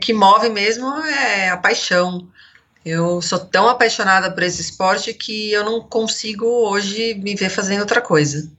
[0.00, 2.26] que move mesmo é a paixão.
[2.84, 7.80] Eu sou tão apaixonada por esse esporte que eu não consigo hoje me ver fazendo
[7.80, 8.50] outra coisa.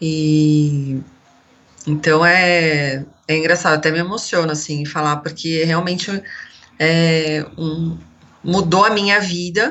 [0.00, 1.00] E
[1.86, 6.22] então é, é engraçado, até me emociona assim falar, porque realmente
[6.78, 7.96] é, um,
[8.42, 9.70] mudou a minha vida.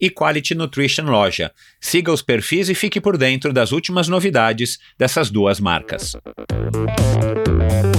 [0.00, 1.52] e Quality Nutrition Loja.
[1.80, 6.16] Siga os perfis e fique por dentro das últimas novidades dessas duas marcas.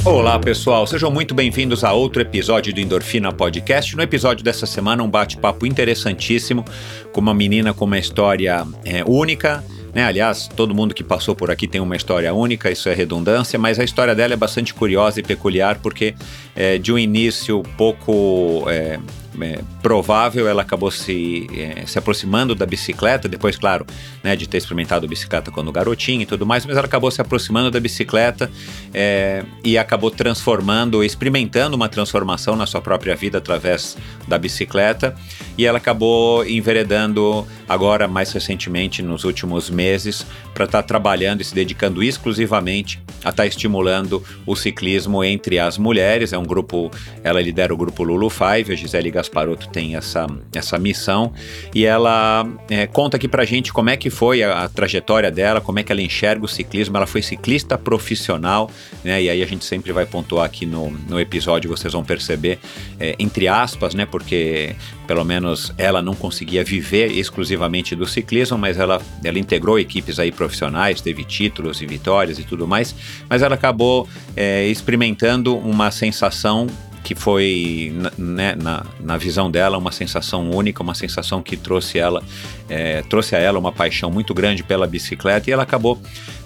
[0.03, 3.95] Olá pessoal, sejam muito bem-vindos a outro episódio do Endorfina Podcast.
[3.95, 6.65] No episódio dessa semana, um bate-papo interessantíssimo
[7.13, 9.63] com uma menina com uma história é, única.
[9.93, 10.03] Né?
[10.03, 13.79] Aliás, todo mundo que passou por aqui tem uma história única, isso é redundância, mas
[13.79, 16.15] a história dela é bastante curiosa e peculiar porque
[16.55, 18.99] é, de um início pouco é,
[19.39, 23.85] é, provável, ela acabou se, é, se aproximando da bicicleta, depois, claro,
[24.23, 27.71] né, de ter experimentado bicicleta quando garotinha e tudo mais, mas ela acabou se aproximando
[27.71, 28.51] da bicicleta
[28.93, 33.97] é, e acabou transformando, experimentando uma transformação na sua própria vida através
[34.27, 35.15] da bicicleta
[35.57, 41.43] e ela acabou enveredando agora, mais recentemente, nos últimos meses, para estar tá trabalhando e
[41.43, 46.33] se dedicando exclusivamente a estar tá estimulando o ciclismo entre as mulheres.
[46.33, 46.91] É um grupo,
[47.23, 51.31] ela lidera o grupo Lulu Five, a Gisele Gasparotto tem essa, essa missão
[51.73, 55.61] e ela é, conta aqui pra gente como é que foi a, a, trajetória dela,
[55.61, 56.97] como é que ela enxerga o ciclismo.
[56.97, 58.69] Ela foi ciclista profissional,
[59.03, 59.21] né?
[59.21, 62.59] E aí a gente sempre vai pontuar aqui no, no episódio, vocês vão perceber,
[62.99, 64.05] é, entre aspas, né?
[64.05, 64.75] Porque
[65.05, 70.31] pelo menos ela não conseguia viver exclusivamente do ciclismo, mas ela, ela integrou equipes aí
[70.31, 72.95] profissionais, teve títulos e vitórias e tudo mais,
[73.29, 76.67] mas ela acabou é, experimentando uma sensação
[77.03, 82.23] que foi, né, na, na visão dela, uma sensação única, uma sensação que trouxe ela,
[82.69, 85.99] é, trouxe a ela uma paixão muito grande pela bicicleta e ela acabou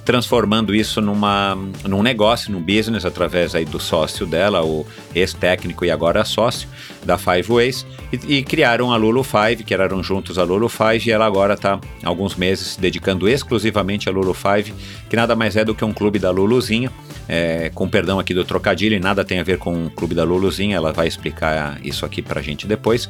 [0.06, 4.86] transformando isso numa, num negócio, num business, através aí do sócio dela, o
[5.16, 6.70] ex-técnico e agora sócio
[7.04, 11.10] da Five Ways, e, e, criaram a Lulu Five, que eram juntos a Lulu Five,
[11.10, 14.74] e ela agora está alguns meses se dedicando exclusivamente a Lulu Five,
[15.10, 16.92] que nada mais é do que um clube da Luluzinha,
[17.28, 20.24] é, com perdão aqui do trocadilho, e nada tem a ver com o clube da
[20.24, 23.10] Luluzinha, ela vai explicar isso aqui pra gente depois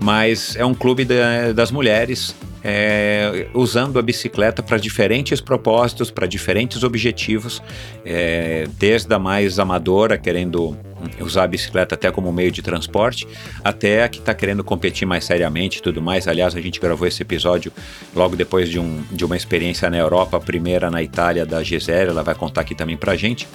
[0.00, 6.26] mas é um clube de, das mulheres é, usando a bicicleta para diferentes propósitos, para
[6.26, 7.62] diferentes objetivos,
[8.06, 10.74] é, desde a mais amadora, querendo
[11.20, 13.28] usar a bicicleta até como meio de transporte,
[13.62, 16.26] até a que está querendo competir mais seriamente e tudo mais.
[16.26, 17.70] Aliás, a gente gravou esse episódio
[18.14, 22.08] logo depois de, um, de uma experiência na Europa, a primeira na Itália da Gisele,
[22.08, 23.46] ela vai contar aqui também para gente.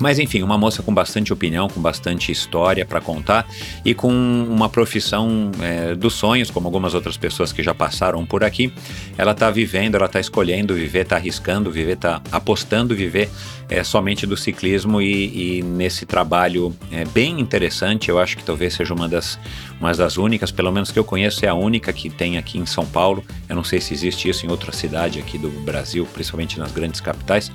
[0.00, 3.46] Mas enfim, uma moça com bastante opinião, com bastante história para contar
[3.84, 8.42] e com uma profissão é, dos sonhos, como algumas outras pessoas que já passaram por
[8.42, 8.72] aqui.
[9.18, 13.28] Ela está vivendo, ela está escolhendo viver, está arriscando viver, está apostando viver
[13.68, 18.08] é, somente do ciclismo e, e nesse trabalho é, bem interessante.
[18.08, 19.38] Eu acho que talvez seja uma das,
[19.78, 22.64] uma das únicas, pelo menos que eu conheço, é a única que tem aqui em
[22.64, 23.22] São Paulo.
[23.46, 27.02] Eu não sei se existe isso em outra cidade aqui do Brasil, principalmente nas grandes
[27.02, 27.52] capitais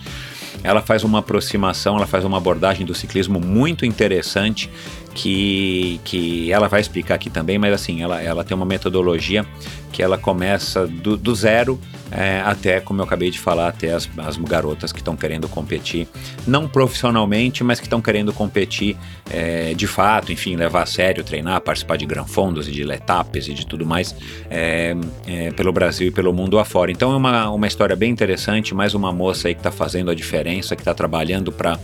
[0.64, 4.70] ela faz uma aproximação, ela faz uma abordagem do ciclismo muito interessante
[5.16, 9.46] que, que ela vai explicar aqui também, mas assim, ela, ela tem uma metodologia
[9.92, 11.80] que ela começa do, do zero
[12.12, 16.08] é, até, como eu acabei de falar, até as, as garotas que estão querendo competir,
[16.46, 18.96] não profissionalmente, mas que estão querendo competir
[19.30, 23.54] é, de fato, enfim, levar a sério, treinar, participar de granfondos e de letapes e
[23.54, 24.16] de tudo mais
[24.50, 24.96] é,
[25.26, 26.92] é, pelo Brasil e pelo mundo afora.
[26.92, 30.16] Então é uma, uma história bem interessante, mais uma moça aí que está fazendo a
[30.16, 31.80] diferença, que está trabalhando para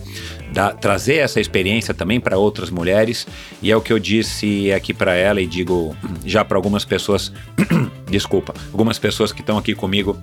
[0.80, 3.21] trazer essa experiência também para outras mulheres,
[3.60, 7.32] e é o que eu disse aqui para ela e digo já para algumas pessoas
[8.08, 10.20] desculpa, algumas pessoas que estão aqui comigo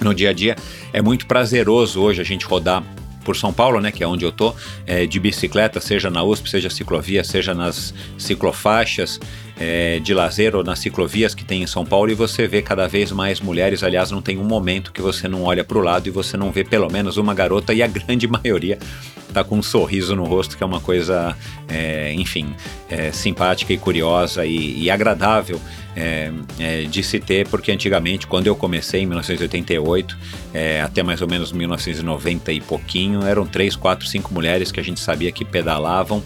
[0.00, 0.56] no dia a dia.
[0.92, 2.82] É muito prazeroso hoje a gente rodar
[3.24, 4.54] por São Paulo, né, que é onde eu tô,
[4.86, 9.18] é, de bicicleta, seja na USP, seja ciclovia, seja nas ciclofaixas
[9.58, 12.86] é, de lazer ou nas ciclovias que tem em São Paulo, e você vê cada
[12.86, 13.82] vez mais mulheres.
[13.82, 16.50] Aliás, não tem um momento que você não olha para o lado e você não
[16.50, 18.78] vê pelo menos uma garota, e a grande maioria
[19.32, 21.36] tá com um sorriso no rosto, que é uma coisa,
[21.68, 22.54] é, enfim,
[22.88, 25.60] é, simpática e curiosa e, e agradável
[25.94, 30.16] é, é, de se ter, porque antigamente, quando eu comecei em 1988,
[30.54, 34.82] é, até mais ou menos 1990 e pouquinho, eram três, quatro, cinco mulheres que a
[34.82, 36.22] gente sabia que pedalavam,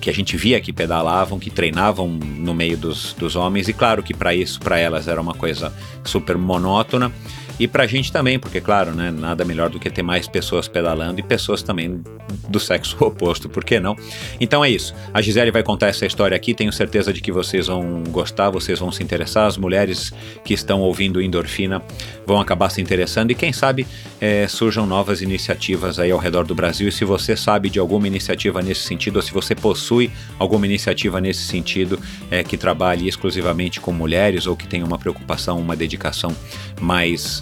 [0.00, 4.02] que a gente via que pedalavam, que treinavam no meio dos, dos homens, e claro
[4.02, 5.72] que para isso, para elas, era uma coisa
[6.04, 7.12] super monótona.
[7.58, 11.20] E pra gente também, porque, claro, né, nada melhor do que ter mais pessoas pedalando
[11.20, 12.02] e pessoas também
[12.48, 13.96] do sexo oposto, por que não?
[14.40, 14.94] Então é isso.
[15.12, 18.78] A Gisele vai contar essa história aqui, tenho certeza de que vocês vão gostar, vocês
[18.78, 20.12] vão se interessar, as mulheres
[20.44, 21.82] que estão ouvindo Endorfina
[22.26, 23.86] vão acabar se interessando e quem sabe
[24.20, 26.88] é, surjam novas iniciativas aí ao redor do Brasil.
[26.88, 31.20] E se você sabe de alguma iniciativa nesse sentido, ou se você possui alguma iniciativa
[31.20, 31.98] nesse sentido
[32.30, 36.34] é, que trabalhe exclusivamente com mulheres ou que tenha uma preocupação, uma dedicação
[36.80, 37.41] mais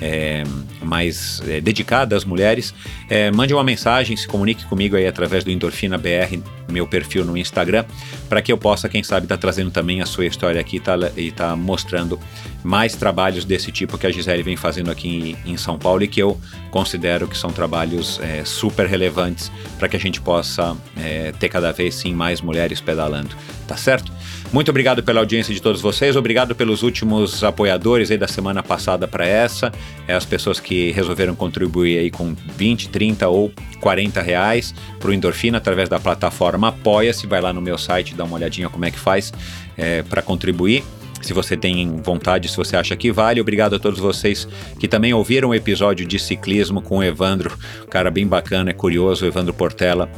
[0.00, 0.44] é,
[0.82, 2.74] mais é, dedicada às mulheres,
[3.08, 6.38] é, mande uma mensagem, se comunique comigo aí através do Endorfina BR,
[6.68, 7.84] meu perfil no Instagram,
[8.28, 10.96] para que eu possa, quem sabe, estar tá trazendo também a sua história aqui tá,
[11.16, 12.18] e tá mostrando
[12.62, 16.08] mais trabalhos desse tipo que a Gisele vem fazendo aqui em, em São Paulo e
[16.08, 16.38] que eu
[16.70, 21.72] considero que são trabalhos é, super relevantes para que a gente possa é, ter cada
[21.72, 23.30] vez sim mais mulheres pedalando,
[23.66, 24.12] tá certo?
[24.52, 29.06] Muito obrigado pela audiência de todos vocês, obrigado pelos últimos apoiadores aí da semana passada
[29.06, 29.72] para essa,
[30.08, 35.12] é, as pessoas que resolveram contribuir aí com 20, 30 ou 40 reais para o
[35.12, 38.90] Endorfina através da plataforma Apoia-se, vai lá no meu site, dá uma olhadinha como é
[38.90, 39.32] que faz
[39.76, 40.84] é, para contribuir.
[41.22, 43.40] Se você tem vontade, se você acha que vale.
[43.40, 44.46] Obrigado a todos vocês
[44.78, 48.74] que também ouviram o episódio de ciclismo com o Evandro, um cara bem bacana, é
[48.74, 50.08] curioso, Evandro Portela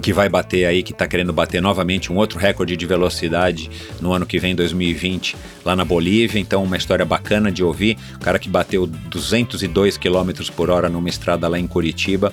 [0.00, 4.12] que vai bater aí, que está querendo bater novamente um outro recorde de velocidade no
[4.12, 6.38] ano que vem, 2020, lá na Bolívia.
[6.38, 7.96] Então, uma história bacana de ouvir.
[8.14, 12.32] O cara que bateu 202 km por hora numa estrada lá em Curitiba,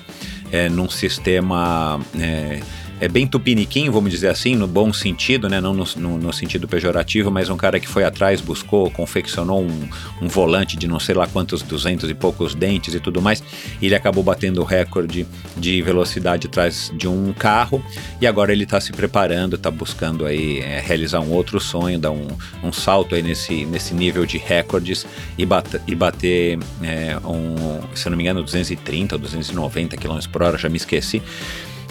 [0.52, 2.00] é, num sistema.
[2.18, 2.60] É,
[3.04, 5.60] é bem tupiniquim, vamos dizer assim, no bom sentido, né?
[5.60, 9.88] não no, no, no, sentido pejorativo, mas um cara que foi atrás, buscou, confeccionou um,
[10.22, 13.44] um, volante de não sei lá quantos, duzentos e poucos dentes e tudo mais,
[13.78, 17.84] e ele acabou batendo o recorde de velocidade atrás de um carro,
[18.22, 22.10] e agora ele está se preparando, está buscando aí é, realizar um outro sonho, dar
[22.10, 22.28] um,
[22.62, 25.06] um, salto aí nesse, nesse nível de recordes
[25.36, 25.42] e,
[25.86, 30.70] e bater, é, um, se não me engano, 230 ou 290 km por hora, já
[30.70, 31.20] me esqueci,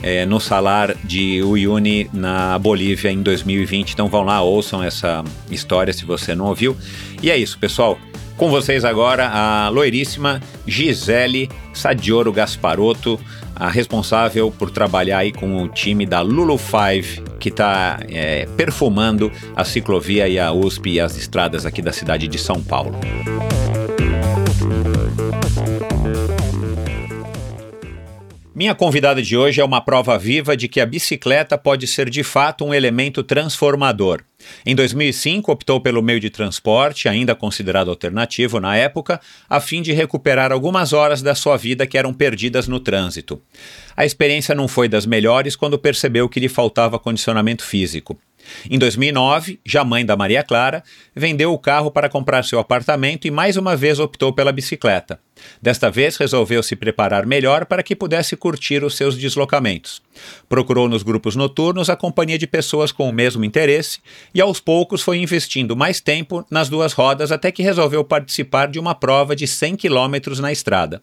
[0.04, 3.94] é, no salar de Uyuni, na Bolívia, em 2020.
[3.94, 6.76] Então vão lá, ouçam essa história se você não ouviu.
[7.22, 7.98] E é isso, pessoal.
[8.36, 13.20] Com vocês agora a loiríssima Gisele Sadioro Gasparotto,
[13.56, 19.32] a responsável por trabalhar aí com o time da Lulu Five, que está é, perfumando
[19.56, 23.00] a ciclovia e a USP e as estradas aqui da cidade de São Paulo.
[28.56, 32.22] Minha convidada de hoje é uma prova viva de que a bicicleta pode ser de
[32.22, 34.22] fato um elemento transformador.
[34.64, 39.20] Em 2005, optou pelo meio de transporte, ainda considerado alternativo na época,
[39.50, 43.42] a fim de recuperar algumas horas da sua vida que eram perdidas no trânsito.
[43.98, 48.16] A experiência não foi das melhores quando percebeu que lhe faltava condicionamento físico.
[48.70, 50.84] Em 2009, já mãe da Maria Clara,
[51.16, 55.20] vendeu o carro para comprar seu apartamento e mais uma vez optou pela bicicleta.
[55.62, 60.02] Desta vez resolveu se preparar melhor para que pudesse curtir os seus deslocamentos.
[60.48, 64.00] Procurou nos grupos noturnos a companhia de pessoas com o mesmo interesse
[64.34, 68.80] e aos poucos foi investindo mais tempo nas duas rodas até que resolveu participar de
[68.80, 71.02] uma prova de 100 quilômetros na estrada.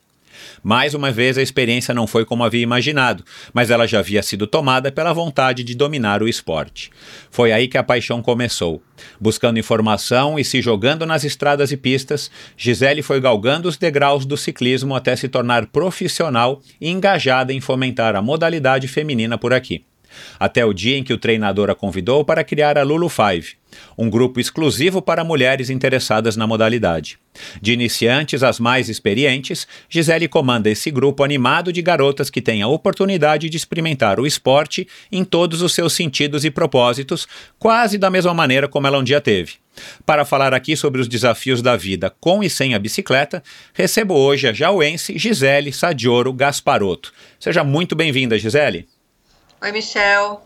[0.63, 4.47] Mais uma vez, a experiência não foi como havia imaginado, mas ela já havia sido
[4.47, 6.91] tomada pela vontade de dominar o esporte.
[7.31, 8.83] Foi aí que a paixão começou.
[9.19, 14.37] Buscando informação e se jogando nas estradas e pistas, Gisele foi galgando os degraus do
[14.37, 19.85] ciclismo até se tornar profissional e engajada em fomentar a modalidade feminina por aqui
[20.39, 23.55] até o dia em que o treinador a convidou para criar a Lulu Five,
[23.97, 27.19] um grupo exclusivo para mulheres interessadas na modalidade.
[27.61, 32.69] De iniciantes às mais experientes, Gisele comanda esse grupo animado de garotas que têm a
[32.69, 37.27] oportunidade de experimentar o esporte em todos os seus sentidos e propósitos,
[37.59, 39.55] quase da mesma maneira como ela um dia teve.
[40.05, 44.49] Para falar aqui sobre os desafios da vida com e sem a bicicleta, recebo hoje
[44.49, 47.13] a jauense Gisele Sadioro Gasparotto.
[47.39, 48.87] Seja muito bem-vinda, Gisele.
[49.63, 50.41] Oi, Michel.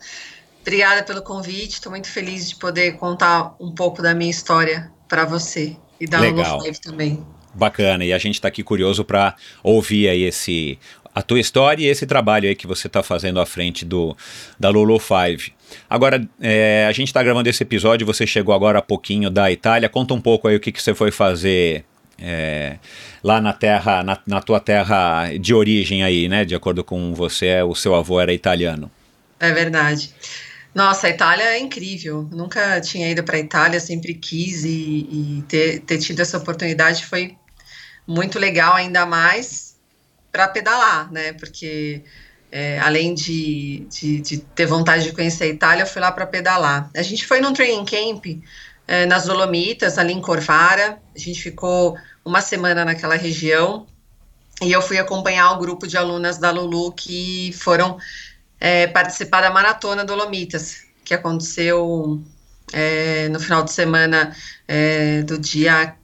[0.60, 1.74] Obrigada pelo convite.
[1.74, 6.18] Estou muito feliz de poder contar um pouco da minha história para você e da
[6.18, 6.58] Legal.
[6.58, 7.24] Lulu também.
[7.54, 8.04] Bacana.
[8.04, 10.76] E a gente está aqui curioso para ouvir aí esse
[11.14, 14.16] a tua história e esse trabalho aí que você está fazendo à frente do
[14.58, 15.52] da Lulu Five.
[15.88, 19.88] Agora, é, a gente está gravando esse episódio, você chegou agora há pouquinho da Itália.
[19.88, 21.84] Conta um pouco aí o que, que você foi fazer
[22.18, 22.78] é,
[23.22, 26.44] lá na terra, na, na tua terra de origem aí, né?
[26.44, 28.90] De acordo com você, o seu avô era italiano.
[29.44, 30.14] É verdade.
[30.74, 32.28] Nossa, a Itália é incrível.
[32.32, 37.06] Nunca tinha ido para a Itália, sempre quis e, e ter, ter, tido essa oportunidade
[37.06, 37.36] foi
[38.06, 39.76] muito legal, ainda mais
[40.32, 41.32] para pedalar, né?
[41.34, 42.02] Porque
[42.50, 46.26] é, além de, de, de, ter vontade de conhecer a Itália, eu fui lá para
[46.26, 46.90] pedalar.
[46.96, 48.24] A gente foi num training camp
[48.88, 50.98] é, nas Dolomitas, ali em Corvara.
[51.14, 53.86] A gente ficou uma semana naquela região
[54.62, 57.98] e eu fui acompanhar o grupo de alunas da Lulu que foram
[58.60, 62.22] é, participar da Maratona Dolomitas, que aconteceu
[62.72, 64.34] é, no final de semana
[64.66, 65.94] é, do dia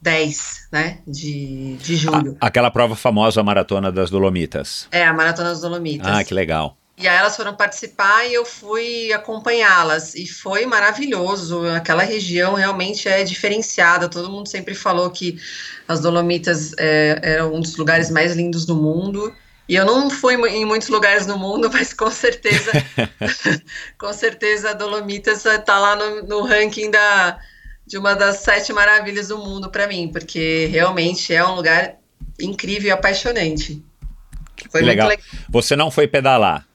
[0.00, 2.36] 10, né, de, de julho.
[2.40, 4.86] aquela prova famosa, a Maratona das Dolomitas.
[4.90, 6.06] É, a Maratona das Dolomitas.
[6.06, 6.76] Ah, que legal.
[6.96, 10.14] E aí elas foram participar e eu fui acompanhá-las.
[10.14, 11.66] E foi maravilhoso.
[11.70, 14.08] Aquela região realmente é diferenciada.
[14.08, 15.36] Todo mundo sempre falou que
[15.88, 19.34] as Dolomitas é, eram um dos lugares mais lindos do mundo.
[19.68, 22.70] E eu não fui em muitos lugares no mundo, mas com certeza,
[23.98, 27.38] com certeza a Dolomitas está lá no, no, ranking da,
[27.86, 31.96] de uma das sete maravilhas do mundo para mim, porque realmente é um lugar
[32.38, 33.82] incrível e apaixonante.
[34.70, 35.08] Foi legal.
[35.08, 35.24] legal.
[35.48, 36.66] Você não foi pedalar?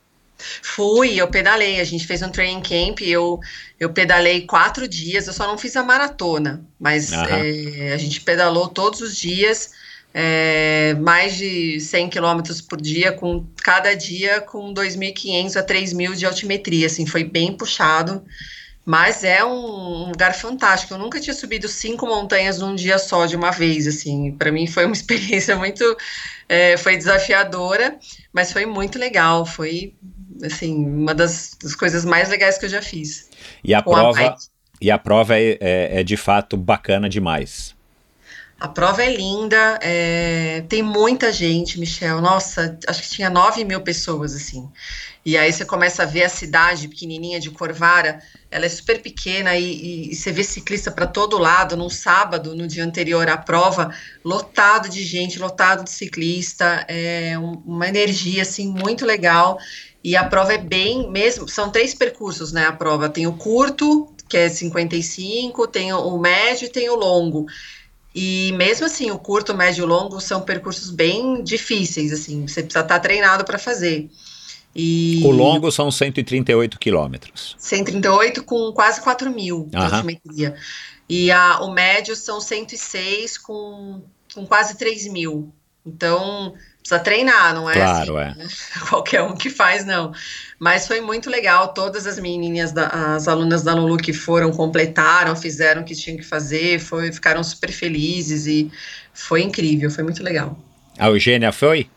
[0.62, 1.81] Fui, eu pedalei.
[1.81, 3.01] A gente fez um training camp.
[3.01, 3.39] Eu,
[3.79, 5.27] eu pedalei quatro dias.
[5.27, 9.72] Eu só não fiz a maratona, mas é, a gente pedalou todos os dias
[10.13, 16.25] é, mais de 100 quilômetros por dia, com cada dia com 2.500 a 3.000 de
[16.25, 18.24] altimetria, assim, foi bem puxado,
[18.86, 20.94] mas é um, um, lugar fantástico.
[20.94, 24.66] Eu nunca tinha subido cinco montanhas num dia só, de uma vez, assim, para mim
[24.66, 25.84] foi uma experiência muito,
[26.48, 27.98] é, foi desafiadora,
[28.34, 29.94] mas foi muito legal, foi,
[30.44, 33.30] assim, uma das, das coisas mais legais que eu já fiz.
[33.63, 34.20] E a prova...
[34.20, 34.36] A
[34.82, 37.75] e a prova é, é, é de fato bacana demais.
[38.60, 42.20] A prova é linda, é, tem muita gente, Michel.
[42.20, 44.70] Nossa, acho que tinha 9 mil pessoas, assim.
[45.25, 48.20] E aí você começa a ver a cidade pequenininha de Corvara,
[48.51, 51.78] ela é super pequena e, e, e você vê ciclista para todo lado.
[51.78, 57.62] Num sábado, no dia anterior à prova, lotado de gente, lotado de ciclista, é um,
[57.66, 59.58] uma energia, assim, muito legal.
[60.04, 63.08] E a prova é bem, mesmo, são três percursos, né, a prova.
[63.08, 67.46] Tem o curto, que é 55, tem o médio e tem o longo.
[68.13, 72.84] E mesmo assim, o curto, médio e longo são percursos bem difíceis, assim, você precisa
[72.84, 74.10] estar treinado para fazer.
[74.75, 77.56] E O longo são 138 quilômetros.
[77.58, 80.56] 138 com quase 4 mil de altimetria.
[81.08, 84.01] E a, o médio são 106 com,
[84.34, 85.51] com quase 3 mil.
[85.86, 86.54] Então,
[86.89, 88.43] precisa treinar, não é Claro, assim, é.
[88.43, 88.48] né?
[88.89, 90.12] qualquer um que faz, não.
[90.58, 95.36] Mas foi muito legal, todas as menininhas, da- as alunas da Lulu que foram, completaram,
[95.36, 98.72] fizeram o que tinham que fazer, foi, ficaram super felizes e
[99.13, 100.58] foi incrível, foi muito legal.
[100.98, 101.89] A Eugênia foi?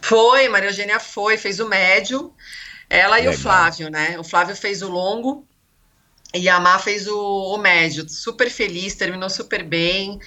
[0.00, 2.32] Foi, Maria Eugênia foi, fez o médio,
[2.88, 3.34] ela e Legal.
[3.34, 4.18] o Flávio, né?
[4.18, 5.44] O Flávio fez o longo
[6.34, 10.18] e a Má fez o, o médio, super feliz, terminou super bem.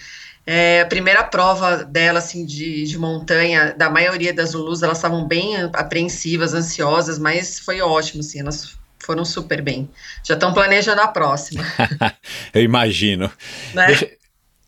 [0.52, 5.28] É, a primeira prova dela, assim, de, de montanha, da maioria das Zulus, elas estavam
[5.28, 9.88] bem apreensivas, ansiosas, mas foi ótimo, assim, elas foram super bem.
[10.24, 11.64] Já estão planejando a próxima,
[12.52, 13.32] Eu imagino.
[13.76, 13.86] né?
[13.86, 14.10] Deixa-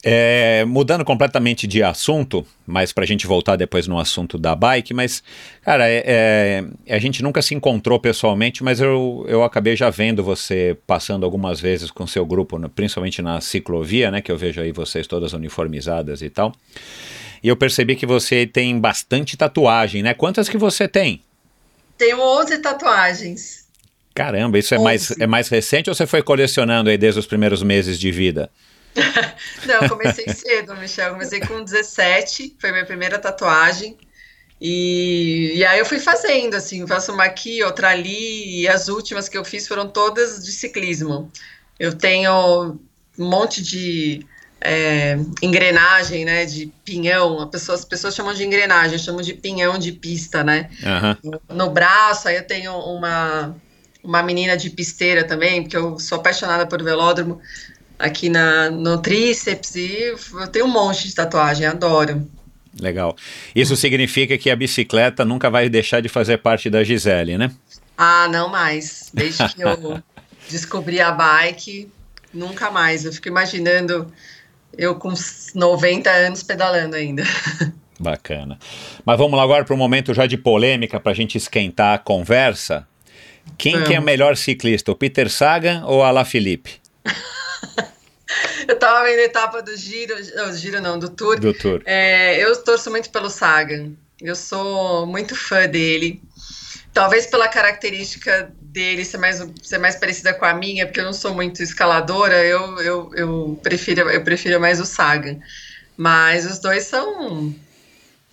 [0.03, 4.93] é, mudando completamente de assunto, mas para a gente voltar depois no assunto da bike,
[4.93, 5.24] mas,
[5.62, 10.24] cara, é- é, a gente nunca se encontrou pessoalmente, mas eu, eu acabei já vendo
[10.24, 14.72] você passando algumas vezes com seu grupo, principalmente na ciclovia, né, que eu vejo aí
[14.72, 16.51] vocês todas uniformizadas e tal.
[17.43, 20.13] E eu percebi que você tem bastante tatuagem, né?
[20.13, 21.22] Quantas que você tem?
[21.98, 23.65] Tenho 11 tatuagens.
[24.13, 27.63] Caramba, isso é mais, é mais recente ou você foi colecionando aí desde os primeiros
[27.63, 28.50] meses de vida?
[29.66, 31.08] Não, eu comecei cedo, Michel.
[31.08, 33.98] Eu comecei com 17, foi minha primeira tatuagem.
[34.60, 39.28] E, e aí eu fui fazendo, assim, faço uma aqui, outra ali, e as últimas
[39.28, 41.32] que eu fiz foram todas de ciclismo.
[41.80, 42.78] Eu tenho
[43.18, 44.24] um monte de
[44.62, 47.50] é, engrenagem, né, de pinhão.
[47.50, 50.70] Pessoa- as pessoas chamam de engrenagem, eu chamo de pinhão de pista, né?
[50.86, 51.18] Aham.
[51.50, 53.56] no braço, aí eu tenho uma,
[54.04, 57.42] uma menina de pisteira também, porque eu sou apaixonada por velódromo,
[58.01, 62.27] aqui na, no tríceps, e eu tenho um monte de tatuagem, adoro.
[62.79, 63.15] Legal.
[63.55, 67.51] Isso significa que a bicicleta nunca vai deixar de fazer parte da Gisele, né?
[67.98, 69.10] Ah, não mais.
[69.13, 70.01] Desde que eu
[70.50, 71.89] descobri a bike,
[72.34, 73.05] nunca mais.
[73.05, 74.12] Eu fico imaginando
[74.77, 77.24] eu com uns 90 anos pedalando ainda.
[78.00, 78.58] Bacana.
[79.05, 82.00] Mas vamos lá agora para um momento já de polêmica para a gente esquentar a
[82.00, 82.88] conversa.
[83.58, 86.81] Quem que é o melhor ciclista, o Peter Sagan ou a La Felipe
[88.68, 91.40] Eu tava vendo a etapa do giro, não, do giro não, do tour.
[91.40, 91.82] do Tour?
[91.86, 93.92] É, eu torço muito pelo Sagan.
[94.22, 96.22] Eu sou muito fã dele.
[96.94, 101.14] Talvez pela característica dele ser mais, ser mais parecida com a minha, porque eu não
[101.14, 105.40] sou muito escaladora, eu, eu, eu, prefiro, eu prefiro mais o Sagan.
[105.98, 107.53] Mas os dois são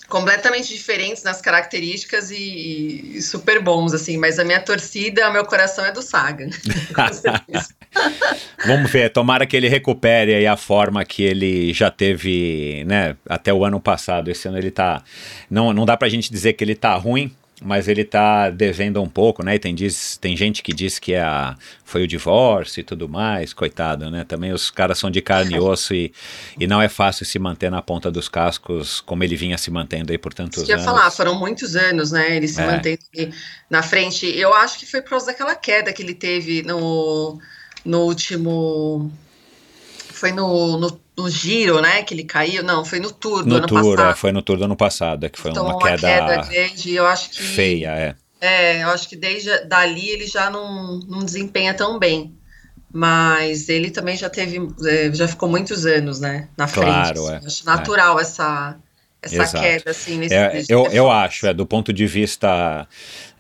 [0.08, 4.16] completamente diferentes nas características e, e super bons, assim.
[4.16, 6.50] Mas a minha torcida, o meu coração é do Sagan.
[8.66, 13.52] Vamos ver, tomara que ele recupere aí a forma que ele já teve, né, até
[13.52, 14.30] o ano passado.
[14.30, 15.02] Esse ano ele tá,
[15.50, 19.08] não, não dá pra gente dizer que ele tá ruim, mas ele tá devendo um
[19.08, 22.80] pouco, né, e tem, diz, tem gente que diz que é a, foi o divórcio
[22.80, 26.12] e tudo mais, coitado, né, também os caras são de carne e osso e,
[26.58, 30.12] e não é fácil se manter na ponta dos cascos como ele vinha se mantendo
[30.12, 30.86] aí por tantos Isso que eu anos.
[30.86, 32.36] ia falar, foram muitos anos, né?
[32.36, 32.66] Ele se É.
[32.66, 33.00] mantendo
[33.68, 34.26] na frente.
[34.26, 37.40] Eu acho que foi por causa daquela queda que ele teve no,
[37.84, 39.10] no último.
[40.12, 42.02] Foi no, no, no giro, né?
[42.02, 42.62] Que ele caiu.
[42.62, 44.16] Não, foi no tour do No ano tour, é, passado.
[44.16, 46.92] foi no tour do ano passado, é que foi Tomou uma queda, grande.
[46.94, 47.42] Eu acho que.
[47.42, 48.14] feia, é.
[48.40, 52.34] É, eu acho que desde dali ele já não, não desempenha tão bem.
[52.90, 56.48] Mas ele também já teve, é, já ficou muitos anos, né?
[56.56, 56.86] Na frente.
[56.86, 57.44] Claro, assim.
[57.44, 58.76] é, Acho natural essa,
[59.20, 59.62] essa Exato.
[59.62, 62.88] queda, assim, nesse É, eu, eu acho, é, do ponto de vista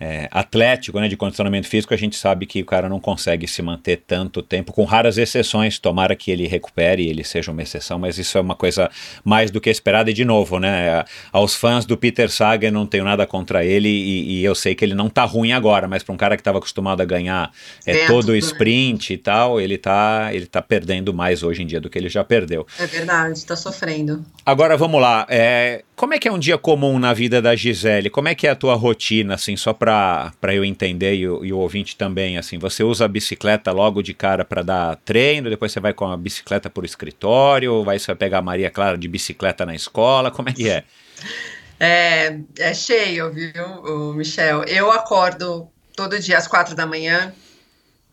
[0.00, 3.60] é, atlético, né, de condicionamento físico, a gente sabe que o cara não consegue se
[3.62, 5.78] manter tanto tempo, com raras exceções.
[5.78, 8.90] Tomara que ele recupere e ele seja uma exceção, mas isso é uma coisa
[9.24, 10.10] mais do que esperada.
[10.10, 14.38] E de novo, né, aos fãs do Peter Sagan, não tenho nada contra ele e,
[14.38, 16.58] e eu sei que ele não tá ruim agora, mas para um cara que estava
[16.58, 17.50] acostumado a ganhar
[17.84, 18.38] é, todo o né?
[18.38, 22.08] sprint e tal, ele tá, ele tá perdendo mais hoje em dia do que ele
[22.08, 22.66] já perdeu.
[22.78, 24.24] É verdade, tá sofrendo.
[24.44, 25.26] Agora vamos lá.
[25.28, 28.08] é, como é que é um dia comum na vida da Gisele?
[28.08, 31.52] Como é que é a tua rotina, assim, só para eu entender e o, e
[31.52, 32.56] o ouvinte também, assim?
[32.56, 36.16] Você usa a bicicleta logo de cara para dar treino, depois você vai com a
[36.16, 40.30] bicicleta por escritório, ou vai você vai pegar a Maria Clara de bicicleta na escola?
[40.30, 40.84] Como é que é?
[41.80, 43.52] É, é cheio, viu,
[43.84, 44.64] o Michel?
[44.64, 47.32] Eu acordo todo dia às quatro da manhã,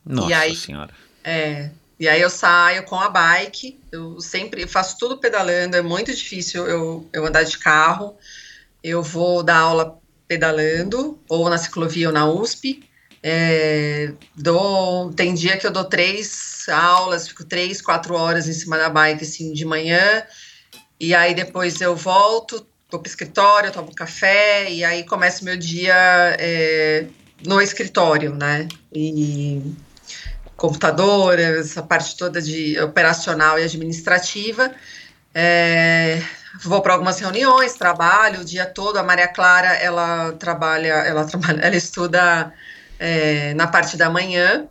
[0.04, 0.54] Nossa aí?
[0.54, 0.94] senhora.
[1.24, 6.14] é, e aí eu saio com a bike, eu sempre faço tudo pedalando, é muito
[6.14, 8.16] difícil eu, eu andar de carro,
[8.82, 12.82] eu vou dar aula pedalando, ou na ciclovia ou na USP,
[13.22, 18.76] é, dou, tem dia que eu dou três aulas, fico três, quatro horas em cima
[18.76, 20.22] da bike, assim, de manhã,
[21.00, 25.44] e aí depois eu volto, vou para o escritório, tomo café e aí começa o
[25.44, 25.94] meu dia
[26.38, 27.06] é,
[27.44, 28.68] no escritório, né?
[28.92, 29.62] E
[30.56, 34.72] computador, essa parte toda de operacional e administrativa.
[35.34, 36.22] É,
[36.62, 38.96] vou para algumas reuniões, trabalho o dia todo.
[38.96, 42.52] A Maria Clara, ela trabalha, ela trabalha, ela estuda
[42.98, 44.66] é, na parte da manhã.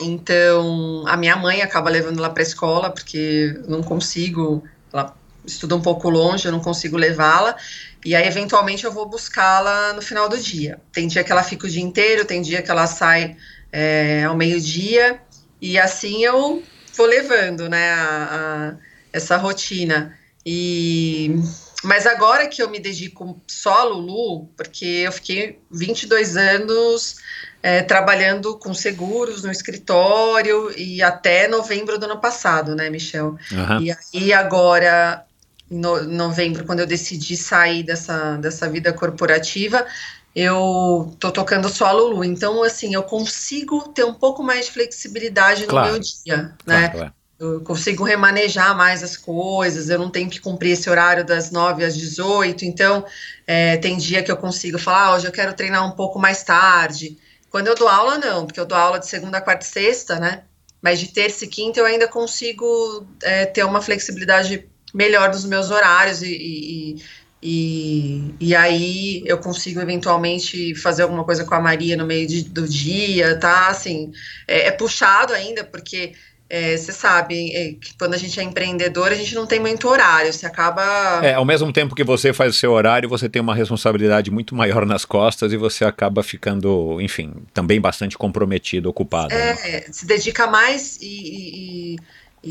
[0.00, 5.14] Então, a minha mãe acaba levando ela para a escola, porque não consigo, ela
[5.46, 7.56] estuda um pouco longe, eu não consigo levá-la.
[8.04, 10.80] E aí, eventualmente, eu vou buscá-la no final do dia.
[10.92, 13.36] Tem dia que ela fica o dia inteiro, tem dia que ela sai
[13.76, 15.20] é, ao meio-dia,
[15.60, 16.62] e assim eu
[16.96, 18.76] vou levando, né, a, a,
[19.12, 20.16] essa rotina.
[20.46, 21.34] E
[21.82, 27.16] mas agora que eu me dedico só a Lulu, porque eu fiquei 22 anos
[27.62, 33.36] é, trabalhando com seguros no escritório e até novembro do ano passado, né, Michel?
[33.50, 33.82] Uhum.
[33.82, 35.26] E aí agora,
[35.70, 39.84] em no, novembro, quando eu decidi sair dessa, dessa vida corporativa,
[40.34, 42.24] eu tô tocando só a Lulu.
[42.24, 45.92] Então, assim, eu consigo ter um pouco mais de flexibilidade no claro.
[45.92, 46.88] meu dia, né?
[46.88, 51.50] Claro, Eu consigo remanejar mais as coisas, eu não tenho que cumprir esse horário das
[51.52, 53.04] 9 às 18, então
[53.46, 56.42] é, tem dia que eu consigo falar, ah, hoje eu quero treinar um pouco mais
[56.42, 57.16] tarde.
[57.48, 60.42] Quando eu dou aula, não, porque eu dou aula de segunda, quarta e sexta, né?
[60.82, 65.70] Mas de terça e quinta eu ainda consigo é, ter uma flexibilidade melhor dos meus
[65.70, 67.04] horários e, e
[67.46, 72.42] e, e aí eu consigo eventualmente fazer alguma coisa com a Maria no meio de,
[72.44, 73.68] do dia, tá?
[73.68, 74.12] Assim,
[74.48, 76.14] é, é puxado ainda, porque
[76.48, 79.86] você é, sabe é, que quando a gente é empreendedor, a gente não tem muito
[79.88, 81.20] horário, você acaba.
[81.22, 84.54] É, ao mesmo tempo que você faz o seu horário, você tem uma responsabilidade muito
[84.54, 89.34] maior nas costas e você acaba ficando, enfim, também bastante comprometido, ocupado.
[89.34, 89.82] É, né?
[89.90, 91.96] se dedica mais e, e e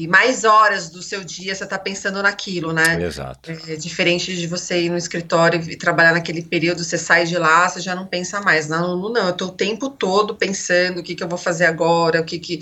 [0.08, 3.02] mais horas do seu dia você está pensando naquilo, né?
[3.02, 3.52] Exato.
[3.52, 7.70] É, diferente de você ir no escritório e trabalhar naquele período, você sai de lá,
[7.70, 8.68] você já não pensa mais.
[8.68, 11.66] Na Lulu, não, eu estou o tempo todo pensando o que, que eu vou fazer
[11.66, 12.60] agora, o que que.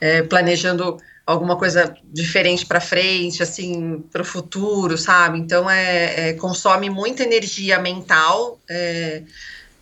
[0.00, 5.38] É, planejando alguma coisa diferente para frente, assim, para o futuro, sabe?
[5.38, 8.58] Então, é, é, consome muita energia mental.
[8.68, 9.22] É,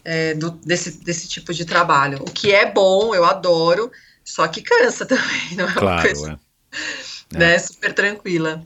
[0.04, 2.18] é, do, desse, desse tipo de trabalho.
[2.22, 3.90] O que é bom, eu adoro,
[4.24, 6.32] só que cansa também, não é claro, uma coisa.
[6.32, 6.51] É
[7.32, 7.58] né?
[7.58, 8.62] Super tranquila.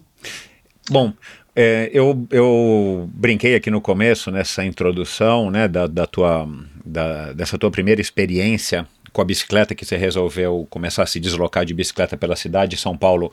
[0.91, 1.13] Bom,
[1.55, 6.47] é, eu, eu brinquei aqui no começo, nessa introdução, né, da, da tua,
[6.85, 11.65] da, dessa tua primeira experiência com a bicicleta, que você resolveu começar a se deslocar
[11.65, 13.33] de bicicleta pela cidade de São Paulo.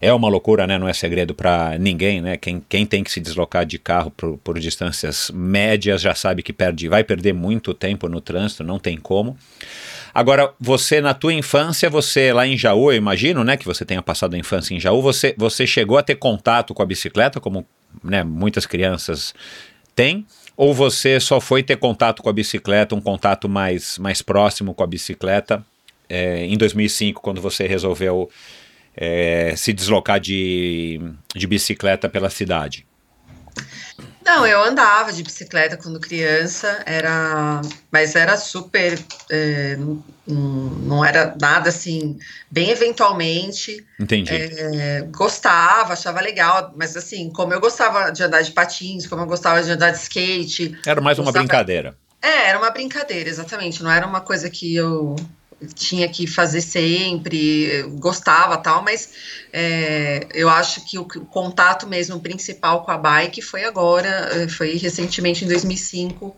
[0.00, 0.78] É uma loucura, né?
[0.78, 2.36] Não é segredo para ninguém, né?
[2.36, 6.52] Quem, quem tem que se deslocar de carro por, por distâncias médias já sabe que
[6.52, 9.36] perde, vai perder muito tempo no trânsito, não tem como.
[10.20, 14.02] Agora, você na tua infância, você lá em Jaú, eu imagino, né, que você tenha
[14.02, 17.66] passado a infância em Jaú, você, você chegou a ter contato com a bicicleta, como
[18.04, 19.34] né, muitas crianças
[19.96, 20.26] têm?
[20.54, 24.84] Ou você só foi ter contato com a bicicleta, um contato mais, mais próximo com
[24.84, 25.64] a bicicleta
[26.06, 28.28] é, em 2005, quando você resolveu
[28.94, 31.00] é, se deslocar de,
[31.34, 32.84] de bicicleta pela cidade?
[34.30, 38.96] Não, eu andava de bicicleta quando criança, era, mas era super,
[39.28, 42.16] é, não, não, era nada assim,
[42.48, 43.84] bem eventualmente.
[43.98, 44.32] Entendi.
[44.32, 49.26] É, gostava, achava legal, mas assim, como eu gostava de andar de patins, como eu
[49.26, 50.78] gostava de andar de skate.
[50.86, 51.44] Era mais uma gostava...
[51.44, 51.96] brincadeira.
[52.22, 53.82] É, era uma brincadeira, exatamente.
[53.82, 55.16] Não era uma coisa que eu
[55.74, 59.12] tinha que fazer sempre, gostava tal, mas
[59.52, 64.48] é, eu acho que o, o, contato mesmo principal com a bike foi agora, é,
[64.48, 66.34] foi recentemente em 2005,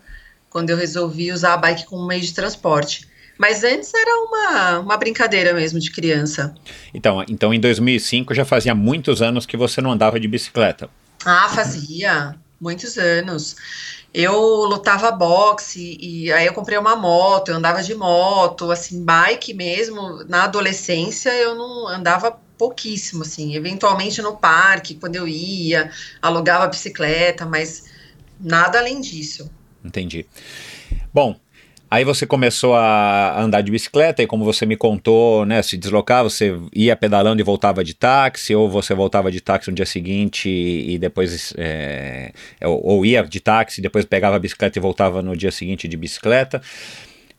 [0.51, 3.09] quando eu resolvi usar a bike como meio de transporte.
[3.39, 6.55] Mas antes era uma, uma brincadeira mesmo de criança.
[6.93, 10.91] Então, então, em 2005 já fazia muitos anos que você não andava de bicicleta.
[11.25, 13.57] Ah, fazia, muitos anos
[14.15, 19.55] eu lutava boxe e aí eu comprei uma moto, eu andava de moto, assim, bike
[19.55, 20.25] mesmo.
[20.29, 27.47] Na adolescência eu não andava pouquíssimo, assim, eventualmente no parque, quando eu ia, alugava bicicleta,
[27.47, 27.85] mas
[28.39, 29.51] nada além disso.
[29.85, 30.27] Entendi.
[31.13, 31.35] Bom,
[31.93, 36.25] Aí você começou a andar de bicicleta e como você me contou, né, se deslocar,
[36.25, 40.49] você ia pedalando e voltava de táxi, ou você voltava de táxi no dia seguinte
[40.49, 45.51] e, depois, é, ou ia de táxi, depois pegava a bicicleta e voltava no dia
[45.51, 46.63] seguinte de bicicleta.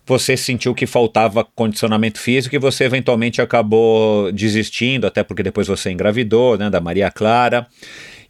[0.05, 5.89] Você sentiu que faltava condicionamento físico e você eventualmente acabou desistindo, até porque depois você
[5.89, 7.65] engravidou, né, da Maria Clara.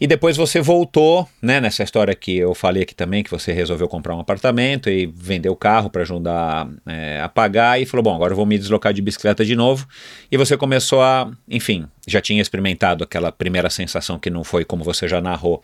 [0.03, 3.87] E depois você voltou, né, nessa história que eu falei aqui também, que você resolveu
[3.87, 8.13] comprar um apartamento e vender o carro para ajudar é, a pagar e falou: bom,
[8.13, 9.87] agora eu vou me deslocar de bicicleta de novo.
[10.29, 14.83] E você começou a, enfim, já tinha experimentado aquela primeira sensação que não foi como
[14.83, 15.63] você já narrou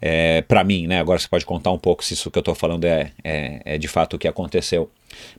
[0.00, 1.00] é, para mim, né?
[1.00, 3.76] Agora você pode contar um pouco se isso que eu estou falando é, é, é
[3.76, 4.88] de fato o que aconteceu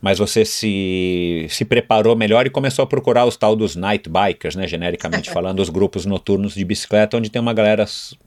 [0.01, 4.55] mas você se, se preparou melhor e começou a procurar os tal dos night bikers,
[4.55, 7.85] né, genericamente falando, os grupos noturnos de bicicleta, onde tem uma galera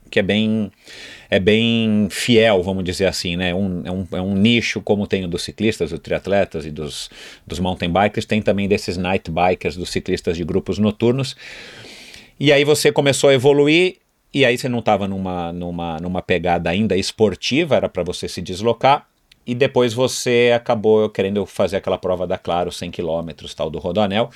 [0.09, 0.71] que é bem
[1.29, 3.53] é bem fiel, vamos dizer assim, né?
[3.53, 7.09] Um, é, um, é um nicho como tem o dos ciclistas, dos triatletas e dos,
[7.45, 11.35] dos mountain bikers, tem também desses night bikers, dos ciclistas de grupos noturnos.
[12.39, 13.97] E aí você começou a evoluir
[14.33, 18.41] e aí você não estava numa, numa, numa pegada ainda esportiva, era para você se
[18.41, 19.07] deslocar
[19.45, 24.29] e depois você acabou querendo fazer aquela prova da Claro, 100 km, tal, do Rodoanel.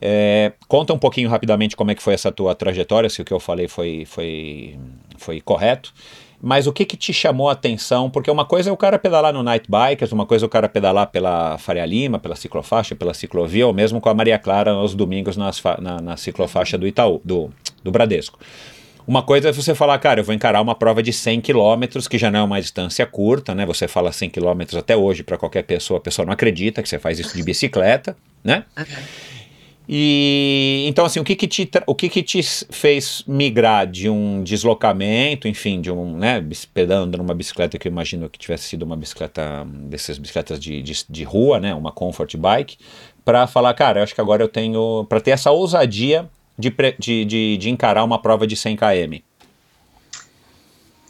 [0.00, 3.32] É, conta um pouquinho rapidamente como é que foi essa tua trajetória, se o que
[3.32, 4.76] eu falei foi, foi,
[5.16, 5.94] foi correto.
[6.44, 8.10] Mas o que, que te chamou a atenção?
[8.10, 10.68] Porque uma coisa é o cara pedalar no Night Bikers, uma coisa é o cara
[10.68, 14.92] pedalar pela Faria Lima, pela ciclofaixa, pela ciclovia, ou mesmo com a Maria Clara aos
[14.92, 17.48] domingos nas, na, na ciclofaixa do Itaú, do,
[17.84, 18.40] do Bradesco.
[19.06, 22.18] Uma coisa é você falar, cara, eu vou encarar uma prova de 100 km, que
[22.18, 23.66] já não é uma distância curta, né?
[23.66, 26.98] Você fala 100 km até hoje para qualquer pessoa, a pessoa não acredita que você
[26.98, 28.64] faz isso de bicicleta, né?
[29.88, 34.42] E então assim, o que que te o que que te fez migrar de um
[34.42, 38.96] deslocamento, enfim, de um, né, pedando numa bicicleta que eu imagino que tivesse sido uma
[38.96, 42.78] bicicleta dessas bicicletas de, de, de rua, né, uma comfort bike,
[43.24, 47.24] para falar, cara, eu acho que agora eu tenho para ter essa ousadia de, de,
[47.24, 49.22] de, de encarar uma prova de 100 km?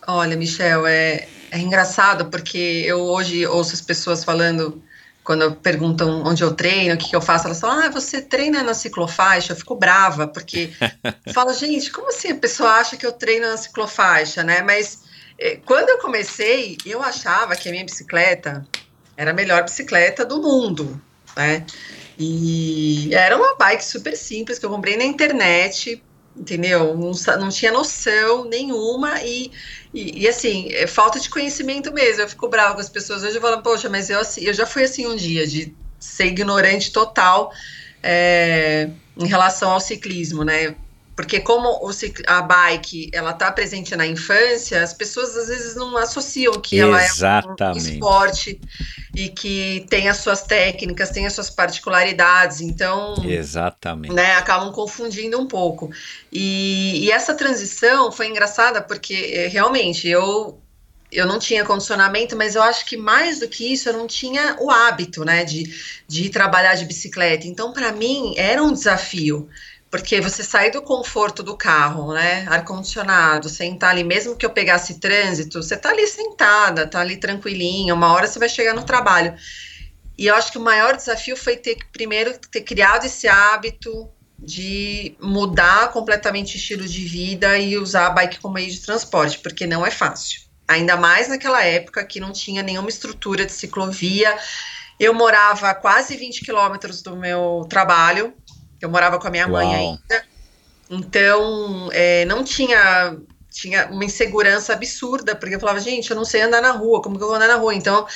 [0.07, 4.83] Olha, Michel, é, é engraçado porque eu hoje ouço as pessoas falando,
[5.23, 8.63] quando perguntam onde eu treino, o que, que eu faço, elas falam, ah, você treina
[8.63, 9.53] na ciclofaixa?
[9.53, 10.73] Eu fico brava, porque
[11.33, 14.63] falo, gente, como assim a pessoa acha que eu treino na ciclofaixa, né?
[14.63, 15.03] Mas
[15.39, 18.67] é, quando eu comecei, eu achava que a minha bicicleta
[19.17, 21.01] era a melhor bicicleta do mundo,
[21.37, 21.65] né?
[22.23, 26.03] E era uma bike super simples que eu comprei na internet,
[26.37, 26.97] entendeu?
[26.97, 29.51] Não, não tinha noção nenhuma e,
[29.93, 32.23] e, e, assim, é falta de conhecimento mesmo.
[32.23, 34.85] Eu fico bravo com as pessoas hoje falando, poxa, mas eu, assim, eu já fui
[34.85, 37.53] assim um dia, de ser ignorante total
[38.03, 40.75] é, em relação ao ciclismo, né?
[41.15, 41.91] Porque como o,
[42.27, 47.63] a bike ela está presente na infância, as pessoas às vezes não associam que Exatamente.
[47.63, 48.61] ela é um esporte
[49.15, 54.15] e que tem as suas técnicas, tem as suas particularidades, então Exatamente.
[54.15, 55.91] Né, acabam confundindo um pouco.
[56.33, 60.59] E, e essa transição foi engraçada porque eh, realmente eu
[61.13, 64.57] eu não tinha condicionamento, mas eu acho que mais do que isso, eu não tinha
[64.59, 65.71] o hábito, né, de,
[66.09, 67.47] de trabalhar de bicicleta.
[67.47, 69.47] Então, para mim, era um desafio
[69.93, 72.47] porque você sai do conforto do carro, né?
[72.49, 77.93] Ar-condicionado, sentar ali, mesmo que eu pegasse trânsito, você tá ali sentada, tá ali tranquilinha,
[77.93, 79.35] uma hora você vai chegar no trabalho.
[80.17, 85.15] E eu acho que o maior desafio foi ter primeiro ter criado esse hábito de
[85.21, 89.67] mudar completamente o estilo de vida e usar a bike como meio de transporte, porque
[89.67, 90.41] não é fácil.
[90.67, 94.35] Ainda mais naquela época que não tinha nenhuma estrutura de ciclovia.
[94.99, 98.33] Eu morava a quase 20 quilômetros do meu trabalho,
[98.85, 99.53] eu morava com a minha Uau.
[99.53, 100.25] mãe ainda.
[100.91, 103.17] Então, é, não tinha
[103.53, 107.19] tinha uma insegurança absurda, porque eu falava, gente, eu não sei andar na rua, como
[107.19, 107.75] que eu vou andar na rua?
[107.75, 108.07] Então,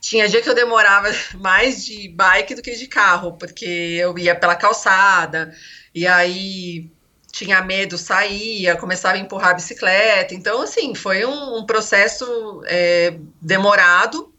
[0.00, 4.36] tinha dia que eu demorava mais de bike do que de carro, porque eu ia
[4.36, 5.52] pela calçada,
[5.92, 6.88] e aí
[7.32, 10.32] tinha medo, saía, começava a empurrar a bicicleta.
[10.32, 14.32] Então, assim, foi um, um processo é, demorado,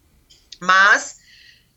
[0.62, 1.20] mas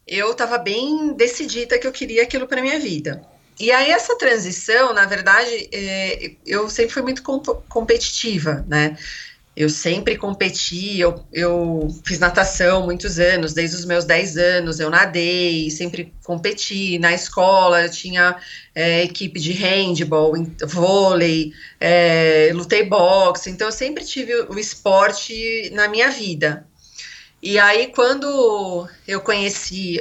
[0.07, 3.21] eu estava bem decidida que eu queria aquilo para minha vida.
[3.61, 8.97] E aí essa transição, na verdade, é, eu sempre fui muito comp competitiva, né?
[9.57, 14.89] Eu sempre competi, eu, eu fiz natação muitos anos, desde os meus 10 anos eu
[14.89, 16.97] nadei, sempre competi.
[17.01, 18.37] Na escola eu tinha
[18.73, 25.89] é, equipe de handball, vôlei, é, lutei boxe, então eu sempre tive o esporte na
[25.89, 26.65] minha vida.
[27.43, 29.99] E aí, quando eu conheci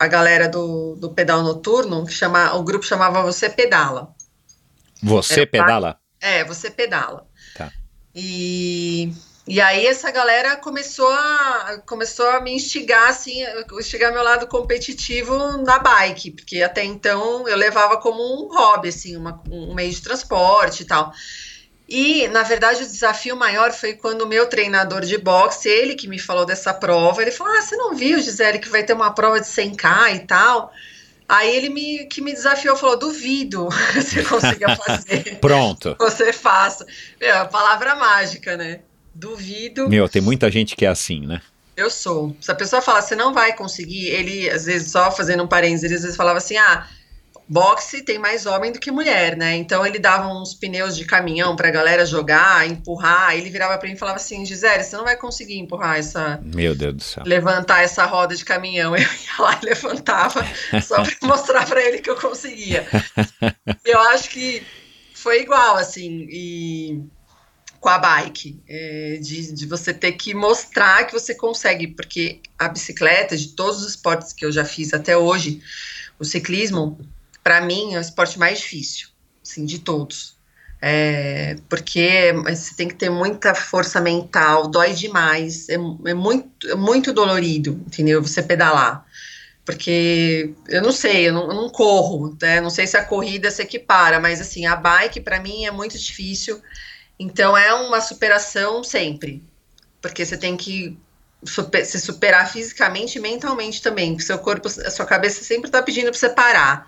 [0.00, 4.14] a galera do, do pedal noturno, que chama, o grupo chamava Você Pedala.
[5.02, 6.00] Você Era Pedala?
[6.18, 7.26] É, Você Pedala.
[7.54, 7.70] Tá.
[8.14, 9.12] E,
[9.46, 13.42] e aí essa galera começou a, começou a me instigar, assim,
[13.78, 19.18] instigar meu lado competitivo na bike, porque até então eu levava como um hobby, assim,
[19.18, 21.12] uma, um meio de transporte e tal.
[21.90, 26.06] E, na verdade, o desafio maior foi quando o meu treinador de boxe, ele que
[26.06, 29.12] me falou dessa prova, ele falou: Ah, você não viu, Gisele, que vai ter uma
[29.12, 30.72] prova de 100K e tal?
[31.28, 35.38] Aí ele me, que me desafiou, falou: duvido que você consiga fazer.
[35.42, 35.96] Pronto.
[35.98, 36.86] você faça.
[37.20, 38.82] Meu, a palavra mágica, né?
[39.12, 39.88] Duvido.
[39.88, 41.42] Meu, tem muita gente que é assim, né?
[41.76, 42.36] Eu sou.
[42.40, 45.84] Se a pessoa fala, você não vai conseguir, ele, às vezes, só fazendo um parênteses,
[45.84, 46.86] ele às vezes falava assim: ah,
[47.50, 49.56] boxe tem mais homem do que mulher, né?
[49.56, 53.36] Então ele dava uns pneus de caminhão pra galera jogar, empurrar.
[53.36, 56.40] Ele virava pra mim e falava assim: Gisele, você não vai conseguir empurrar essa.
[56.44, 57.24] Meu Deus do céu.
[57.26, 58.94] Levantar essa roda de caminhão.
[58.96, 60.46] Eu ia lá e levantava
[60.80, 62.86] só pra mostrar pra ele que eu conseguia.
[63.84, 64.62] Eu acho que
[65.14, 66.28] foi igual, assim.
[66.30, 67.02] E
[67.80, 72.68] com a bike, é, de, de você ter que mostrar que você consegue, porque a
[72.68, 75.62] bicicleta, de todos os esportes que eu já fiz até hoje,
[76.18, 76.98] o ciclismo,
[77.42, 79.08] para mim, é o esporte mais difícil,
[79.42, 80.38] assim, de todos.
[80.82, 86.74] É, porque você tem que ter muita força mental, dói demais, é, é, muito, é
[86.74, 88.22] muito dolorido, entendeu?
[88.22, 89.04] Você pedalar.
[89.64, 92.60] Porque eu não sei, eu não, eu não corro, né?
[92.60, 95.98] Não sei se a corrida se equipara, mas assim, a bike para mim é muito
[95.98, 96.60] difícil.
[97.18, 99.42] Então é uma superação sempre,
[100.00, 100.98] porque você tem que
[101.44, 105.82] super, se superar fisicamente e mentalmente também, porque seu corpo, a sua cabeça sempre está
[105.82, 106.86] pedindo para você parar.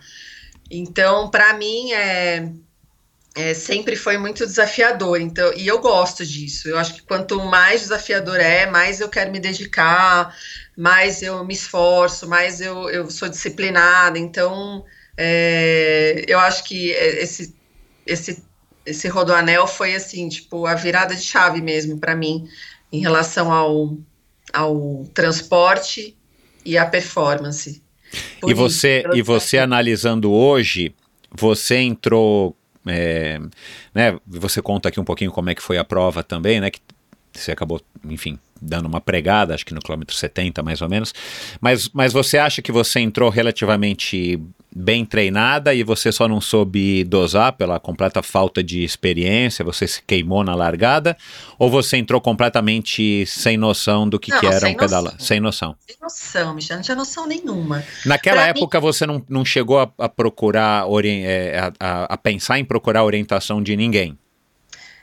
[0.74, 2.50] Então, para mim, é,
[3.34, 5.20] é, sempre foi muito desafiador.
[5.20, 6.68] Então, e eu gosto disso.
[6.68, 10.34] Eu acho que quanto mais desafiador é, mais eu quero me dedicar,
[10.76, 14.18] mais eu me esforço, mais eu, eu sou disciplinada.
[14.18, 14.84] Então,
[15.16, 17.54] é, eu acho que esse,
[18.06, 18.42] esse
[18.84, 22.48] esse Rodoanel foi assim, tipo, a virada de chave mesmo para mim
[22.90, 23.96] em relação ao,
[24.52, 26.16] ao transporte
[26.64, 27.81] e à performance.
[28.40, 30.94] Por e você, isso, e você analisando hoje,
[31.30, 33.40] você entrou, é,
[33.94, 34.18] né?
[34.26, 36.70] Você conta aqui um pouquinho como é que foi a prova também, né?
[36.70, 36.80] Que
[37.32, 41.14] você acabou, enfim, dando uma pregada, acho que no quilômetro 70 mais ou menos.
[41.60, 44.38] Mas, mas você acha que você entrou relativamente
[44.74, 50.02] bem treinada e você só não soube dosar pela completa falta de experiência, você se
[50.02, 51.16] queimou na largada,
[51.58, 55.14] ou você entrou completamente sem noção do que, não, que era um pedalar?
[55.18, 55.76] Sem noção.
[55.86, 57.84] Sem noção, Michel, não tinha noção nenhuma.
[58.06, 58.86] Naquela pra época mim...
[58.86, 63.62] você não, não chegou a, a procurar, é, a, a, a, pensar em procurar orientação
[63.62, 64.18] de ninguém?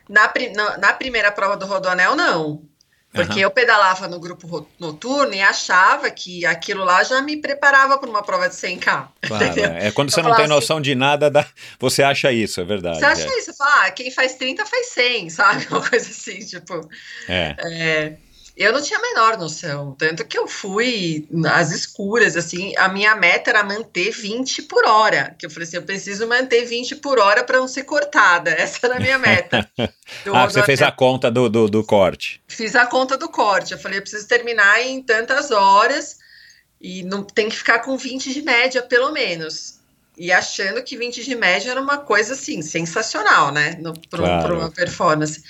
[0.10, 2.64] Na, na, na primeira prova do Rodonel, não.
[3.12, 3.40] Porque uhum.
[3.40, 8.22] eu pedalava no grupo noturno e achava que aquilo lá já me preparava para uma
[8.22, 9.08] prova de 100K.
[9.22, 11.46] Claro, é quando você eu não tem noção assim, de nada, da,
[11.80, 13.00] você acha isso, é verdade.
[13.00, 13.38] Você acha é.
[13.40, 15.68] isso, fala, ah, quem faz 30 faz 100, sabe?
[15.72, 16.88] Uma coisa assim, tipo.
[17.28, 17.56] É.
[17.60, 18.14] é
[18.60, 23.16] eu não tinha a menor noção, tanto que eu fui às escuras, assim, a minha
[23.16, 27.20] meta era manter 20 por hora, que eu falei assim, eu preciso manter 20 por
[27.20, 29.66] hora para não ser cortada, essa era a minha meta.
[30.34, 32.42] ah, você fez a conta do, do, do, corte.
[32.50, 36.18] Fiz a conta do corte, eu falei, eu preciso terminar em tantas horas
[36.82, 39.80] e não tem que ficar com 20 de média, pelo menos.
[40.18, 44.58] E achando que 20 de média era uma coisa, assim, sensacional, né, para claro.
[44.58, 45.42] uma performance.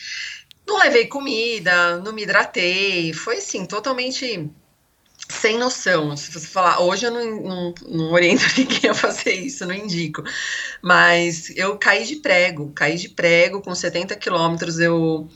[0.70, 4.48] Não levei comida, não me hidratei, foi assim, totalmente
[5.28, 6.16] sem noção.
[6.16, 10.24] Se você falar, hoje eu não, não, não oriento ninguém a fazer isso, não indico.
[10.80, 15.28] Mas eu caí de prego, caí de prego com 70 quilômetros, eu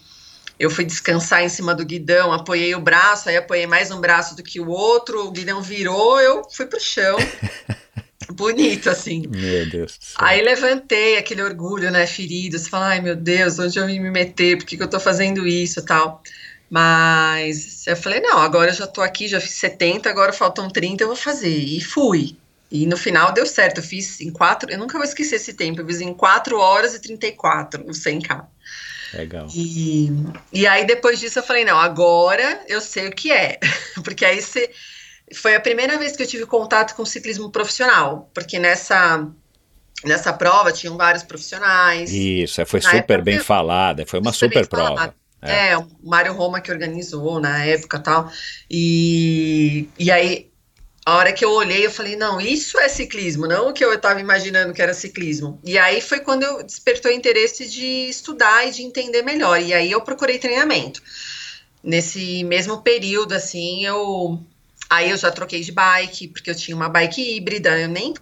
[0.59, 4.35] eu fui descansar em cima do guidão, apoiei o braço, aí apoiei mais um braço
[4.35, 7.17] do que o outro, o guidão virou, eu fui pro chão.
[8.31, 9.23] bonito, assim.
[9.27, 9.99] Meu Deus.
[10.15, 12.57] Aí levantei aquele orgulho, né, ferido.
[12.57, 14.57] Você fala, ai meu Deus, onde eu vim me meter?
[14.57, 16.21] Por que, que eu tô fazendo isso tal?
[16.69, 21.03] Mas eu falei, não, agora eu já tô aqui, já fiz 70, agora faltam 30,
[21.03, 21.55] eu vou fazer.
[21.55, 22.35] E fui.
[22.71, 25.81] E no final deu certo, eu fiz em quatro, eu nunca vou esquecer esse tempo,
[25.81, 28.47] eu fiz em 4 horas e 34, o 100k.
[29.13, 29.47] Legal.
[29.53, 30.11] E,
[30.51, 33.59] e aí depois disso eu falei, não, agora eu sei o que é.
[34.03, 34.71] Porque aí você
[35.33, 39.27] foi a primeira vez que eu tive contato com ciclismo profissional, porque nessa
[40.03, 42.11] nessa prova tinham vários profissionais.
[42.11, 45.15] Isso, é, foi super bem eu, falada, foi uma super prova.
[45.41, 45.69] É.
[45.69, 48.31] é, o Mário Roma que organizou na época tal.
[48.69, 50.49] E, e aí,
[51.05, 53.93] a hora que eu olhei, eu falei, não, isso é ciclismo, não o que eu
[53.93, 55.59] estava imaginando que era ciclismo.
[55.63, 59.61] E aí foi quando eu despertou o interesse de estudar e de entender melhor.
[59.61, 61.01] E aí eu procurei treinamento.
[61.83, 64.41] Nesse mesmo período, assim, eu
[64.93, 68.13] Aí eu já troquei de bike, porque eu tinha uma bike híbrida, eu nem.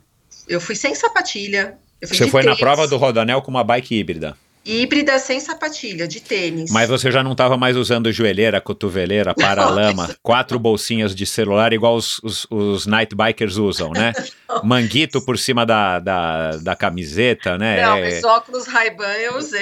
[0.47, 1.77] Eu fui sem sapatilha.
[2.01, 4.37] Você foi na prova do Rodanel com uma bike híbrida?
[4.63, 6.71] Híbrida sem sapatilha, de tênis.
[6.71, 11.95] Mas você já não estava mais usando joelheira, cotoveleira, paralama, quatro bolsinhas de celular igual
[11.95, 14.13] os, os, os night bikers usam, né?
[14.63, 17.81] Manguito por cima da, da, da camiseta, né?
[17.81, 18.21] Não, é...
[18.25, 19.61] óculos Ray-Ban eu usei.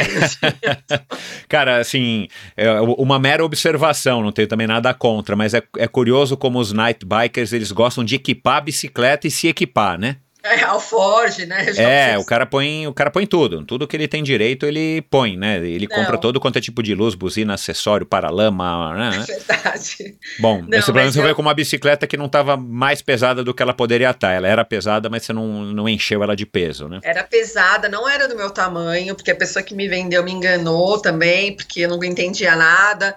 [1.48, 6.36] Cara, assim, é uma mera observação, não tenho também nada contra, mas é, é curioso
[6.36, 10.18] como os night bikers, eles gostam de equipar a bicicleta e se equipar, né?
[10.42, 11.74] É, alforge, né?
[11.74, 15.02] Já É, o cara põe, o cara põe tudo, tudo que ele tem direito ele
[15.10, 15.58] põe, né?
[15.58, 15.98] Ele Não.
[15.98, 19.10] compra todo quanto é tipo de luz, buzina, acessório, paralama, né?
[19.28, 20.18] Verdade.
[20.40, 23.44] Bom, Não, menos mas você eu- veio com uma bicicleta que não estava mais pesada
[23.44, 24.32] do que ela poderia estar.
[24.32, 27.02] Ela era pesada, mas você não, não encheu ela de peso, né?
[27.04, 31.02] Era pesada, não era do meu tamanho, porque a pessoa que me vendeu me enganou
[31.02, 33.14] também, porque eu não entendia nada.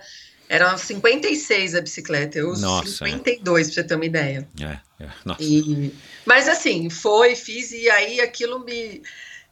[0.48, 4.46] Era 56 a bicicleta, eu uso Nossa, 52, pra você ter uma ideia.
[4.60, 5.42] É, é, nossa.
[5.42, 5.94] E,
[6.24, 9.02] mas assim, foi, fiz, e aí aquilo me.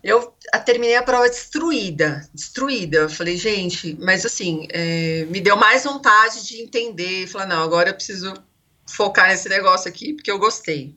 [0.02, 2.98] Eu terminei a prova destruída, destruída.
[2.98, 7.26] Eu falei, gente, mas assim, é, me deu mais vontade de entender.
[7.26, 8.32] Falar, não, agora eu preciso
[8.88, 10.94] focar nesse negócio aqui, porque eu gostei.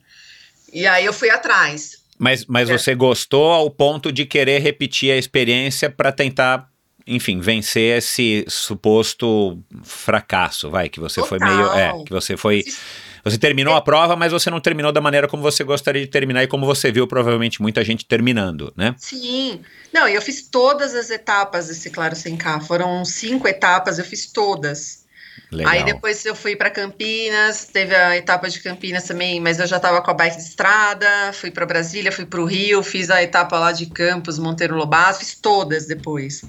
[0.72, 2.04] E aí eu fui atrás.
[2.18, 2.78] Mas, mas É.
[2.78, 6.70] você gostou ao ponto de querer repetir a experiência para tentar,
[7.06, 11.56] enfim, vencer esse suposto fracasso, vai, que você foi Total.
[11.56, 12.64] meio, é, que você foi,
[13.24, 16.44] você terminou a prova, mas você não terminou da maneira como você gostaria de terminar
[16.44, 18.96] e como você viu provavelmente muita gente terminando, né?
[18.98, 19.62] Sim.
[19.94, 22.60] Não, eu fiz todas as etapas desse Claro Sem K.
[22.60, 25.04] Foram cinco etapas, eu fiz todas.
[25.52, 25.72] Legal.
[25.72, 29.78] Aí depois eu fui para Campinas, teve a etapa de Campinas também, mas eu já
[29.78, 33.22] estava com a bike de estrada, fui para Brasília, fui para o Rio, fiz a
[33.22, 36.44] etapa lá de Campos, Monteiro Lobato, fiz todas depois.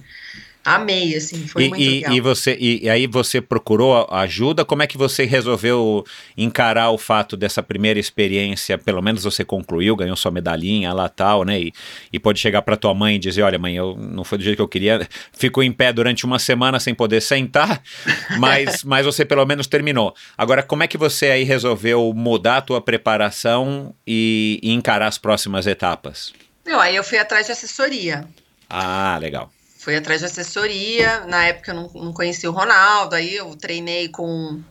[0.64, 2.12] Amei, assim, foi e, muito e- legal.
[2.14, 4.64] e você e, aí você procurou a- ajuda?
[4.64, 6.04] Como é que você resolveu
[6.36, 8.78] encarar o fato dessa primeira experiência?
[8.78, 11.60] Pelo menos você concluiu, ganhou sua medalhinha lá tal, né?
[11.60, 11.72] E,
[12.12, 14.56] e pode chegar para tua mãe e dizer, olha mãe, eu não foi do jeito
[14.56, 15.06] que eu queria.
[15.32, 17.82] Ficou em pé durante uma semana sem poder sentar,
[18.38, 20.14] mas mas você pelo menos terminou.
[20.36, 25.18] Agora, como é que você aí resolveu mudar a tua preparação e, e encarar as
[25.18, 26.32] próximas etapas?
[26.64, 28.26] Não, aí eu fui atrás de assessoria.
[28.68, 29.50] Ah, legal.
[29.84, 31.26] Fui atrás de assessoria.
[31.26, 34.62] Na época eu não, não conhecia o Ronaldo, aí eu treinei com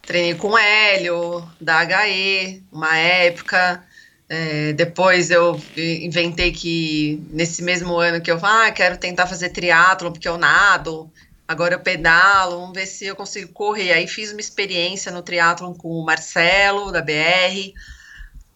[0.00, 3.84] treinei com o Hélio, da HE, uma época.
[4.28, 10.12] É, depois eu inventei que nesse mesmo ano que eu ah, quero tentar fazer triatlo
[10.12, 11.10] porque eu nado,
[11.48, 13.92] agora eu pedalo, vamos ver se eu consigo correr.
[13.92, 17.72] Aí fiz uma experiência no triatlo com o Marcelo, da BR.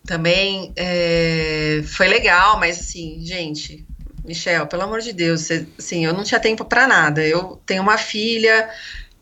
[0.07, 3.85] Também é, foi legal, mas assim, gente,
[4.29, 7.27] Michel, pelo amor de Deus, você, assim, eu não tinha tempo para nada.
[7.27, 8.71] Eu tenho uma filha,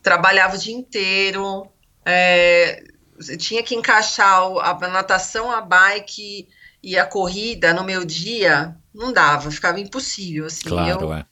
[0.03, 1.69] trabalhava o dia inteiro,
[2.05, 2.83] é,
[3.39, 6.49] tinha que encaixar a natação, a bike
[6.83, 10.47] e a corrida no meu dia, não dava, ficava impossível.
[10.47, 11.25] Assim, Claro, eu, é.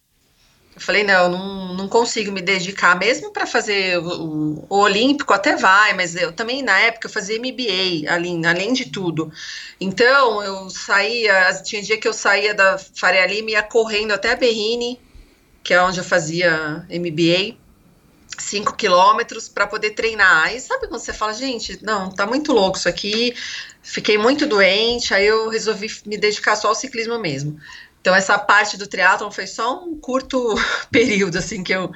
[0.74, 5.56] Eu falei, não, não, não consigo me dedicar, mesmo para fazer o, o- Olímpico até
[5.56, 9.30] vai, mas eu também na época eu fazia MBA, além, além de tudo.
[9.80, 14.32] Então eu saía, tinha dia que eu saía da Faria Lima e ia correndo até
[14.32, 15.00] a Berrini,
[15.62, 17.58] que é onde eu fazia MBA,
[18.40, 20.44] 5 quilômetros para poder treinar.
[20.46, 23.34] Aí sabe quando você fala, gente, não, tá muito louco isso aqui,
[23.82, 27.56] fiquei muito doente, aí eu resolvi me dedicar só ao ciclismo mesmo.
[28.04, 30.54] Então essa parte do triatlon foi só um curto
[30.92, 31.90] período assim que eu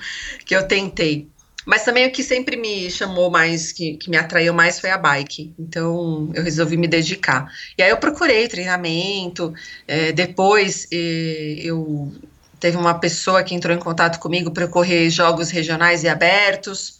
[0.47, 1.29] que eu tentei.
[1.67, 4.97] Mas também o que sempre me chamou mais, que, que me atraiu mais foi a
[4.97, 5.55] bike.
[5.59, 7.53] Então eu resolvi me dedicar.
[7.77, 9.53] E aí eu procurei treinamento.
[9.87, 12.11] eh, depois eh, eu
[12.59, 16.99] teve uma pessoa que entrou em contato comigo para correr jogos regionais e abertos.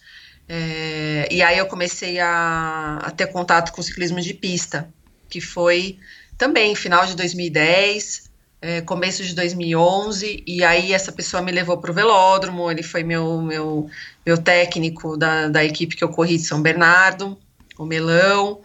[0.49, 4.93] eh, e aí eu comecei a, a ter contato com o ciclismo de pista,
[5.31, 5.99] que foi
[6.37, 8.28] também final de 2010
[8.61, 13.05] é, começo de 2011, e aí essa pessoa me levou para o velódromo, ele foi
[13.05, 13.89] meu, meu,
[14.27, 17.39] meu técnico da, da equipe que eu corri de São Bernardo,
[17.79, 18.61] o Melão,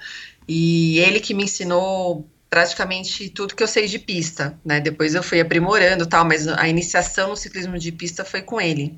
[0.48, 4.80] e ele que me ensinou praticamente tudo que eu sei de pista, né?
[4.80, 8.98] Depois eu fui aprimorando tal, mas a iniciação no ciclismo de pista foi com ele.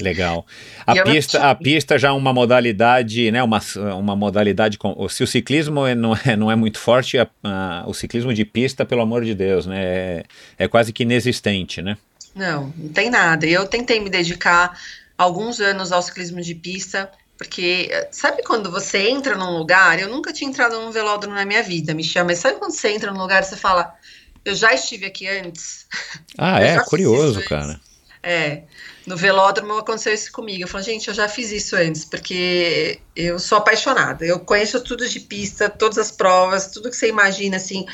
[0.00, 0.46] Legal.
[0.86, 3.42] A E pista, tinha- a pista já é uma modalidade, né?
[3.42, 3.60] Uma,
[3.98, 5.08] uma modalidade com.
[5.08, 8.44] Se o ciclismo é- não é, não é muito forte, a- a- o ciclismo de
[8.44, 9.82] pista, pelo amor de Deus, né?
[9.84, 10.24] É,
[10.58, 11.96] é quase que inexistente, né?
[12.34, 13.44] Não, não tem nada.
[13.46, 14.78] Eu tentei me dedicar
[15.18, 19.98] alguns anos ao ciclismo de pista, porque sabe quando você entra num lugar?
[20.00, 22.88] Eu nunca tinha entrado num velódromo na minha vida, me chama, mas sabe quando você
[22.88, 23.92] entra num lugar e você fala,
[24.44, 25.86] eu já estive aqui antes?
[26.38, 26.84] Ah, Eu é?
[26.84, 27.78] Curioso, cara.
[28.22, 28.62] É,
[29.06, 30.62] no velódromo aconteceu isso comigo.
[30.62, 34.24] Eu falo, gente, eu já fiz isso antes, porque eu sou apaixonada.
[34.24, 37.86] Eu conheço tudo de pista, todas as provas, tudo que você imagina, assim,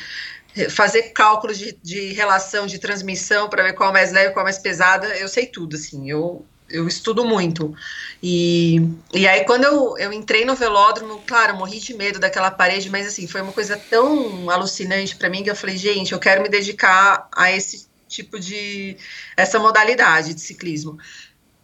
[0.69, 4.45] fazer cálculos de, de relação de transmissão para ver qual é mais leve, qual é
[4.45, 7.73] mais pesada, eu sei tudo, assim, eu, eu estudo muito.
[8.21, 8.81] E,
[9.13, 13.07] e aí, quando eu, eu entrei no velódromo, claro, morri de medo daquela parede, mas
[13.07, 16.49] assim, foi uma coisa tão alucinante para mim que eu falei, gente, eu quero me
[16.49, 18.97] dedicar a esse tipo de
[19.37, 20.97] essa modalidade de ciclismo.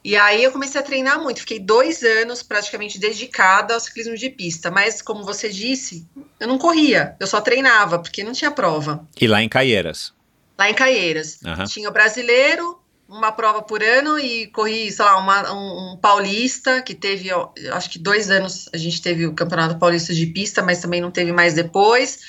[0.03, 4.29] E aí eu comecei a treinar muito, fiquei dois anos praticamente dedicada ao ciclismo de
[4.29, 6.07] pista, mas como você disse,
[6.39, 9.03] eu não corria, eu só treinava, porque não tinha prova.
[9.19, 10.13] E lá em Caieiras?
[10.59, 11.39] Lá em Caieiras.
[11.43, 11.65] Aham.
[11.65, 12.79] Tinha o brasileiro,
[13.09, 17.29] uma prova por ano, e corri, sei lá, uma- um, um paulista, que teve,
[17.71, 21.09] acho que dois anos a gente teve o Campeonato Paulista de Pista, mas também não
[21.09, 22.19] teve mais depois.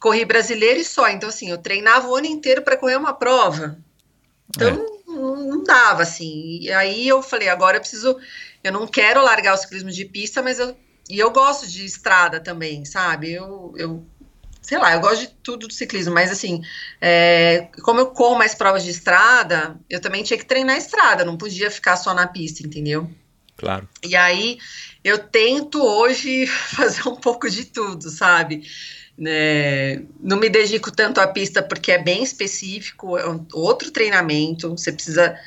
[0.00, 1.08] Corri brasileiro e só.
[1.08, 3.78] Então, assim, eu treinava o ano inteiro para correr uma prova.
[4.48, 6.58] Então, não, não dava, assim.
[6.62, 8.18] E aí eu falei, agora eu preciso.
[8.64, 10.76] Eu não quero largar o ciclismo de pista, mas eu.
[11.08, 13.32] E eu gosto de estrada também, sabe?
[13.32, 13.74] Eu.
[13.76, 14.04] eu
[14.62, 16.62] sei lá, eu gosto de tudo do ciclismo, mas assim,
[17.00, 21.24] é, como eu corro mais provas de estrada, eu também tinha que treinar a estrada,
[21.24, 23.10] não podia ficar só na pista, entendeu?
[23.56, 23.88] Claro.
[24.02, 24.58] E aí
[25.02, 26.46] eu tento hoje
[26.76, 28.62] fazer um pouco de tudo, sabe?
[29.20, 34.70] Né, não me dedico tanto à pista porque é bem específico, é um outro treinamento,
[34.70, 35.38] você precisa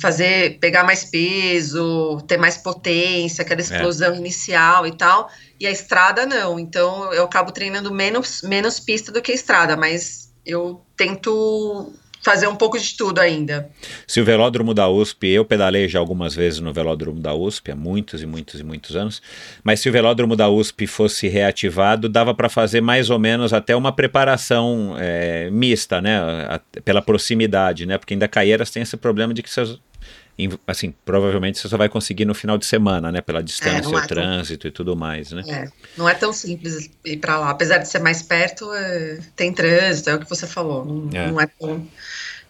[0.00, 6.24] fazer, pegar mais peso, ter mais potência, aquela explosão inicial e tal, e a estrada
[6.24, 11.92] não, então eu acabo treinando menos, menos pista do que estrada, mas eu tento
[12.22, 13.70] fazer um pouco de tudo ainda.
[14.06, 17.76] Se o velódromo da USP, eu pedalei já algumas vezes no velódromo da USP, há
[17.76, 19.22] muitos e muitos e muitos anos,
[19.64, 23.74] mas se o velódromo da USP fosse reativado, dava para fazer mais ou menos até
[23.74, 29.32] uma preparação é, mista, né, a, pela proximidade, né, porque ainda Caieiras tem esse problema
[29.32, 29.50] de que
[30.66, 34.04] assim, provavelmente você só vai conseguir no final de semana, né, pela distância, não é
[34.04, 35.42] o trânsito e tudo mais, né.
[35.48, 39.52] É, não é tão simples ir para lá, apesar de ser mais perto, é, tem
[39.52, 41.30] trânsito, é o que você falou, não É.
[41.30, 41.86] não é tão...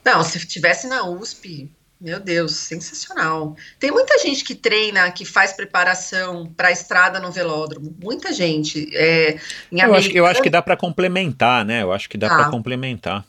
[0.04, 1.70] Não, se tivesse na USP,
[2.00, 3.54] meu Deus, sensacional.
[3.78, 7.94] Tem muita gente que treina, que faz preparação para a estrada no velódromo.
[8.02, 8.88] Muita gente.
[8.96, 9.38] É,
[9.70, 12.36] Eu acho, eu acho que dá para complementar, né, eu acho que dá Tá.
[12.36, 13.24] para complementar,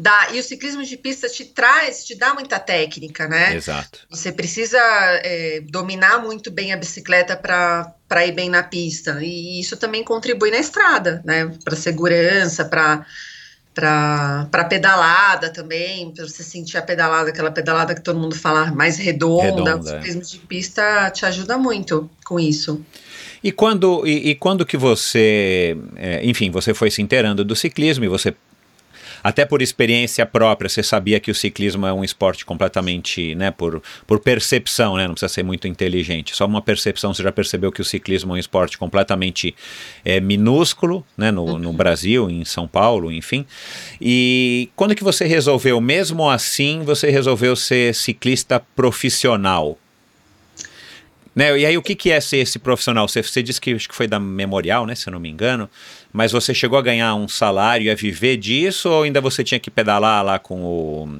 [0.00, 3.56] Dá, e o ciclismo de pista te traz, te dá muita técnica, né?
[3.56, 4.06] exato.
[4.08, 9.18] Você precisa é, dominar muito bem a bicicleta para ir bem na pista.
[9.20, 11.50] E isso também contribui na estrada, né?
[11.64, 13.04] Para segurança, para
[13.74, 18.98] para pedalada também, para você sentir a pedalada, aquela pedalada que todo mundo fala mais
[18.98, 19.44] redonda.
[19.44, 19.98] Redonda, o é.
[19.98, 22.84] ciclismo de pista te ajuda muito com isso.
[23.42, 28.04] E quando, e, e quando que você, é, enfim, você foi se inteirando do ciclismo
[28.04, 28.34] e você,
[29.22, 33.82] até por experiência própria, você sabia que o ciclismo é um esporte completamente, né, por,
[34.06, 37.80] por percepção, né, não precisa ser muito inteligente, só uma percepção, você já percebeu que
[37.80, 39.54] o ciclismo é um esporte completamente
[40.04, 43.44] é, minúsculo, né, no, no Brasil, em São Paulo, enfim.
[44.00, 49.78] E quando que você resolveu, mesmo assim, você resolveu ser ciclista profissional?
[51.38, 53.06] Né, e aí, o que, que é ser esse profissional?
[53.06, 54.96] Você, você disse que acho que foi da Memorial, né?
[54.96, 55.70] Se eu não me engano.
[56.12, 58.88] Mas você chegou a ganhar um salário e a viver disso?
[58.88, 61.18] Ou ainda você tinha que pedalar lá com o.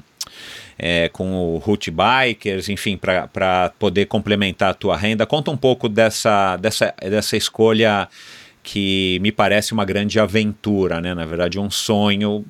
[0.78, 5.26] é, com o Route Bikers, enfim, para poder complementar a tua renda?
[5.26, 8.08] Conta um pouco dessa, dessa, dessa escolha
[8.62, 11.14] que me parece uma grande aventura, né?
[11.14, 12.44] Na verdade, um sonho.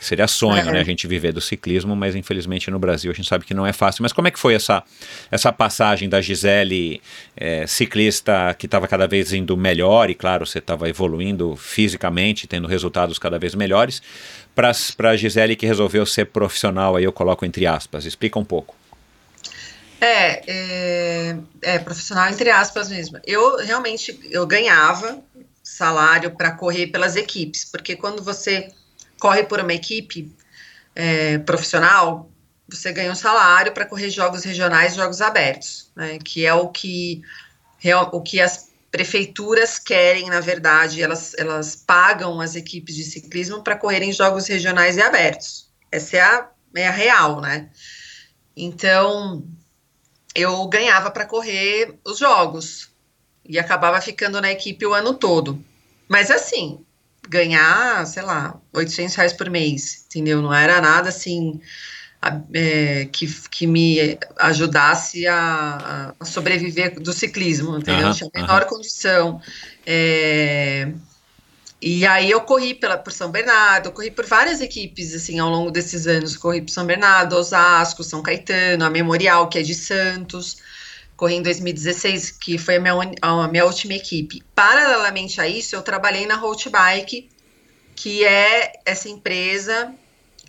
[0.00, 0.72] Seria sonho, É.
[0.72, 0.80] né?
[0.80, 3.72] A gente viver do ciclismo, mas infelizmente no Brasil a gente sabe que não é
[3.72, 4.02] fácil.
[4.02, 4.82] Mas como é que foi essa,
[5.30, 7.00] essa passagem da Gisele,
[7.36, 12.68] é, ciclista que estava cada vez indo melhor, e claro, você estava evoluindo fisicamente, tendo
[12.68, 14.02] resultados cada vez melhores,
[14.54, 14.72] para
[15.10, 18.04] a Gisele que resolveu ser profissional, aí eu coloco entre aspas.
[18.04, 18.74] Explica um pouco.
[20.00, 23.18] É, é, é, profissional entre aspas mesmo.
[23.26, 25.18] Eu realmente eu ganhava
[25.62, 28.68] salário para correr pelas equipes, porque quando você
[29.18, 30.34] corre por uma equipe
[30.94, 32.30] é, profissional,
[32.68, 36.18] você ganha um salário para correr jogos regionais, jogos abertos, né?
[36.22, 37.22] Que é o que
[38.12, 43.76] o que as prefeituras querem, na verdade, elas, elas pagam as equipes de ciclismo para
[43.76, 45.68] correrem jogos regionais e abertos.
[45.92, 47.68] Essa é a, é a real, né?
[48.56, 49.44] Então,
[50.34, 52.90] eu ganhava para correr os jogos
[53.44, 55.62] e acabava ficando na equipe o ano todo.
[56.08, 56.84] Mas assim,
[57.28, 60.42] ganhar, sei lá, 800 reais por mês, entendeu?
[60.42, 61.60] Não era nada assim
[62.52, 68.06] é, que, que me ajudasse a, a sobreviver do ciclismo, entendeu?
[68.06, 69.40] Aham, Tinha a menor condição.
[69.86, 70.92] É,
[71.80, 75.70] e aí eu corri pela, por São Bernardo, corri por várias equipes, assim, ao longo
[75.70, 76.36] desses anos.
[76.36, 80.56] Corri por São Bernardo, Osasco, São Caetano, a Memorial, que é de Santos.
[81.16, 84.42] Corri em 2016, que foi a minha, a minha última equipe.
[84.54, 87.28] Paralelamente a isso, eu trabalhei na Road Bike,
[87.94, 89.92] que é essa empresa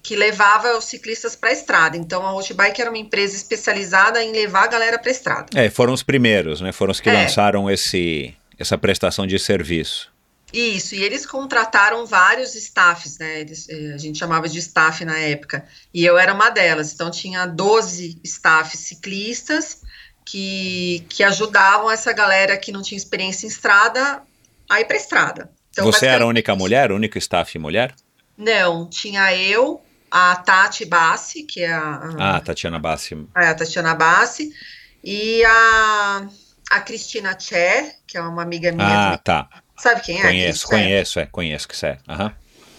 [0.01, 1.97] que levava os ciclistas para a estrada.
[1.97, 5.45] Então, a Road Bike era uma empresa especializada em levar a galera para a estrada.
[5.55, 6.71] É, foram os primeiros, né?
[6.71, 7.13] Foram os que É.
[7.13, 10.13] lançaram esse, essa prestação de serviço.
[10.53, 13.41] Isso, e eles contrataram vários staffs, né?
[13.41, 16.93] Eles, eh, a gente chamava de staff na época, e eu era uma delas.
[16.93, 19.81] Então, tinha 12 staffs ciclistas
[20.25, 24.21] que, que ajudavam essa galera que não tinha experiência em estrada
[24.69, 25.51] a ir para estrada.
[25.69, 27.93] Então, Você era a única mulher, o único staff mulher?
[28.37, 33.27] Não, tinha eu, a Tati Bassi, que é a, Ah, Tatiana Bassi.
[33.35, 34.51] a, a Tatiana Bassi,
[35.03, 36.27] e a,
[36.71, 39.13] a Cristina Tché, que é uma amiga minha.
[39.13, 39.47] Ah, tá.
[39.77, 40.21] Sabe quem é?
[40.21, 41.97] a Conheço, conheço, é, conheço que você é.
[42.07, 42.33] Aham.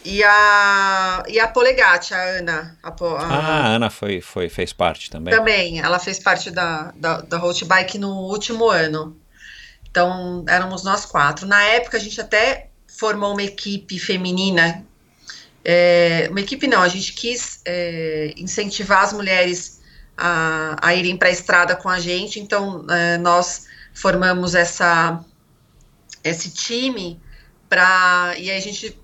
[0.09, 2.79] E a, e a Polegate, a Ana.
[2.81, 5.35] A, a- Ah, a Ana foi, foi, fez parte também.
[5.35, 9.17] Também, ela fez parte da, da, da Road Bike no último ano.
[9.91, 11.47] Então, éramos nós quatro.
[11.47, 14.85] Na época, a gente até formou uma equipe feminina.
[15.65, 19.81] É, uma equipe não, a gente quis é, incentivar as mulheres
[20.17, 22.39] a, a irem para a estrada com a gente.
[22.39, 25.19] Então, é, nós formamos essa,
[26.23, 27.21] esse time
[27.69, 28.35] para.
[28.39, 28.97] E aí a gente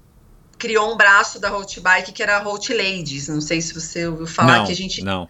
[0.63, 3.27] criou um braço da Road Bike que era a Road Ladies.
[3.27, 5.29] Não sei se você ouviu falar não, que a gente não.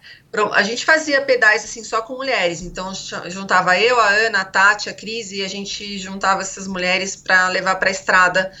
[0.51, 2.93] A gente fazia pedais assim só com mulheres, então
[3.31, 7.49] juntava eu, a Ana, a Tati, a Cris e a gente juntava essas mulheres para
[7.49, 8.51] levar para a estrada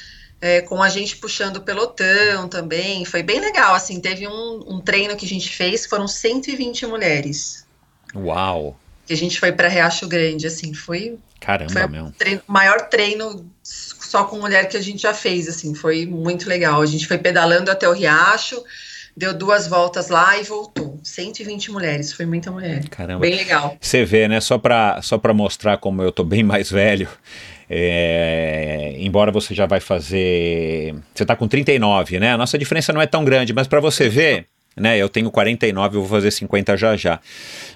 [0.41, 3.05] é, com a gente puxando o pelotão também.
[3.05, 4.01] Foi bem legal, assim.
[4.01, 7.67] Teve um, um treino que a gente fez, foram 120 mulheres.
[8.15, 8.75] Uau.
[9.05, 12.11] Que a gente foi para Riacho Grande, assim, foi Caramba, Foi- meu.
[12.17, 13.45] treino- o maior treino
[14.13, 16.79] só com mulher que a gente já fez, assim, foi muito legal.
[16.79, 18.63] A gente foi pedalando até o Riacho,
[19.17, 20.99] deu duas voltas lá e voltou.
[21.01, 22.87] 120 mulheres, foi muita mulher.
[22.89, 23.21] Caramba.
[23.21, 23.75] Bem legal.
[23.81, 24.39] Você vê, né?
[24.39, 27.09] Só para só pra mostrar como eu tô bem mais velho.
[27.67, 30.93] é, embora você já vai fazer.
[31.15, 32.33] Você tá com 39, né?
[32.33, 34.45] A nossa diferença não é tão grande, mas para você ver.
[34.75, 37.19] Né, eu tenho 49, eu vou fazer 50 já já.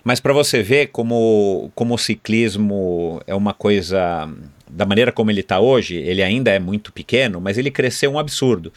[0.03, 4.27] Mas para você ver como, como o ciclismo é uma coisa.
[4.69, 8.19] Da maneira como ele está hoje, ele ainda é muito pequeno, mas ele cresceu um
[8.19, 8.71] absurdo.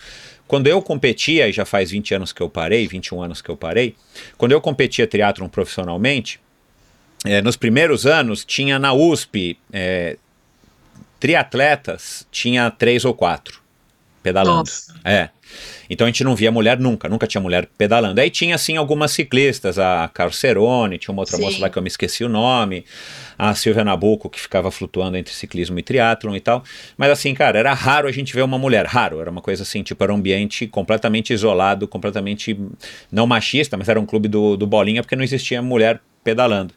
[0.46, 3.56] Quando eu competia, e já faz 20 anos que eu parei, 21 anos que eu
[3.56, 3.94] parei,
[4.36, 6.40] quando eu competia triatlon profissionalmente,
[7.24, 10.16] é, nos primeiros anos tinha na USP é,
[11.18, 13.59] triatletas, tinha três ou quatro
[14.22, 14.58] pedalando.
[14.58, 14.94] Nossa.
[15.04, 15.30] É.
[15.88, 18.20] Então a gente não via mulher nunca, nunca tinha mulher pedalando.
[18.20, 21.42] Aí tinha assim algumas ciclistas, a Carcerone, tinha uma outra Sim.
[21.42, 22.84] moça lá que eu me esqueci o nome,
[23.36, 26.62] a Silvia Nabuco que ficava flutuando entre ciclismo e triatlon e tal.
[26.96, 29.82] Mas assim, cara, era raro a gente ver uma mulher, raro, era uma coisa assim,
[29.82, 32.56] tipo, era um ambiente completamente isolado, completamente
[33.10, 36.72] não machista, mas era um clube do, do bolinha porque não existia mulher pedalando.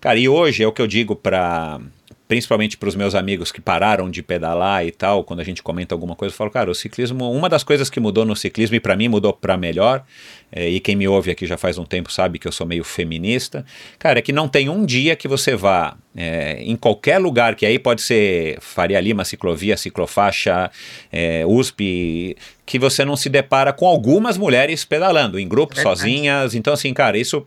[0.00, 1.80] Cara, e hoje é o que eu digo para
[2.28, 5.94] principalmente para os meus amigos que pararam de pedalar e tal, quando a gente comenta
[5.94, 8.80] alguma coisa, eu falo, cara, o ciclismo, uma das coisas que mudou no ciclismo e
[8.80, 10.04] para mim mudou para melhor,
[10.50, 12.82] é, e quem me ouve aqui já faz um tempo sabe que eu sou meio
[12.82, 13.64] feminista,
[13.98, 17.64] cara, é que não tem um dia que você vá é, em qualquer lugar, que
[17.64, 20.70] aí pode ser Faria Lima, ciclovia, ciclofaixa,
[21.12, 26.72] é, USP, que você não se depara com algumas mulheres pedalando, em grupo, sozinhas, então
[26.72, 27.46] assim, cara, isso,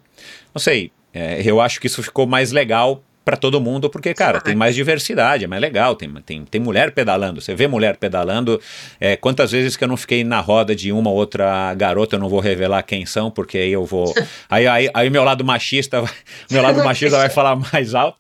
[0.56, 4.42] não sei, é, eu acho que isso ficou mais legal para todo mundo, porque, cara,
[4.42, 8.60] tem mais diversidade, é mais legal, tem, tem, tem mulher pedalando, você vê mulher pedalando,
[9.00, 12.20] é, quantas vezes que eu não fiquei na roda de uma ou outra garota, eu
[12.20, 14.12] não vou revelar quem são, porque aí eu vou,
[14.50, 16.12] aí, aí, aí meu lado machista, vai-
[16.50, 18.18] meu lado machista vai falar mais alto,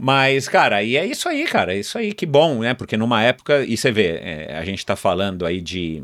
[0.00, 3.22] mas, cara, e é isso aí, cara, é isso aí, que bom, né, porque numa
[3.22, 6.02] época, e você vê, é, a gente tá falando aí de,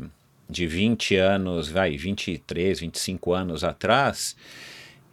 [0.49, 4.37] de 20 anos, vai, 23, 25 anos atrás,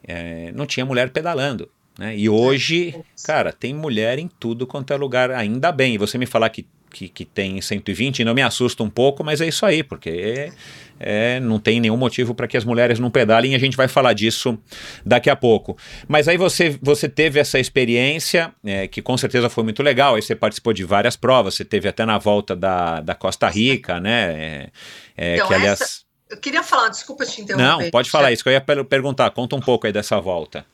[0.06, 1.68] é, não tinha mulher pedalando.
[1.98, 2.16] Né?
[2.16, 5.94] E hoje, cara, tem mulher em tudo quanto é lugar, ainda bem.
[5.94, 9.40] E você me falar que, que, que tem 120 não me assusta um pouco, mas
[9.40, 10.52] é isso aí, porque é,
[10.98, 13.86] é, não tem nenhum motivo para que as mulheres não pedalem e a gente vai
[13.86, 14.58] falar disso
[15.06, 15.76] daqui a pouco.
[16.08, 20.22] Mas aí você, você teve essa experiência, é, que com certeza foi muito legal, aí
[20.22, 24.32] você participou de várias provas, você teve até na volta da, da Costa Rica, né?
[24.32, 24.70] É,
[25.16, 25.80] é, Então, que aliás.
[25.80, 27.84] essa- Eu queria falar, desculpa te interromper.
[27.84, 29.30] Não, pode falar isso que eu ia per- perguntar.
[29.30, 30.66] Conta um pouco aí dessa volta.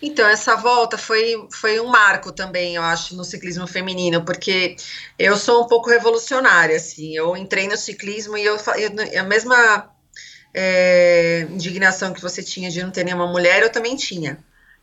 [0.00, 4.76] Então, essa volta foi, foi um marco também, eu acho, no ciclismo feminino, porque
[5.18, 9.90] eu sou um pouco revolucionária, assim, eu entrei no ciclismo e eu, eu- a mesma
[10.54, 14.38] é, indignação que você tinha de não ter nenhuma mulher, eu também tinha.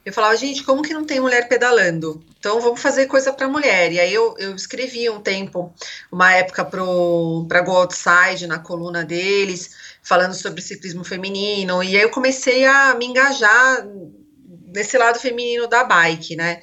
[0.06, 2.24] Eu falava, gente, como que não tem mulher pedalando?
[2.40, 3.92] Então vamos fazer coisa para mulher.
[3.92, 5.74] E aí eu, eu escrevi um tempo,
[6.12, 9.72] uma época para Go Outside, na coluna deles,
[10.02, 11.84] falando sobre ciclismo feminino.
[11.84, 13.86] E aí eu comecei a me engajar
[14.74, 16.62] nesse lado feminino da bike, né?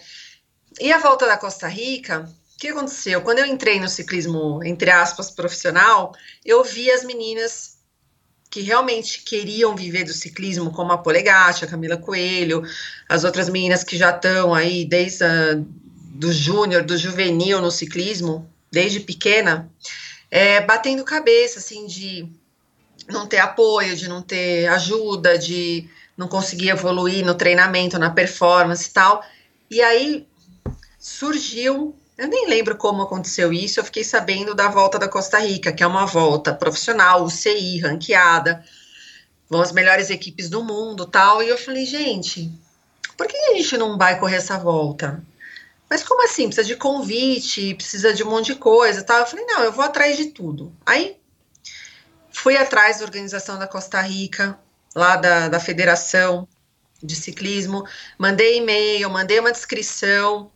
[0.80, 3.20] E a volta da Costa Rica, o que aconteceu?
[3.22, 6.12] Quando eu entrei no ciclismo, entre aspas, profissional,
[6.44, 7.76] eu vi as meninas
[8.50, 12.62] que realmente queriam viver do ciclismo, como a Polegate, a Camila Coelho,
[13.08, 15.60] as outras meninas que já estão aí desde a,
[16.14, 19.70] do júnior, do juvenil no ciclismo, desde pequena.
[20.30, 22.28] é, batendo cabeça, assim, de
[23.08, 28.88] não ter apoio, de não ter ajuda, de não conseguir evoluir no treinamento, na performance
[28.88, 29.24] e tal.
[29.70, 30.26] E aí
[30.98, 35.72] surgiu, eu nem lembro como aconteceu isso, eu fiquei sabendo da volta da Costa Rica,
[35.72, 38.64] que é uma volta profissional, UCI, ranqueada,
[39.48, 41.42] vão as melhores equipes do mundo tal.
[41.42, 42.50] E eu falei, gente,
[43.16, 45.22] por que a gente não vai correr essa volta?
[45.88, 46.46] Mas como assim?
[46.46, 49.20] Precisa de convite, precisa de um monte de coisa tal.
[49.20, 50.72] Eu falei, não, eu vou atrás de tudo.
[50.84, 51.16] Aí
[52.30, 54.58] fui atrás da organização da Costa Rica,
[54.96, 56.48] lá da, da federação
[57.02, 57.86] de ciclismo,
[58.18, 60.50] mandei e-mail, mandei uma descrição.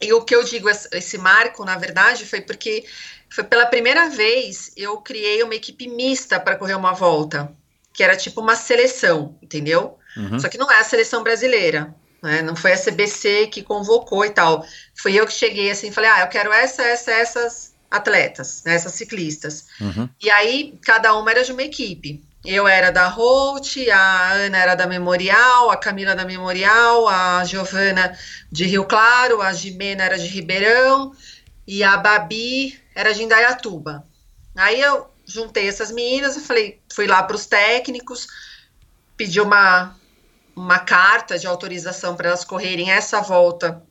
[0.00, 2.86] E o que eu digo, esse marco, na verdade, foi porque
[3.28, 7.52] foi pela primeira vez eu criei uma equipe mista para correr uma volta,
[7.92, 9.98] que era tipo uma seleção, entendeu?
[10.16, 10.38] Uhum.
[10.40, 11.94] Só que não é a seleção brasileira.
[12.22, 12.40] Né?
[12.40, 14.66] Não foi a CBC que convocou e tal.
[14.94, 18.92] Fui eu que cheguei assim, falei, ah, eu quero essa, essa, essas atletas, né, essas
[18.92, 19.66] ciclistas.
[19.80, 20.08] Uhum.
[20.20, 22.25] E aí, cada uma era de uma equipe.
[22.46, 28.16] Eu era da Holt, a Ana era da Memorial, a Camila da Memorial, a Giovana
[28.52, 31.12] de Rio Claro, a Jimena era de Ribeirão
[31.66, 34.06] e a Babi era de Indaiatuba.
[34.54, 38.28] Aí eu juntei essas meninas, eu falei, fui lá para os técnicos,
[39.16, 39.96] pedi uma
[40.56, 43.82] uma carta de autorização para elas correrem essa volta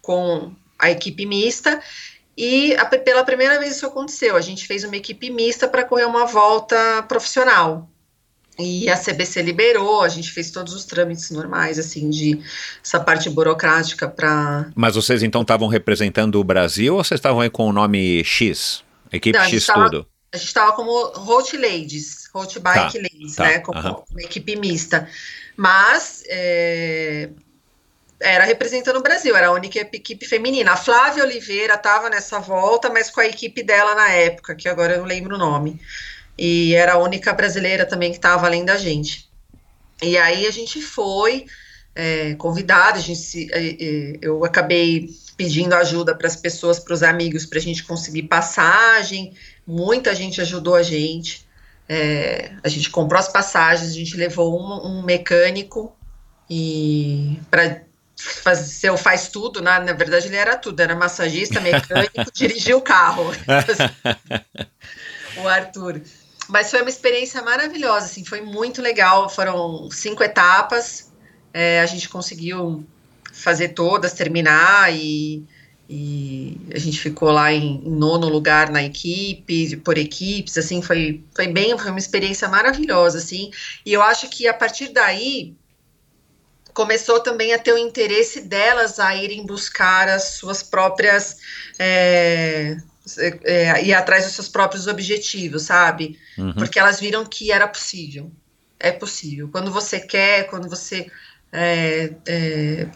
[0.00, 1.82] com a equipe mista.
[2.36, 4.36] E a, pela primeira vez isso aconteceu.
[4.36, 7.90] A gente fez uma equipe mista para correr uma volta profissional.
[8.58, 12.38] E a CBC liberou, a gente fez todos os trâmites normais, assim, de
[12.84, 14.70] essa parte burocrática para.
[14.74, 18.84] Mas vocês então estavam representando o Brasil ou vocês estavam aí com o nome X?
[19.10, 20.06] Equipe Não, X tava, tudo?
[20.32, 23.58] A gente estava como Hot Ladies, Hot Bike tá, Ladies, tá, né?
[23.60, 25.08] Como uma equipe mista.
[25.56, 27.30] Mas é,
[28.20, 30.72] era representando o Brasil, era a única equipe feminina.
[30.72, 34.94] A Flávia Oliveira estava nessa volta, mas com a equipe dela na época, que agora
[34.94, 35.80] eu não lembro o nome.
[36.36, 39.30] E era a única brasileira também que estava além da gente.
[40.02, 41.46] E aí a gente foi
[41.94, 46.94] é, convidada, a gente se, é, é eu acabei pedindo ajuda para as pessoas, para
[46.94, 49.34] os amigos, para a gente conseguir passagem.
[49.66, 51.46] Muita gente ajudou a gente.
[51.88, 55.94] É, a gente comprou as passagens, a gente levou um, um mecânico
[56.48, 57.82] e para
[58.16, 59.80] fazer o faz tudo, né?
[59.80, 63.32] na verdade ele era tudo, era massagista, mecânico, dirigia o carro.
[65.36, 66.00] o Arthur.
[66.52, 69.28] Mas foi uma experiência maravilhosa, assim, foi muito legal.
[69.30, 71.10] Foram cinco etapas,
[71.52, 72.86] é, a gente conseguiu
[73.32, 75.42] fazer todas, terminar e
[75.94, 81.22] e a gente ficou lá em, em, nono lugar na equipe, por equipes, assim, foi,
[81.34, 83.50] foi bem, foi uma experiência maravilhosa, assim,
[83.84, 85.54] e eu acho que a partir daí
[86.72, 91.36] começou também a ter o interesse delas a irem buscar as suas próprias,
[91.78, 92.78] é,
[93.18, 96.18] é, ir atrás dos seus próprios objetivos, sabe?
[96.36, 96.54] Uhum.
[96.54, 98.30] Porque elas viram que era possível,
[98.78, 101.06] é possível, quando você quer, quando você
[101.52, 102.86] é, é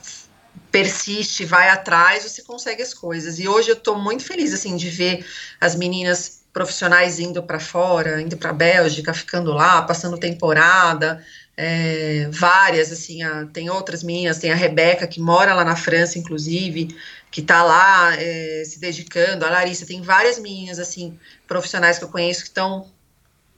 [0.70, 3.38] persiste, vai atrás, você consegue as coisas.
[3.38, 5.24] E hoje eu estou muito feliz assim de ver
[5.60, 11.24] as meninas profissionais indo para fora, indo para a Bélgica, ficando lá, passando temporada.
[11.56, 16.18] É, várias, assim, a, tem outras meninas, tem a Rebeca, que mora lá na França,
[16.18, 16.94] inclusive,
[17.30, 22.08] que está lá é, se dedicando, a Larissa, tem várias meninas, assim, profissionais que eu
[22.08, 22.90] conheço que estão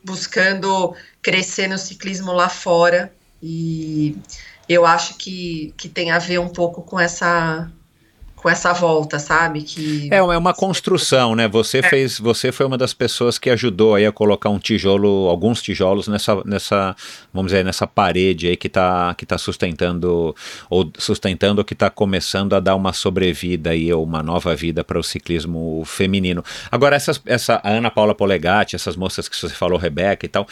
[0.05, 3.13] buscando crescer no ciclismo lá fora,
[3.43, 4.17] e
[4.69, 7.71] eu acho que, que tem a ver um pouco com essa
[8.41, 9.63] com essa volta, sabe?
[9.63, 11.49] Que é, é uma construção, né?
[11.49, 11.83] Você é.
[11.83, 16.09] fez, você foi uma das pessoas que ajudou aí a colocar um tijolo, alguns tijolos
[16.09, 16.97] nessa, nessa,
[17.33, 20.35] vamos dizer, nessa parede aí que está que tá sustentando
[20.71, 24.99] ou sustentando que está começando a dar uma sobrevida aí ou uma nova vida para
[24.99, 26.45] o ciclismo feminino.
[26.71, 30.47] Agora essas, essa Ana Paula Polegatti, essas moças que você falou, Rebeca e tal,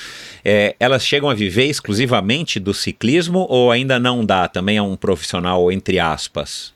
[0.45, 4.49] é, elas chegam a viver exclusivamente do ciclismo ou ainda não dá?
[4.49, 6.76] Também é um profissional entre aspas?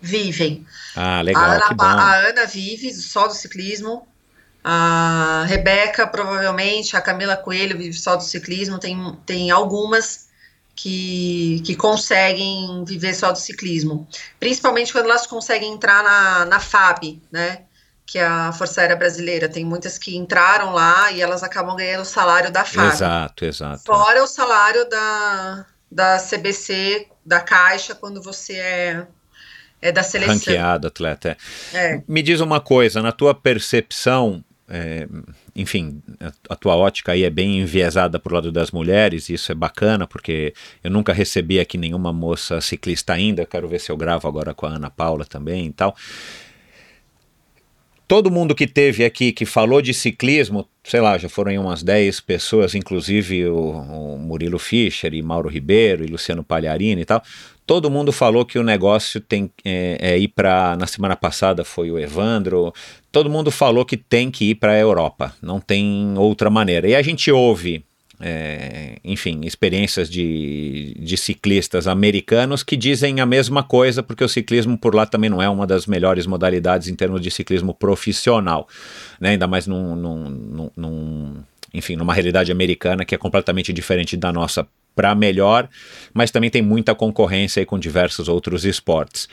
[0.00, 0.66] Vivem.
[0.96, 4.06] Ah, legal, a Ana, a Ana vive só do ciclismo,
[4.62, 10.28] a Rebeca provavelmente, a Camila Coelho vive só do ciclismo, tem, tem algumas
[10.74, 14.06] que, que conseguem viver só do ciclismo,
[14.38, 17.64] principalmente quando elas conseguem entrar na, na FAB, né,
[18.06, 22.02] que é a Força Aérea Brasileira, tem muitas que entraram lá e elas acabam ganhando
[22.02, 22.92] o salário da FAB.
[22.92, 23.82] Exato, exato.
[23.84, 29.06] Fora o salário da, da CBC, da Caixa, quando você é
[29.82, 30.34] é da seleção.
[30.34, 31.36] Ranqueado, atleta.
[31.72, 31.94] É.
[31.94, 32.02] é.
[32.06, 35.08] Me diz uma coisa, na tua percepção, é,
[35.56, 36.00] enfim,
[36.48, 40.06] a tua ótica aí é bem enviesada pro lado das mulheres, e isso é bacana,
[40.06, 40.54] porque
[40.84, 44.66] eu nunca recebi aqui nenhuma moça ciclista ainda, quero ver se eu gravo agora com
[44.66, 45.96] a Ana Paula também e tal.
[48.06, 51.82] todo mundo que teve aqui que falou de ciclismo, sei lá, já foram aí umas
[51.82, 57.22] 10 pessoas, inclusive o, o Murilo Fischer e Mauro Ribeiro e Luciano Pagliarini e tal.
[57.70, 60.76] Todo mundo falou que o negócio tem é, é ir para.
[60.76, 62.74] Na semana passada foi o Evandro.
[63.12, 65.36] Todo mundo falou que tem que ir para a Europa.
[65.40, 66.88] Não tem outra maneira.
[66.88, 67.84] E a gente ouve
[68.18, 74.76] é, enfim, experiências de, de ciclistas americanos que dizem a mesma coisa, porque o ciclismo
[74.76, 78.66] por lá também não é uma das melhores modalidades em termos de ciclismo profissional,
[79.20, 79.28] né?
[79.28, 81.34] ainda mais num, num, num, num
[81.72, 85.68] enfim, numa realidade americana que é completamente diferente da nossa para melhor,
[86.12, 89.28] mas também tem muita concorrência com diversos outros esportes.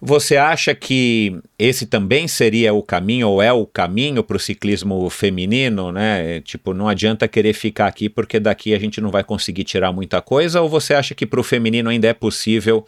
[0.00, 5.08] Você acha que esse também seria o caminho, ou é o caminho para o ciclismo
[5.08, 6.40] feminino, né?
[6.42, 10.20] Tipo, não adianta querer ficar aqui porque daqui a gente não vai conseguir tirar muita
[10.20, 12.84] coisa, ou você acha que para o feminino ainda é possível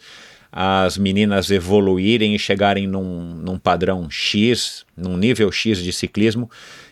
[0.51, 6.49] as meninas evoluírem e chegarem num, num padrão X, num nível X de ciclismo,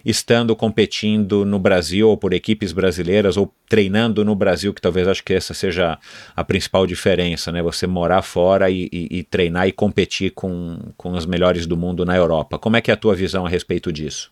[0.08, 5.22] estando competindo no Brasil ou por equipes brasileiras ou treinando no Brasil, que talvez acho
[5.22, 6.00] que essa seja
[6.34, 7.62] a principal diferença, né?
[7.62, 12.06] Você morar fora e, e, e treinar e competir com, com os melhores do mundo
[12.06, 12.58] na Europa.
[12.58, 14.32] Como é que é a tua visão a respeito disso?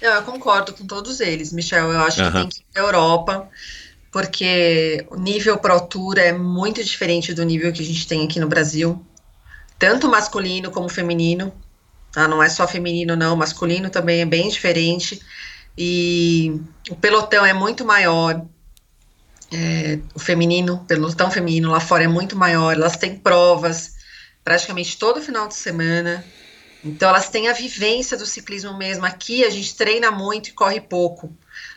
[0.00, 1.92] Eu concordo com todos eles, Michel.
[1.92, 3.50] Eu acho que tem que ir para a Europa
[4.10, 8.40] porque o nível Pro Tour é muito diferente do nível que a gente tem aqui
[8.40, 9.04] no Brasil,
[9.78, 11.52] tanto masculino como feminino.
[12.14, 12.28] Tá?
[12.28, 15.20] Não é só feminino, não, masculino também é bem diferente.
[15.76, 18.46] E o pelotão é muito maior.
[19.52, 22.74] É, o feminino, o pelotão feminino lá fora é muito maior.
[22.74, 23.94] Elas têm provas
[24.44, 26.24] praticamente todo final de semana.
[26.84, 29.04] Então elas têm a vivência do ciclismo mesmo.
[29.04, 31.34] Aqui a gente treina muito e corre pouco.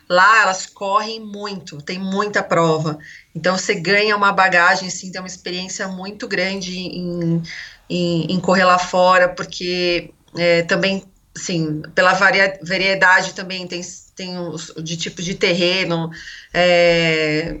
[0.08, 2.98] Lá elas correm muito, tem muita prova.
[3.34, 7.42] Então você ganha uma bagagem, assim, tem uma experiência muito grande em,
[7.90, 11.04] em, em correr lá fora, porque é, também,
[11.36, 13.80] assim, pela variedade também tem,
[14.14, 16.10] tem os, de tipo de terreno,
[16.52, 17.60] é,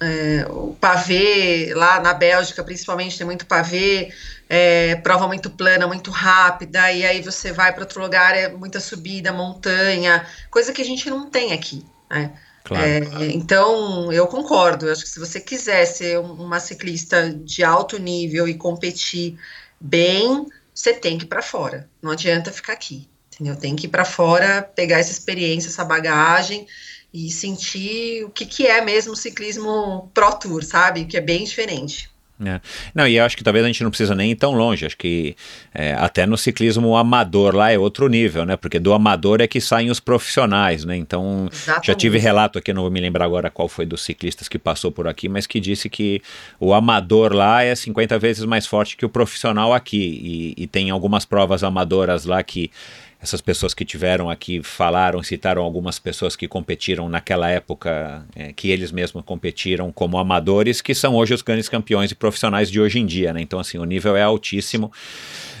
[0.00, 4.12] é, o pavê, lá na Bélgica principalmente tem muito pavê,
[4.48, 8.80] é, prova muito plana, muito rápida, e aí você vai para outro lugar, é muita
[8.80, 12.32] subida, montanha, coisa que a gente não tem aqui, né?
[12.64, 13.24] Claro, é, claro.
[13.24, 14.86] Então, eu concordo.
[14.86, 19.38] Eu acho que se você quiser ser uma ciclista de alto nível e competir
[19.78, 21.88] bem, você tem que ir para fora.
[22.02, 23.56] Não adianta ficar aqui, entendeu?
[23.56, 26.66] Tem que ir para fora, pegar essa experiência, essa bagagem
[27.12, 31.04] e sentir o que, que é mesmo ciclismo Pro Tour, sabe?
[31.04, 32.10] Que é bem diferente.
[32.44, 32.60] É.
[32.92, 34.84] Não, e eu acho que talvez a gente não precisa nem ir tão longe.
[34.84, 35.36] Acho que
[35.72, 38.56] é, até no ciclismo amador lá é outro nível, né?
[38.56, 40.96] Porque do amador é que saem os profissionais, né?
[40.96, 41.86] Então, Exatamente.
[41.86, 44.90] já tive relato aqui, não vou me lembrar agora qual foi dos ciclistas que passou
[44.90, 46.20] por aqui, mas que disse que
[46.58, 50.54] o amador lá é 50 vezes mais forte que o profissional aqui.
[50.56, 52.68] E, e tem algumas provas amadoras lá que
[53.24, 58.70] essas pessoas que tiveram aqui falaram, citaram algumas pessoas que competiram naquela época, é, que
[58.70, 63.00] eles mesmos competiram como amadores, que são hoje os grandes campeões e profissionais de hoje
[63.00, 63.40] em dia, né?
[63.40, 64.92] Então, assim, o nível é altíssimo.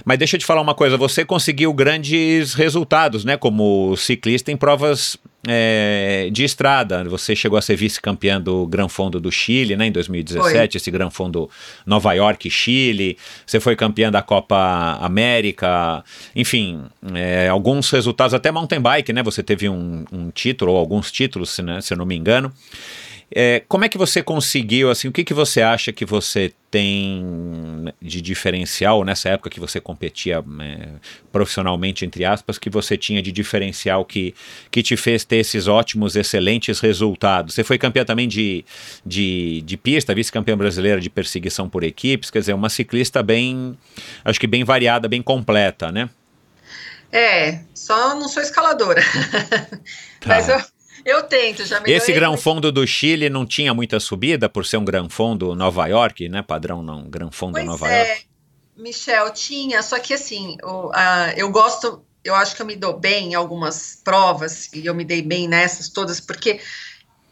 [0.04, 3.36] Mas deixa eu te falar uma coisa, você conseguiu grandes resultados, né?
[3.36, 7.04] Como ciclista em provas é, de estrada.
[7.04, 9.86] Você chegou a ser vice-campeã do Gran Fondo do Chile, né?
[9.86, 10.76] Em 2017, foi.
[10.76, 11.48] esse Gran Fondo
[11.86, 13.16] Nova York, Chile.
[13.46, 16.04] Você foi campeã da Copa América.
[16.34, 16.82] Enfim,
[17.14, 19.22] é, alguns resultados, até mountain bike, né?
[19.22, 21.80] Você teve um, um título, ou alguns títulos, né?
[21.80, 22.52] se eu não me engano.
[23.30, 27.92] É, como é que você conseguiu, assim, o que, que você acha que você tem
[28.00, 30.88] de diferencial nessa época que você competia é,
[31.32, 34.34] profissionalmente, entre aspas, que você tinha de diferencial que,
[34.70, 37.54] que te fez ter esses ótimos, excelentes resultados?
[37.54, 38.64] Você foi campeã também de,
[39.04, 43.78] de, de pista, vice-campeã brasileira de perseguição por equipes, quer dizer, uma ciclista bem,
[44.24, 46.10] acho que bem variada, bem completa, né?
[47.12, 49.02] É, só não sou escaladora.
[50.24, 50.36] Tá.
[50.36, 50.58] Mas eu,
[51.04, 54.84] eu tento, já Esse Gran Fondo do Chile não tinha muita subida por ser um
[54.84, 56.42] Gran Fondo Nova York, né?
[56.42, 58.26] Padrão não, Gran Fondo pois Nova é, York.
[58.76, 60.56] Michel, tinha, só que assim,
[60.92, 64.94] a, eu gosto, eu acho que eu me dou bem em algumas provas, e eu
[64.94, 66.60] me dei bem nessas todas, porque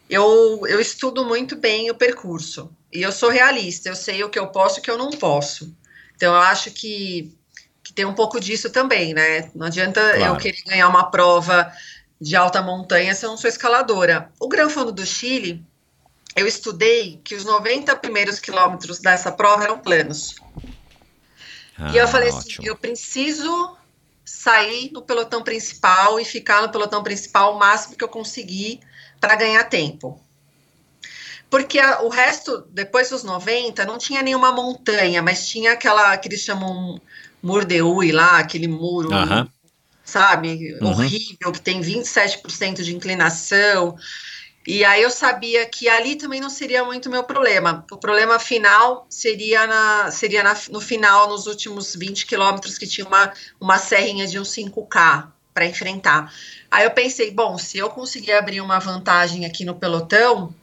[0.09, 2.71] eu, eu estudo muito bem o percurso.
[2.93, 5.11] E eu sou realista, eu sei o que eu posso e o que eu não
[5.11, 5.75] posso.
[6.15, 7.35] Então, eu acho que,
[7.83, 9.51] que tem um pouco disso também, né?
[9.55, 10.35] Não adianta claro.
[10.35, 11.73] eu querer ganhar uma prova
[12.23, 14.31] de alta montanha se eu não sou escaladora.
[14.39, 15.61] O Gran Fundo do Chile,
[16.37, 20.37] eu estudei que os 90 primeiros quilômetros dessa prova eram planos.
[21.77, 22.61] Ah, e eu falei assim, ótimo.
[22.61, 23.77] assim, eu preciso
[24.25, 28.79] sair no pelotão principal e ficar no pelotão principal o máximo que eu conseguir
[29.21, 30.23] para ganhar tempo.
[31.51, 36.29] Porque a, o resto, depois dos 90, não tinha nenhuma montanha, mas tinha aquela que
[36.29, 37.01] eles chamam
[37.43, 39.09] Murdeui lá, aquele muro.
[39.09, 39.62] Uh -huh
[40.05, 40.77] sabe?
[40.81, 40.89] Uhum.
[40.89, 43.97] Horrível, que tem 27% de inclinação.
[44.67, 47.85] E aí eu sabia que ali também não seria muito meu problema.
[47.91, 53.07] O problema final seria, na, seria na, no final, nos últimos 20 quilômetros, que tinha
[53.07, 56.33] uma, uma serrinha de um 5K para enfrentar.
[56.71, 60.55] Aí eu pensei, bom, se eu conseguir abrir uma vantagem aqui no pelotão,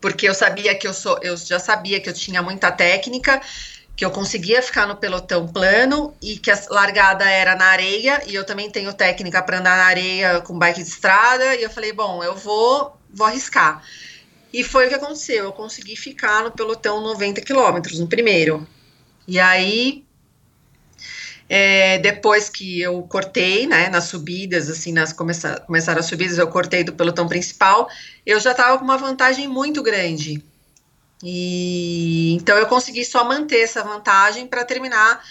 [0.00, 3.40] porque eu sabia que eu sou, eu já sabia que eu tinha muita técnica,
[3.96, 8.34] que eu conseguia ficar no pelotão plano e que a largada era na areia e
[8.34, 11.92] eu também tenho técnica para andar na areia com bike de estrada e eu falei,
[11.92, 13.82] bom, eu vou, vou arriscar.
[14.52, 18.66] E foi o que aconteceu, eu consegui ficar no pelotão 90 quilômetros no primeiro.
[19.26, 20.04] E aí
[21.54, 26.48] é, depois que eu cortei, né, nas subidas, assim, nas começa, começaram as subidas, eu
[26.48, 27.90] cortei do pelotão principal,
[28.24, 30.42] eu já estava com uma vantagem muito grande.
[31.22, 35.22] E então eu consegui só manter essa vantagem para terminar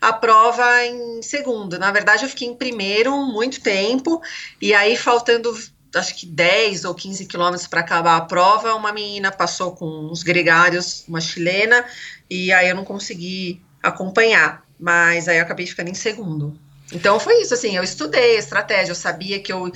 [0.00, 1.78] a prova em segundo.
[1.78, 4.22] Na verdade, eu fiquei em primeiro muito tempo,
[4.60, 5.52] e aí faltando
[5.94, 10.22] acho que 10 ou 15 quilômetros para acabar a prova, uma menina passou com os
[10.22, 11.84] gregários, uma chilena,
[12.30, 16.58] e aí eu não consegui acompanhar mas aí eu acabei ficando em segundo.
[16.92, 19.70] Então foi isso, assim, eu estudei a estratégia, eu sabia que, eu,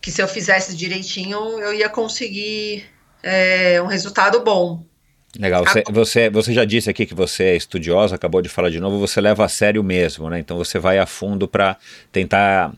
[0.00, 2.86] que se eu fizesse direitinho, eu ia conseguir
[3.22, 4.86] é, um resultado bom.
[5.38, 8.78] Legal, você, você, você já disse aqui que você é estudiosa, acabou de falar de
[8.78, 10.38] novo, você leva a sério mesmo, né?
[10.38, 11.76] Então você vai a fundo para
[12.12, 12.72] tentar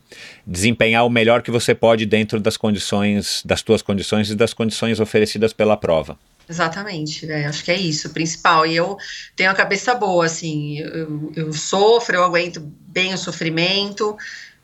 [0.45, 4.99] desempenhar o melhor que você pode dentro das condições, das tuas condições e das condições
[4.99, 6.17] oferecidas pela prova.
[6.49, 8.65] Exatamente, é, acho que é isso, o principal.
[8.65, 8.97] E eu
[9.35, 14.17] tenho a cabeça boa, assim, eu, eu sofro, eu aguento bem o sofrimento,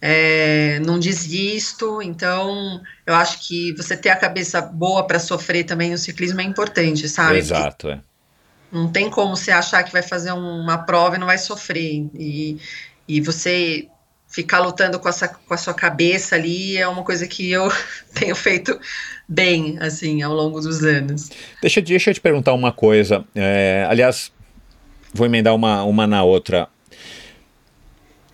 [0.06, 5.92] é, não desisto, então eu acho que você ter a cabeça boa para sofrer também
[5.92, 7.38] no ciclismo é importante, sabe?
[7.38, 8.02] Exato, é.
[8.70, 12.06] Não tem como você achar que vai fazer uma prova e não vai sofrer.
[12.16, 12.58] E,
[13.08, 13.88] e você
[14.28, 17.72] ficar lutando com, essa, com a sua cabeça ali é uma coisa que eu
[18.14, 18.78] tenho feito
[19.26, 21.30] bem, assim, ao longo dos anos.
[21.62, 23.24] Deixa, deixa eu te perguntar uma coisa.
[23.34, 24.34] É, aliás,
[25.14, 26.68] vou emendar uma, uma na outra.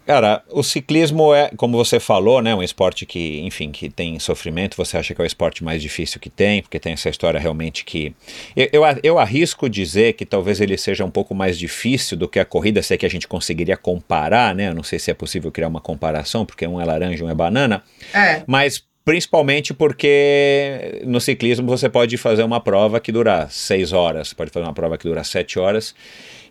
[0.09, 4.75] Cara, o ciclismo é, como você falou, né, um esporte que, enfim, que tem sofrimento.
[4.75, 7.85] Você acha que é o esporte mais difícil que tem, porque tem essa história realmente
[7.85, 8.11] que.
[8.55, 12.39] Eu, eu, eu, arrisco dizer que talvez ele seja um pouco mais difícil do que
[12.39, 14.69] a corrida, se é que a gente conseguiria comparar, né?
[14.69, 17.35] Eu não sei se é possível criar uma comparação, porque um é laranja, um é
[17.35, 17.83] banana.
[18.11, 18.41] É.
[18.47, 24.49] Mas principalmente porque no ciclismo você pode fazer uma prova que dura seis horas, pode
[24.49, 25.93] fazer uma prova que dura sete horas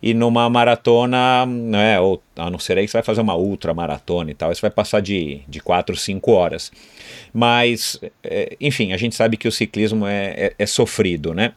[0.03, 3.75] e numa maratona, né, ou a não ser aí que você vai fazer uma ultra
[3.75, 6.73] maratona e tal, isso vai passar de, de 4, 5 horas.
[7.33, 11.53] Mas, é, enfim, a gente sabe que o ciclismo é, é, é sofrido, né?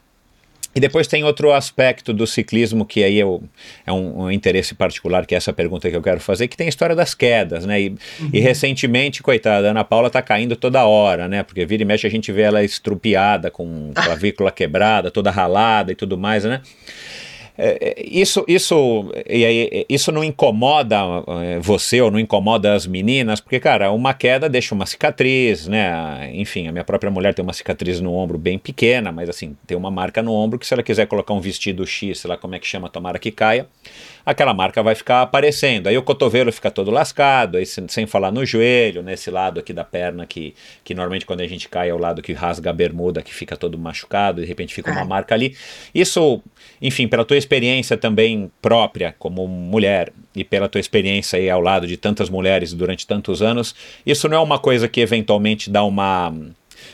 [0.74, 3.42] E depois tem outro aspecto do ciclismo que aí eu,
[3.86, 6.66] é um, um, interesse particular, que é essa pergunta que eu quero fazer, que tem
[6.66, 7.80] a história das quedas, né?
[7.80, 8.30] E, uhum.
[8.32, 11.42] e recentemente, coitada, a Ana Paula tá caindo toda hora, né?
[11.42, 15.94] Porque vira e mexe a gente vê ela estrupiada, com clavícula quebrada, toda ralada e
[15.94, 16.62] tudo mais, né?
[17.56, 19.12] É, é, isso, isso,
[19.88, 20.96] isso não incomoda
[21.44, 26.30] é, você ou não incomoda as meninas, porque, cara, uma queda deixa uma cicatriz, né?
[26.32, 29.76] Enfim, a minha própria mulher tem uma cicatriz no ombro bem pequena, mas assim, tem
[29.76, 32.54] uma marca no ombro que se ela quiser colocar um vestido X, sei lá como
[32.54, 33.66] é que chama, tomara que caia,
[34.24, 35.88] aquela marca vai ficar aparecendo.
[35.88, 39.72] Aí o cotovelo fica todo lascado, aí sem, sem falar no joelho, nesse lado aqui
[39.72, 42.72] da perna, que, que normalmente quando a gente cai é o lado que rasga a
[42.72, 45.54] bermuda, que fica todo machucado, de repente fica uma marca ali.
[45.94, 46.42] Isso,
[46.82, 51.86] enfim, pela tua experiência também própria como mulher e pela tua experiência aí ao lado
[51.86, 53.74] de tantas mulheres durante tantos anos,
[54.04, 56.34] isso não é uma coisa que eventualmente dá uma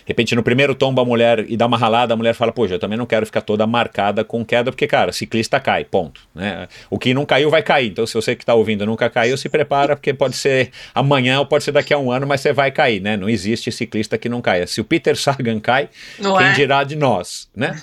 [0.09, 2.75] de repente, no primeiro tombo a mulher e dá uma ralada, a mulher fala, poxa,
[2.75, 6.23] eu também não quero ficar toda marcada com queda, porque, cara, ciclista cai, ponto.
[6.35, 6.67] Né?
[6.91, 7.89] O que não caiu vai cair.
[7.89, 11.47] Então, se você que está ouvindo nunca caiu, se prepara, porque pode ser amanhã ou
[11.47, 13.17] pode ser daqui a um ano, mas você vai cair, né?
[13.17, 14.67] Não existe ciclista que não caia.
[14.67, 16.53] Se o Peter Sagan cai, não quem é?
[16.53, 17.81] dirá de nós, né?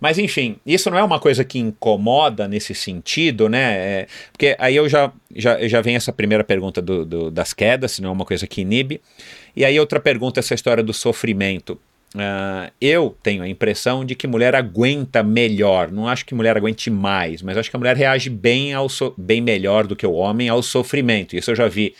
[0.00, 3.74] Mas enfim, isso não é uma coisa que incomoda nesse sentido, né?
[3.76, 7.92] É, porque aí eu já, já, já vem essa primeira pergunta do, do, das quedas,
[7.92, 9.00] se não é uma coisa que inibe.
[9.56, 11.78] E aí outra pergunta, essa história do sofrimento.
[12.14, 15.90] Uh, eu tenho a impressão de que mulher aguenta melhor.
[15.90, 19.12] Não acho que mulher aguente mais, mas acho que a mulher reage bem, ao so
[19.18, 21.36] bem melhor do que o homem ao sofrimento.
[21.36, 21.94] Isso eu já vi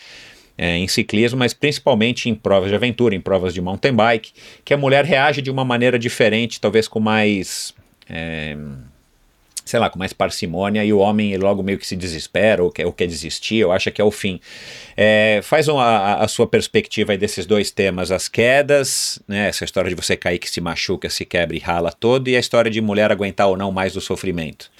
[0.57, 4.33] é, em ciclismo, mas principalmente em provas de aventura, em provas de mountain bike,
[4.65, 7.73] que a mulher reage de uma maneira diferente, talvez com mais.
[8.09, 8.57] É,
[9.69, 12.87] sei lá, com mais parcimônia, e o homem logo meio que se desespera ou quer,
[12.87, 14.41] ou quer desistir, ou acha que é o fim.
[14.97, 19.95] É, faz uma, a, sua perspectiva desses dois temas, as quedas, né, essa história de
[19.95, 23.11] você cair que se machuca, se quebra e rala todo, e a história de mulher
[23.11, 24.71] aguentar ou não mais do sofrimento.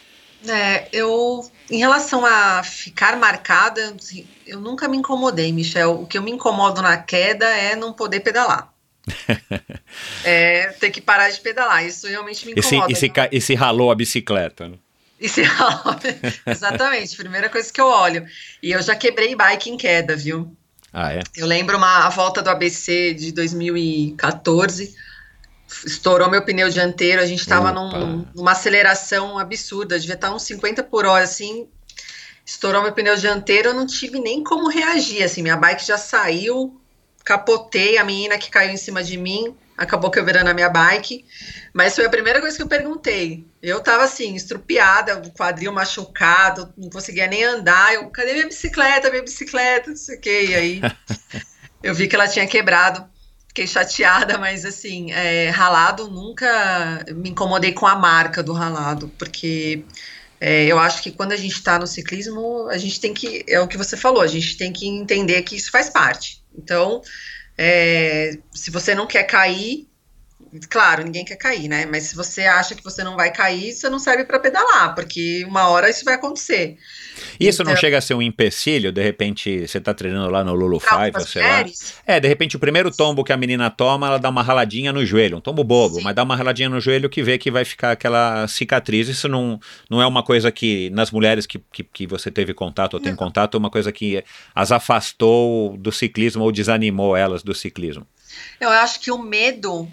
[0.48, 6.02] É, eu, em relação a ficar marcada, assim, eu nunca me incomodei, Michel.
[6.02, 8.74] O que eu me incomodo na queda é não poder pedalar.
[10.24, 11.86] é ter que parar de pedalar.
[11.86, 12.92] Isso realmente me incomoda.
[12.92, 14.70] e se, ca- e se ralou a bicicleta?
[14.70, 14.78] né?
[15.20, 15.44] E se-
[16.46, 18.26] Exatamente, primeira coisa que eu olho.
[18.64, 20.56] E eu já quebrei bike em queda, viu?
[20.94, 21.22] Ah, é?
[21.36, 24.96] Eu lembro uma a volta do ABC de 2014.
[25.86, 30.82] Estourou meu pneu dianteiro, a gente estava num, numa aceleração absurda, devia estar uns 50
[30.84, 31.68] por hora, assim.
[32.44, 36.79] Estourou meu pneu dianteiro, eu não tive nem como reagir, assim, minha bike já saiu,
[37.30, 41.24] capotei, a menina que caiu em cima de mim, acabou quebrando a minha bike,
[41.72, 43.46] mas foi a primeira coisa que eu perguntei.
[43.62, 49.12] Eu tava assim, estrupiada, o quadril machucado, não conseguia nem andar, eu, cadê minha bicicleta,
[49.12, 50.82] minha bicicleta, não sei o que, e aí
[51.84, 53.08] eu vi que ela tinha quebrado,
[53.48, 59.86] fiquei chateada, mas assim, é, ralado, nunca me incomodei com a marca do ralado, porque
[60.42, 63.60] é, eu acho que quando a gente está no ciclismo, a gente tem que, é
[63.60, 66.39] o que você falou, a gente tem que entender que isso faz parte.
[66.56, 67.02] Então,
[67.58, 69.89] é, se você não quer cair,
[70.70, 71.86] claro, ninguém quer cair, né?
[71.86, 75.46] Mas se você acha que você não vai cair, você não serve para pedalar, porque
[75.48, 76.78] uma hora isso vai acontecer.
[77.40, 78.92] Isso não Então- chega a ser um empecilho?
[78.92, 81.66] De repente, você tá treinando lá no Lulu Five, sei lá.
[82.06, 85.06] É, de repente o primeiro tombo que a menina toma, ela dá uma raladinha no
[85.06, 86.04] joelho, um tombo bobo, Sim.
[86.04, 89.08] mas dá uma raladinha no joelho que vê que vai ficar aquela cicatriz.
[89.08, 92.94] Isso não, não é uma coisa que, nas mulheres que, que, que você teve contato
[92.96, 93.18] ou tem Não.
[93.18, 94.24] contato, é uma coisa que
[94.56, 98.06] as afastou do ciclismo ou desanimou elas do ciclismo.
[98.60, 99.88] Eu acho que o medo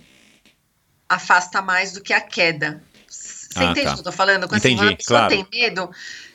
[1.08, 2.82] afasta mais do que a queda.
[3.08, 3.92] Você Ah, entende tá.
[3.92, 4.48] o que eu tô falando?
[4.48, 5.34] Quando, Entendi, a pessoa claro.
[5.34, 5.90] tem medo,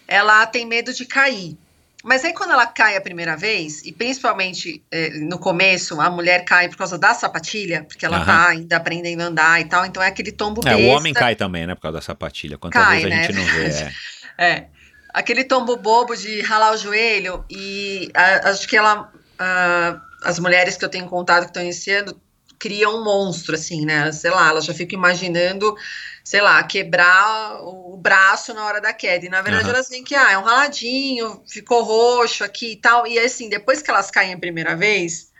[0.07, 1.57] ela tem medo de cair.
[2.03, 6.43] Mas aí quando ela cai a primeira vez, e principalmente eh, no começo, a mulher
[6.45, 8.25] cai por causa da sapatilha, porque ela Aham.
[8.25, 10.97] tá ainda aprendendo a andar e tal, então é aquele tombo É, o besta.
[10.97, 12.57] homem cai também, né, por causa da sapatilha.
[12.57, 13.21] Quantas Cai, vezes a né?
[13.27, 13.69] gente não vê?
[14.39, 14.51] É.
[14.53, 14.65] É,
[15.13, 20.77] aquele tombo bobo de ralar o joelho e a- acho que ela, a- as mulheres
[20.77, 22.19] que eu tenho contato que estão iniciando
[22.61, 24.11] criam um monstro, assim, né?
[24.11, 25.75] Sei lá, elas já ficam imaginando,
[26.23, 29.25] sei lá, quebrar o braço na hora da queda.
[29.25, 29.73] E na verdade Aham.
[29.73, 33.07] elas veem que, ah, é um raladinho, ficou roxo aqui e tal.
[33.07, 35.31] E assim, depois que elas caem a primeira vez,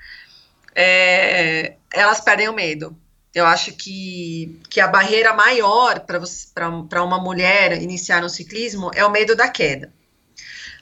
[0.73, 2.97] é, elas perdem o medo.
[3.35, 9.11] Eu acho que, que a barreira maior para uma mulher iniciar no ciclismo é o
[9.11, 9.93] medo da queda.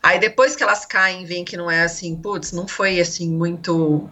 [0.02, 4.10] Aí depois que elas caem, veem que não é assim, putz, não foi assim muito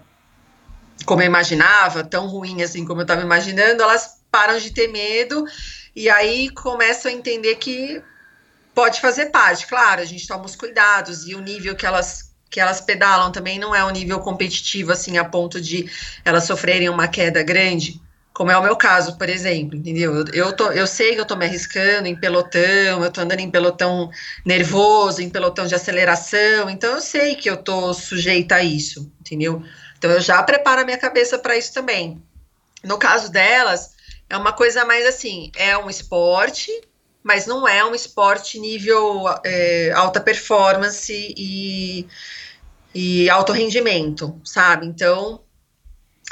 [1.05, 5.45] como eu imaginava, tão ruim assim como eu estava imaginando, elas param de ter medo
[5.95, 8.01] e aí começam a entender que
[8.73, 9.65] pode fazer parte.
[9.65, 13.59] Claro, a gente toma os cuidados e o nível que elas que elas pedalam também
[13.59, 15.89] não é um nível competitivo assim a ponto de
[16.23, 17.99] elas sofrerem uma queda grande,
[18.37, 20.13] como é o meu caso, por exemplo, entendeu?
[20.13, 23.39] Eu, eu, tô, eu sei que eu tô me arriscando em pelotão, eu tô andando
[23.39, 24.11] em pelotão
[24.45, 29.63] nervoso, em pelotão de aceleração, então eu sei que eu tô sujeita a isso, entendeu?
[29.97, 32.21] Então eu já preparo a minha cabeça para isso também.
[32.83, 33.91] No caso delas,
[34.29, 36.71] é uma coisa mais assim, é um esporte,
[37.23, 42.07] mas não é um esporte nível é, alta performance e,
[42.93, 44.85] e alto rendimento, sabe?
[44.85, 45.41] Então,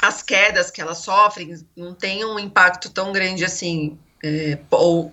[0.00, 5.12] as quedas que elas sofrem não têm um impacto tão grande assim, é, ou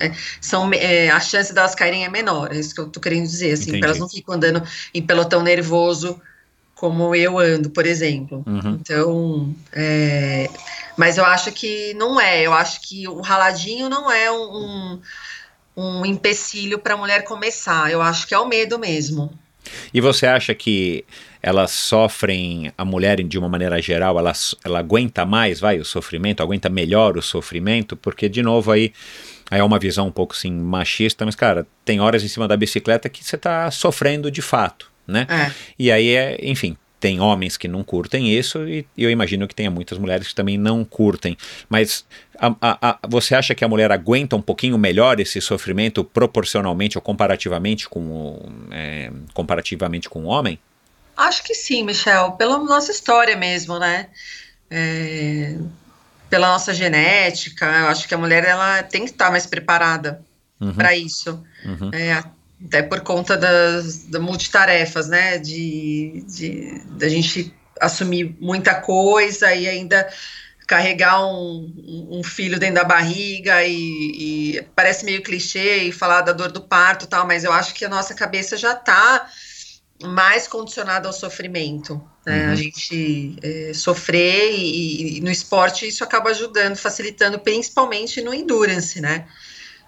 [0.00, 3.26] é, são é, a chance delas caírem é menor, é isso que eu tô querendo
[3.26, 4.62] dizer, assim, elas não ficam andando
[4.92, 6.20] em pelotão nervoso
[6.80, 8.42] como eu ando, por exemplo.
[8.46, 8.78] Uhum.
[8.80, 10.48] Então, é,
[10.96, 12.40] mas eu acho que não é.
[12.40, 15.00] Eu acho que o raladinho não é um, um,
[15.76, 17.92] um empecilho para a mulher começar.
[17.92, 19.30] Eu acho que é o medo mesmo.
[19.92, 21.04] E você acha que
[21.42, 24.32] elas sofrem, a mulher de uma maneira geral, ela,
[24.64, 27.94] ela aguenta mais, vai, o sofrimento, aguenta melhor o sofrimento?
[27.94, 28.90] Porque, de novo, aí,
[29.50, 32.56] aí é uma visão um pouco assim machista, mas, cara, tem horas em cima da
[32.56, 35.26] bicicleta que você tá sofrendo de fato, né?
[35.28, 35.52] É.
[35.78, 39.70] E aí, é, enfim, tem homens que não curtem isso e, eu imagino que tenha
[39.70, 41.36] muitas mulheres que também não curtem.
[41.68, 42.04] Mas
[42.38, 46.98] a, a, a, você acha que a mulher aguenta um pouquinho melhor esse sofrimento proporcionalmente
[46.98, 50.58] ou comparativamente com o, é, comparativamente com o homem?
[51.16, 54.08] Acho que sim, Michel, pela nossa história mesmo, né?
[54.70, 55.56] É,
[56.28, 60.22] pela nossa genética, eu acho que a mulher ela tem que estar mais preparada
[60.60, 60.74] Uhum.
[60.74, 61.42] para isso.
[61.64, 61.90] Uhum.
[61.92, 62.22] É,
[62.66, 65.38] até por conta das, das multitarefas, né?
[65.38, 70.08] De, de, de a gente assumir muita coisa e ainda
[70.66, 76.32] carregar um, um filho dentro da barriga e, e, parece meio clichê e falar da
[76.32, 79.28] dor do parto e tal, mas eu acho que a nossa cabeça já está
[80.04, 82.46] mais condicionada ao sofrimento, né?
[82.46, 82.52] Uhum.
[82.52, 89.00] A gente é, sofrer e, e no esporte isso acaba ajudando, facilitando, principalmente no endurance,
[89.00, 89.26] né?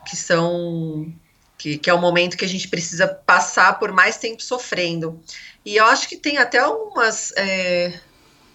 [0.05, 1.15] Que são
[1.62, 5.20] que, que é o momento que a gente precisa passar por mais tempo sofrendo.
[5.64, 7.32] E eu acho que tem até algumas.
[7.36, 7.93] É,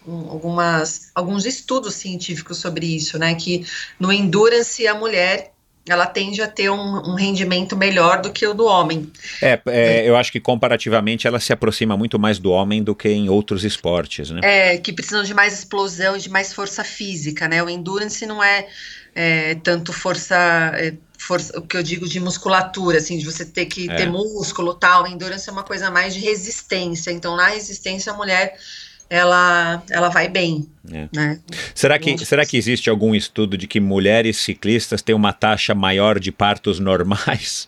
[0.05, 3.35] algumas, alguns estudos científicos sobre isso, né?
[3.35, 3.65] Que
[3.99, 5.51] no endurance a mulher
[5.85, 9.09] ela tende a ter um, um, rendimento melhor do que o do homem.
[9.41, 13.09] É, é, eu acho que comparativamente ela se aproxima muito mais do homem do que
[13.09, 14.41] em outros esportes, né?
[14.43, 17.63] É, que precisam de mais explosão e de mais força física, né?
[17.63, 18.67] O endurance não é,
[19.15, 20.35] é tanto força,
[20.75, 20.93] é,
[21.28, 23.95] força, o que eu digo de musculatura, assim, de você ter que é.
[23.95, 25.06] ter músculo tal.
[25.06, 27.12] Endurance é uma coisa mais de resistência.
[27.12, 28.58] Então, na resistência, a mulher
[29.10, 30.68] ela, ela vai bem.
[30.90, 31.10] É.
[31.14, 31.40] Né?
[31.76, 36.18] Será, que, será que existe algum estudo de que mulheres ciclistas têm uma taxa maior
[36.18, 37.68] de partos normais?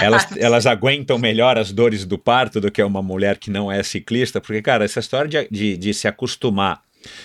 [0.00, 3.82] elas, elas aguentam melhor as dores do parto do que uma mulher que não é
[3.82, 4.40] ciclista?
[4.40, 6.80] Porque, cara, essa história de, de, de se acostumar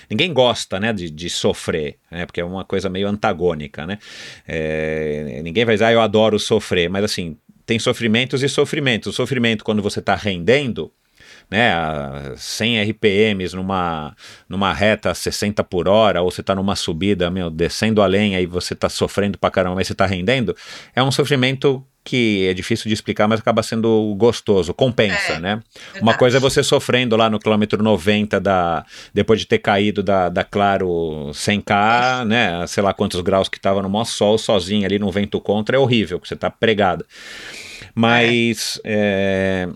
[0.09, 3.85] Ninguém gosta né, de, de sofrer, né, porque é uma coisa meio antagônica.
[3.85, 3.99] Né?
[4.47, 9.13] É, ninguém vai dizer, ah, eu adoro sofrer, mas assim, tem sofrimentos e sofrimentos.
[9.13, 10.91] O sofrimento, quando você está rendendo,
[11.49, 14.15] né, a 100 RPMs numa,
[14.47, 18.39] numa reta a 60 por hora, ou você está numa subida, meu, descendo a lenha
[18.39, 20.55] e você está sofrendo pra caramba, mas você está rendendo,
[20.95, 25.61] é um sofrimento que é difícil de explicar, mas acaba sendo gostoso, compensa, é, né?
[25.73, 26.03] Verdade.
[26.03, 30.29] Uma coisa é você sofrendo lá no quilômetro 90 da depois de ter caído da,
[30.29, 32.25] da Claro 100K, é.
[32.25, 32.67] né?
[32.67, 35.79] Sei lá quantos graus que tava no maior sol, sozinho ali no vento contra, é
[35.79, 37.03] horrível, porque você tá pregada.
[37.95, 39.67] Mas é.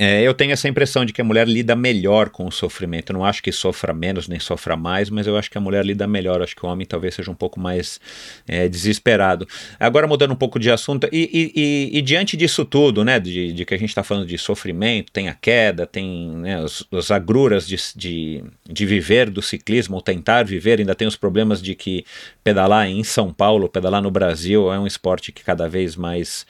[0.00, 3.10] É, eu tenho essa impressão de que a mulher lida melhor com o sofrimento.
[3.10, 5.84] Eu não acho que sofra menos nem sofra mais, mas eu acho que a mulher
[5.84, 6.38] lida melhor.
[6.38, 8.00] Eu acho que o homem talvez seja um pouco mais
[8.46, 9.48] é, desesperado.
[9.80, 11.52] Agora, mudando um pouco de assunto, e, e,
[11.94, 15.10] e, e diante disso tudo, né, de, de que a gente está falando de sofrimento,
[15.10, 20.00] tem a queda, tem né, os, as agruras de, de, de viver do ciclismo, ou
[20.00, 22.04] tentar viver, ainda tem os problemas de que
[22.44, 26.46] pedalar em São Paulo, pedalar no Brasil, é um esporte que cada vez mais,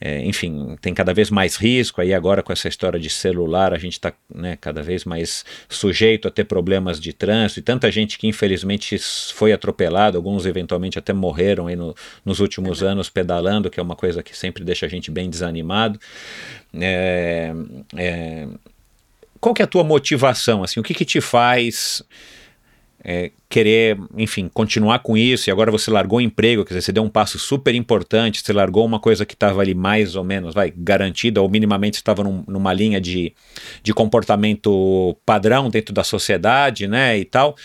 [0.00, 2.00] é, enfim, tem cada vez mais risco.
[2.00, 6.28] Aí agora com essa história de celular, a gente está né, cada vez mais sujeito
[6.28, 8.98] a ter problemas de trânsito, e tanta gente que infelizmente
[9.34, 11.94] foi atropelada, alguns eventualmente até morreram aí no,
[12.24, 15.98] nos últimos anos pedalando, que é uma coisa que sempre deixa a gente bem desanimado.
[16.74, 17.52] É,
[17.96, 18.48] é,
[19.40, 20.62] qual que é a tua motivação?
[20.62, 22.02] Assim, o que, que te faz
[23.04, 26.92] é, querer, enfim, continuar com isso, e agora você largou o emprego, quer dizer, você
[26.92, 30.54] deu um passo super importante, você largou uma coisa que estava ali mais ou menos,
[30.54, 33.34] vai, garantida, ou minimamente estava num, numa linha de,
[33.82, 37.56] de comportamento padrão dentro da sociedade, né, e tal,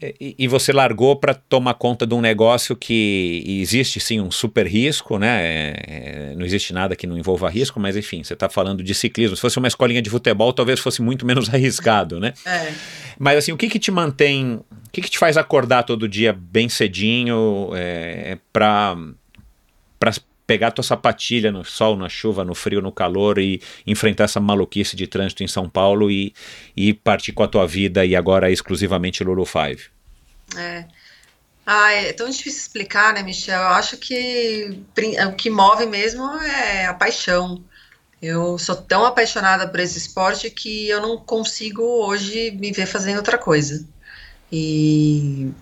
[0.00, 4.66] e, e você largou para tomar conta de um negócio que existe sim um super
[4.66, 5.42] risco, né?
[5.42, 8.94] É, é, não existe nada que não envolva risco, mas enfim, você está falando de
[8.94, 9.36] ciclismo.
[9.36, 12.32] Se fosse uma escolinha de futebol, talvez fosse muito menos arriscado, né?
[12.46, 12.72] É.
[13.18, 16.32] Mas assim, o que que te mantém, o que que te faz acordar todo dia
[16.32, 18.96] bem cedinho é, para
[20.50, 24.96] pegar tua sapatilha no sol, na chuva, no frio, no calor e enfrentar essa maluquice
[24.96, 26.34] de trânsito em São Paulo e,
[26.76, 29.84] e partir com a tua vida e agora exclusivamente Lulu Five?
[30.56, 30.86] É.
[31.64, 33.60] É tão difícil explicar, né, Michel?
[33.60, 34.76] Eu acho que
[35.28, 37.62] o que move mesmo é a paixão.
[38.20, 43.18] Eu sou tão apaixonada por esse esporte que eu não consigo hoje me ver fazendo
[43.18, 43.86] outra coisa.
[44.50, 45.52] E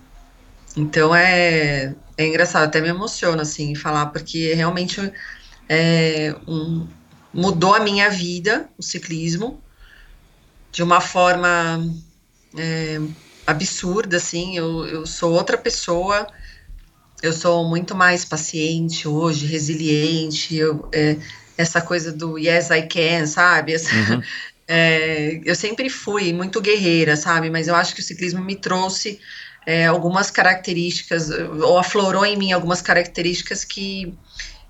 [0.75, 4.99] então é, é engraçado, até me emociona assim falar, porque realmente
[5.69, 6.85] é, um,
[7.33, 9.63] mudou a minha vida, o ciclismo,
[10.69, 11.81] de uma forma
[12.57, 12.99] é,
[13.47, 16.27] absurda, assim, eu, eu sou outra pessoa,
[17.23, 21.15] eu sou muito mais paciente hoje, resiliente, eu, é,
[21.57, 23.75] essa coisa do yes I can, sabe?
[23.75, 24.21] Essa, uhum.
[24.67, 27.49] é, eu sempre fui muito guerreira, sabe?
[27.49, 29.21] Mas eu acho que o ciclismo me trouxe
[29.65, 34.13] é, algumas características, ou aflorou em mim algumas características que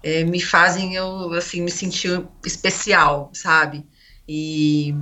[0.03, 3.86] é, me fazem eu, assim, me sentir especial, sabe?
[4.28, 4.95] E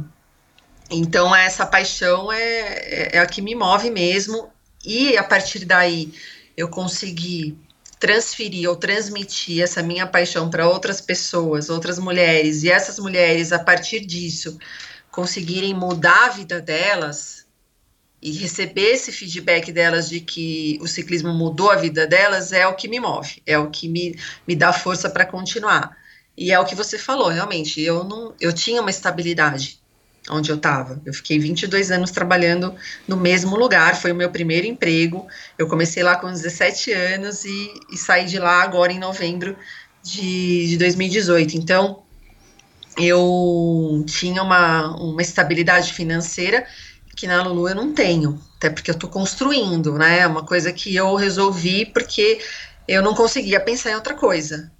[0.89, 4.49] então essa paixão é, é, é a que me move mesmo,
[4.85, 6.13] e a partir daí
[6.55, 7.57] eu consegui
[7.99, 13.59] transferir ou transmitir essa minha paixão para outras pessoas, outras mulheres, e essas mulheres, a
[13.59, 14.57] partir disso,
[15.11, 17.46] conseguirem mudar a vida delas,
[18.21, 22.75] e receber esse feedback delas de que o ciclismo mudou a vida delas é o
[22.75, 24.17] que me move, é o que me,
[24.47, 25.95] me dá força para continuar.
[26.35, 29.79] E é o que você falou, realmente, eu não eu tinha uma estabilidade
[30.29, 31.01] onde eu estava.
[31.05, 32.75] Eu fiquei 22 anos trabalhando
[33.07, 35.27] no mesmo lugar, foi o meu primeiro emprego.
[35.57, 39.55] Eu comecei lá com 17 anos e, e saí de lá agora em novembro
[40.03, 41.55] de, de 2018.
[41.55, 42.03] Então,
[42.97, 46.65] eu tinha uma, uma estabilidade financeira
[47.17, 50.19] que na Lulu eu não tenho, até porque eu estou construindo, né?
[50.19, 52.39] É uma coisa que eu resolvi porque
[52.87, 54.71] eu não conseguia pensar em outra coisa.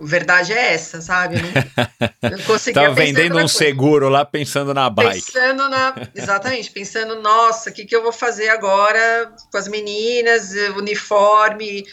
[0.00, 1.36] verdade é essa, sabe?
[1.36, 3.54] Eu não, não conseguia Tava vendendo um coisa.
[3.54, 5.24] seguro lá pensando na bike.
[5.24, 5.94] Pensando na.
[6.12, 11.86] Exatamente, pensando, nossa, o que, que eu vou fazer agora com as meninas, uniforme,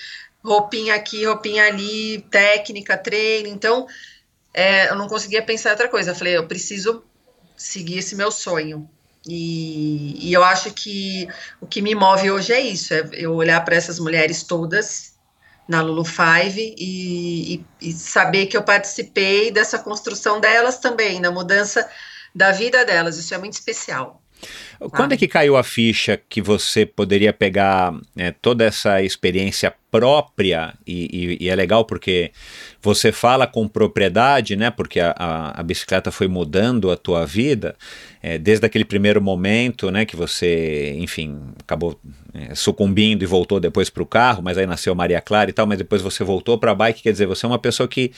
[0.44, 3.48] roupinha aqui, roupinha ali, técnica, treino.
[3.48, 3.86] Então,
[4.52, 6.12] é, eu não conseguia pensar em outra coisa.
[6.12, 7.04] Eu falei, eu preciso
[7.56, 8.90] seguir esse meu sonho.
[9.28, 11.28] E, e eu acho que
[11.60, 15.16] o que me move hoje é isso: é eu olhar para essas mulheres todas
[15.68, 21.30] na Lulu Five e, e, e, saber que eu participei dessa construção delas também, na
[21.30, 21.88] mudança
[22.34, 23.18] da vida delas.
[23.18, 24.22] Isso é muito especial.
[24.92, 30.74] Quando é que caiu a ficha que você poderia pegar é, toda essa experiência própria
[30.86, 32.32] e, e, e, é legal porque
[32.82, 34.70] você fala com propriedade, né?
[34.70, 37.76] Porque a, a, a bicicleta foi mudando a tua vida
[38.22, 40.06] é, desde aquele primeiro momento, né?
[40.06, 42.00] Que você, enfim, acabou
[42.34, 45.66] é, sucumbindo e voltou depois para o carro, mas aí nasceu Maria Clara e tal,
[45.66, 48.12] mas depois você voltou para a bike, quer dizer, você é uma pessoa que,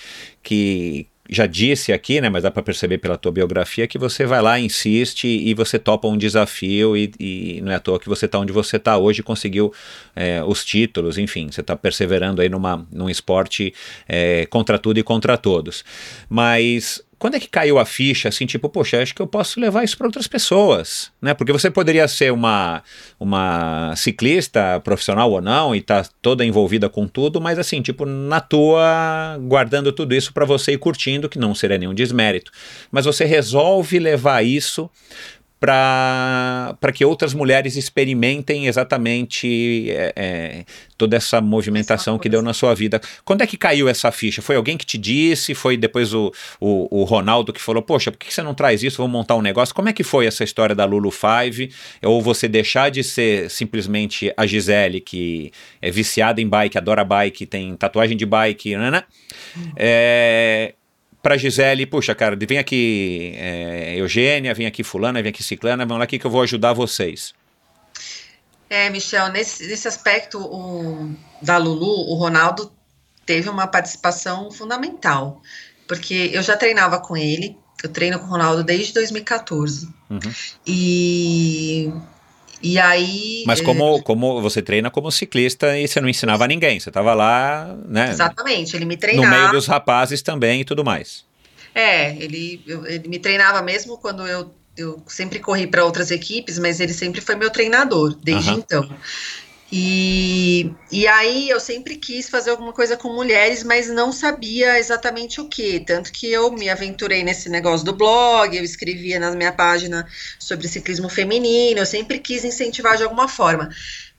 [0.44, 4.42] que já disse aqui, né, mas dá para perceber pela tua biografia que você vai
[4.42, 8.26] lá, insiste e você topa um desafio e, e não é à toa que você
[8.26, 9.72] está onde você está hoje, conseguiu
[10.16, 13.74] é, os títulos, enfim, você está perseverando aí numa, num esporte
[14.08, 15.84] é, contra tudo e contra todos.
[16.28, 19.84] Mas quando é que caiu a ficha, assim, tipo, poxa, acho que eu posso levar
[19.84, 21.34] isso para outras pessoas, né?
[21.34, 22.82] Porque você poderia ser uma,
[23.20, 28.40] uma ciclista profissional ou não e tá toda envolvida com tudo, mas assim, tipo, na
[28.40, 32.52] tua, guardando tudo isso para você e curtindo, que não seria nenhum desmérito.
[32.90, 34.90] Mas você resolve levar isso
[35.60, 40.66] para que outras mulheres experimentem exatamente é, é,
[40.98, 43.02] toda essa movimentação que deu na sua vida.
[43.26, 44.42] Quando é que caiu essa ficha?
[44.42, 45.54] Foi alguém que te disse?
[45.54, 46.32] Foi depois o,
[46.62, 48.98] o, o Ronaldo que falou: Poxa, por que você não traz isso?
[48.98, 49.76] Vamos montar um negócio.
[49.76, 51.72] Como é que foi essa história da Lulu Five?
[52.04, 57.46] Ou você deixar de ser simplesmente a Gisele, que é viciada em bike, adora bike,
[57.46, 58.92] tem tatuagem de bike, né?
[58.92, 59.04] né?
[59.76, 60.74] É,
[61.22, 66.00] para Gisele, puxa, cara, vem aqui é, Eugênia, vem aqui fulana, vem aqui ciclana, vamos
[66.00, 67.34] lá aqui que eu vou ajudar vocês.
[68.70, 72.72] É, Michel, nesse, nesse aspecto o, da Lulu, o Ronaldo
[73.26, 75.42] teve uma participação fundamental,
[75.88, 79.88] porque eu já treinava com ele, eu treino com o Ronaldo desde 2014.
[80.10, 80.20] Uhum.
[80.66, 81.92] E
[82.62, 83.44] e aí.
[83.46, 84.02] Mas como, é...
[84.02, 88.10] como você treina como ciclista e você não ensinava a ninguém, você estava lá, né?
[88.10, 89.30] Exatamente, ele me treinava.
[89.30, 91.26] No meio dos rapazes também e tudo mais.
[91.74, 96.80] É, ele, ele me treinava mesmo quando eu, eu sempre corri para outras equipes, mas
[96.80, 98.58] ele sempre foi meu treinador, desde uhum.
[98.58, 98.90] então.
[99.72, 105.40] E, e aí eu sempre quis fazer alguma coisa com mulheres, mas não sabia exatamente
[105.40, 105.80] o que.
[105.80, 110.08] Tanto que eu me aventurei nesse negócio do blog, eu escrevia na minha página
[110.40, 113.70] sobre ciclismo feminino, eu sempre quis incentivar de alguma forma.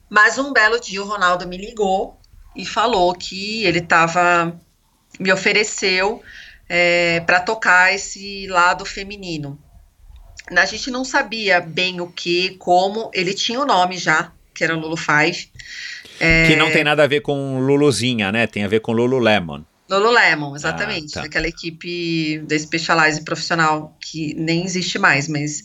[0.09, 2.17] Mas um belo dia o Ronaldo me ligou
[2.55, 4.57] e falou que ele estava.
[5.19, 6.21] me ofereceu
[6.69, 9.59] é, para tocar esse lado feminino.
[10.49, 14.75] A gente não sabia bem o que, como, ele tinha o nome já, que era
[14.75, 15.49] Lulu Five.
[16.19, 16.47] É...
[16.47, 18.47] Que não tem nada a ver com Luluzinha, né?
[18.47, 19.63] Tem a ver com Lululemon.
[19.89, 21.17] Lululemon, exatamente.
[21.17, 21.27] Ah, tá.
[21.27, 25.63] Aquela equipe da Specialize profissional que nem existe mais, mas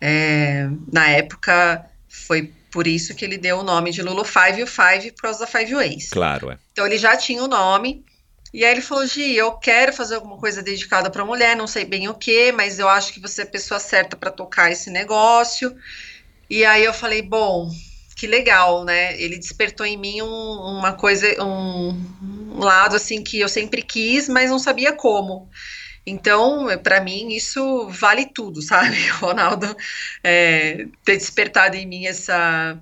[0.00, 4.62] é, na época foi por isso que ele deu o nome de Lulu Five e
[4.62, 6.10] o Five por causa da Five Ways.
[6.10, 6.58] Claro, é.
[6.72, 8.04] Então ele já tinha o nome.
[8.52, 11.84] E aí ele falou: Gi, eu quero fazer alguma coisa dedicada para mulher, não sei
[11.84, 14.88] bem o que, mas eu acho que você é a pessoa certa para tocar esse
[14.88, 15.76] negócio.
[16.48, 17.70] E aí eu falei: bom,
[18.16, 19.20] que legal, né?
[19.20, 21.90] Ele despertou em mim um, uma coisa, um,
[22.50, 25.50] um, lado assim que eu sempre quis, mas não sabia como.
[26.06, 28.96] Então, para mim, isso vale tudo, sabe?
[29.10, 29.76] O Ronaldo
[30.24, 32.80] é, ter despertado em mim essa,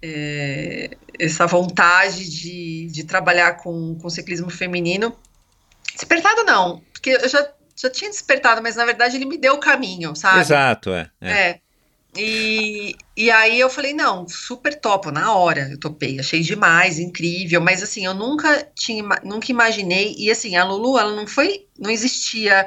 [0.00, 5.14] é, essa vontade de, de trabalhar com, com ciclismo feminino.
[5.94, 9.60] Despertado não, porque eu já, já tinha despertado, mas na verdade ele me deu o
[9.60, 10.40] caminho, sabe?
[10.40, 11.10] Exato, é.
[11.20, 11.30] é.
[11.30, 11.60] é.
[12.16, 17.60] E, e aí eu falei, não, super topo, na hora eu topei, achei demais, incrível,
[17.60, 21.88] mas assim, eu nunca tinha, nunca imaginei, e assim, a Lulu, ela não foi, não
[21.88, 22.66] existia,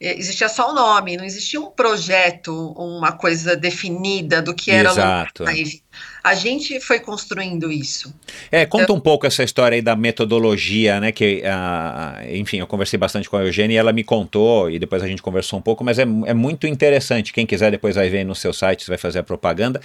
[0.00, 5.44] existia só o nome, não existia um projeto, uma coisa definida do que era Exato.
[5.44, 5.82] Live
[6.22, 8.14] a gente foi construindo isso.
[8.50, 11.12] É, conta então, um pouco essa história aí da metodologia, né?
[11.12, 15.02] Que, uh, enfim, eu conversei bastante com a Eugênia e ela me contou, e depois
[15.02, 17.32] a gente conversou um pouco, mas é, é muito interessante.
[17.32, 19.80] Quem quiser depois vai ver no seu site, você vai fazer a propaganda.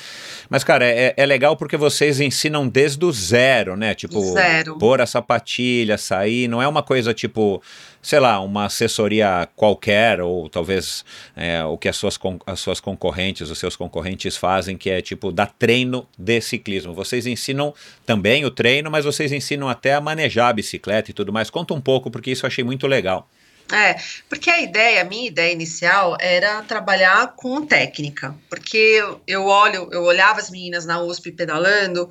[0.49, 3.95] Mas, cara, é, é legal porque vocês ensinam desde o zero, né?
[3.95, 4.77] Tipo, zero.
[4.77, 7.61] pôr a sapatilha, sair, não é uma coisa tipo
[8.05, 11.03] sei lá, uma assessoria qualquer, ou talvez
[11.35, 15.31] é, o que as suas, as suas concorrentes, os seus concorrentes fazem, que é tipo
[15.31, 16.93] dar treino de ciclismo.
[16.93, 17.73] Vocês ensinam
[18.05, 21.49] também o treino, mas vocês ensinam até a manejar a bicicleta e tudo mais.
[21.49, 23.27] Conta um pouco, porque isso eu achei muito legal.
[23.73, 23.95] É,
[24.29, 30.03] porque a ideia, a minha ideia inicial era trabalhar com técnica, porque eu olho, eu
[30.03, 32.07] olhava as meninas na USP pedalando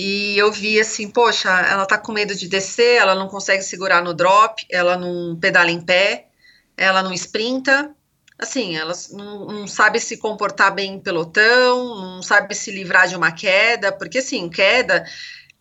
[0.00, 4.02] e eu vi assim, poxa, ela tá com medo de descer, ela não consegue segurar
[4.02, 6.28] no drop, ela não pedala em pé,
[6.74, 7.94] ela não sprinta,
[8.38, 13.14] assim, ela não, não sabe se comportar bem em pelotão, não sabe se livrar de
[13.14, 15.04] uma queda, porque assim, queda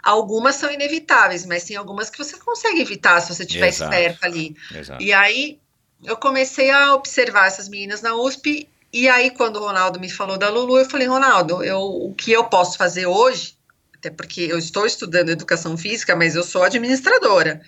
[0.02, 4.56] Algumas são inevitáveis, mas tem algumas que você consegue evitar se você estiver esperto ali.
[4.74, 5.04] Exato.
[5.04, 5.60] E aí
[6.06, 8.70] eu comecei a observar essas meninas na USP.
[8.94, 12.32] E aí, quando o Ronaldo me falou da Lulu, eu falei, Ronaldo, eu, o que
[12.32, 13.59] eu posso fazer hoje,
[14.00, 17.62] até porque eu estou estudando educação física, mas eu sou administradora.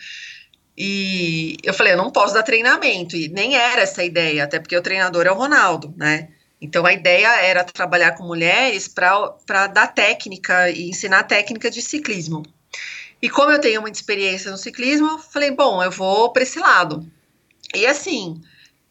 [0.77, 4.59] E eu falei, eu não posso dar treinamento, e nem era essa a ideia, até
[4.59, 6.29] porque o treinador é o Ronaldo, né?
[6.61, 12.43] Então a ideia era trabalhar com mulheres para dar técnica e ensinar técnica de ciclismo.
[13.21, 17.05] E como eu tenho muita experiência no ciclismo, falei, bom, eu vou para esse lado.
[17.75, 18.41] E assim,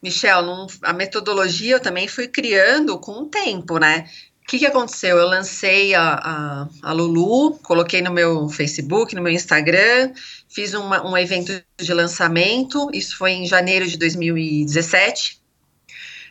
[0.01, 4.09] Michel, não, a metodologia eu também fui criando com o tempo, né?
[4.51, 5.17] Que, que aconteceu?
[5.17, 10.11] Eu lancei a, a, a, Lulu, coloquei no meu Facebook, no meu Instagram,
[10.49, 15.41] fiz uma, um evento de lançamento, isso foi em janeiro de 2017.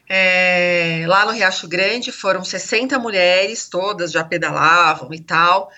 [0.06, 5.72] É, lá no Riacho Grande foram 60 mulheres, todas já pedalavam e tal.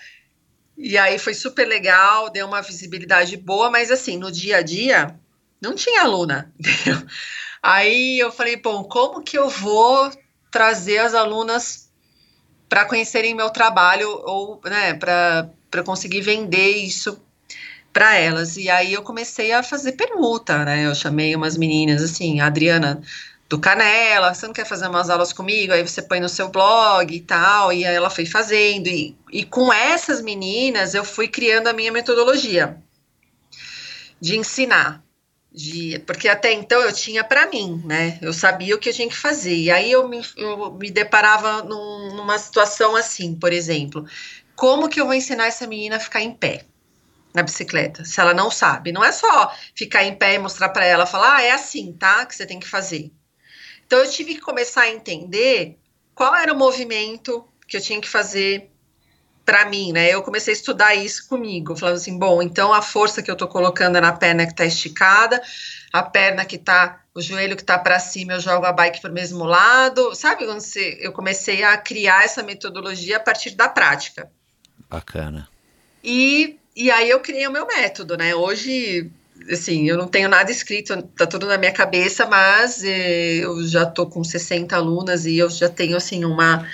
[0.77, 5.17] E aí foi super legal, deu uma visibilidade boa, mas assim, no dia a dia
[5.61, 7.07] não tinha aluna, entendeu?
[7.61, 10.11] Aí eu falei, bom, como que eu vou
[10.51, 11.82] trazer as alunas
[12.73, 17.21] para conhecerem meu trabalho ou, né, para conseguir vender isso
[17.93, 18.57] para elas?
[18.57, 20.87] E aí eu comecei a fazer permuta, né?
[20.87, 22.99] Eu chamei umas meninas assim, Adriana
[23.47, 25.71] do Canela, você não quer fazer umas aulas comigo?
[25.71, 29.45] Aí você põe no seu blog e tal, e aí ela foi fazendo, e, e
[29.45, 32.81] com essas meninas eu fui criando a minha metodologia
[34.19, 35.03] de ensinar,
[35.53, 38.17] de, porque até então eu tinha para mim, né?
[38.21, 39.55] Eu sabia o que eu tinha que fazer.
[39.55, 44.05] E aí eu me, eu me deparava num, numa situação assim, por exemplo,
[44.55, 46.65] como que eu vou ensinar essa menina a ficar em pé?
[47.33, 48.91] na bicicleta, se ela não sabe.
[48.91, 52.25] Não é só ficar em pé e mostrar para ela, falar, ah, é assim, tá?
[52.25, 53.11] Que você tem que fazer.
[53.85, 55.79] Então eu tive que começar a entender
[56.13, 58.69] qual era o movimento que eu tinha que fazer
[59.45, 60.09] para mim, né?
[60.09, 63.47] Eu comecei a estudar isso comigo, falando assim, bom, então a força que eu tô
[63.47, 65.41] colocando é na perna que tá esticada,
[65.91, 69.11] a perna que tá, o joelho que tá para cima, eu jogo a bike pro
[69.11, 70.45] mesmo lado, sabe?
[70.45, 74.31] Quando você, eu comecei a criar essa metodologia a partir da prática.
[74.89, 75.47] Bacana.
[76.03, 78.33] E, e aí eu criei o meu método, né?
[78.33, 79.11] Hoje
[79.51, 83.85] assim, eu não tenho nada escrito, tá tudo na minha cabeça, mas eh, eu já
[83.85, 86.65] tô com 60 alunas e eu já tenho, assim, uma,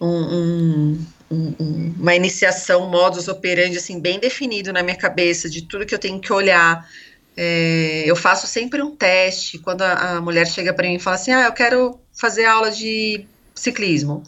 [0.00, 5.86] um, um, um, uma iniciação, modus operandi, assim, bem definido na minha cabeça, de tudo
[5.86, 6.88] que eu tenho que olhar.
[7.36, 11.16] É, eu faço sempre um teste, quando a, a mulher chega para mim e fala
[11.16, 14.22] assim, ah, eu quero fazer aula de ciclismo.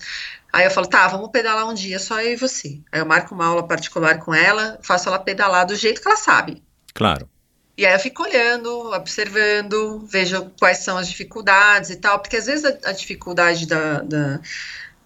[0.52, 2.80] Aí eu falo, tá, vamos pedalar um dia, só eu e você.
[2.90, 6.16] Aí eu marco uma aula particular com ela, faço ela pedalar do jeito que ela
[6.16, 6.62] sabe.
[6.94, 7.28] Claro.
[7.76, 12.46] E aí eu fico olhando, observando, vejo quais são as dificuldades e tal, porque às
[12.46, 14.40] vezes a, a dificuldade da, da,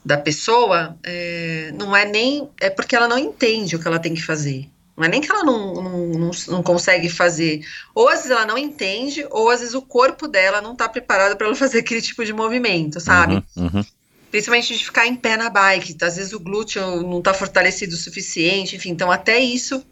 [0.04, 2.48] da pessoa é, não é nem.
[2.60, 4.68] É porque ela não entende o que ela tem que fazer.
[4.96, 7.64] Não é nem que ela não, não, não, não consegue fazer.
[7.94, 11.36] Ou às vezes ela não entende, ou às vezes o corpo dela não está preparado
[11.36, 13.42] para ela fazer aquele tipo de movimento, sabe?
[13.56, 13.84] Uhum, uhum.
[14.30, 15.96] Principalmente de ficar em pé na bike.
[16.02, 18.90] Às vezes o glúteo não está fortalecido o suficiente, enfim.
[18.90, 19.84] Então, até isso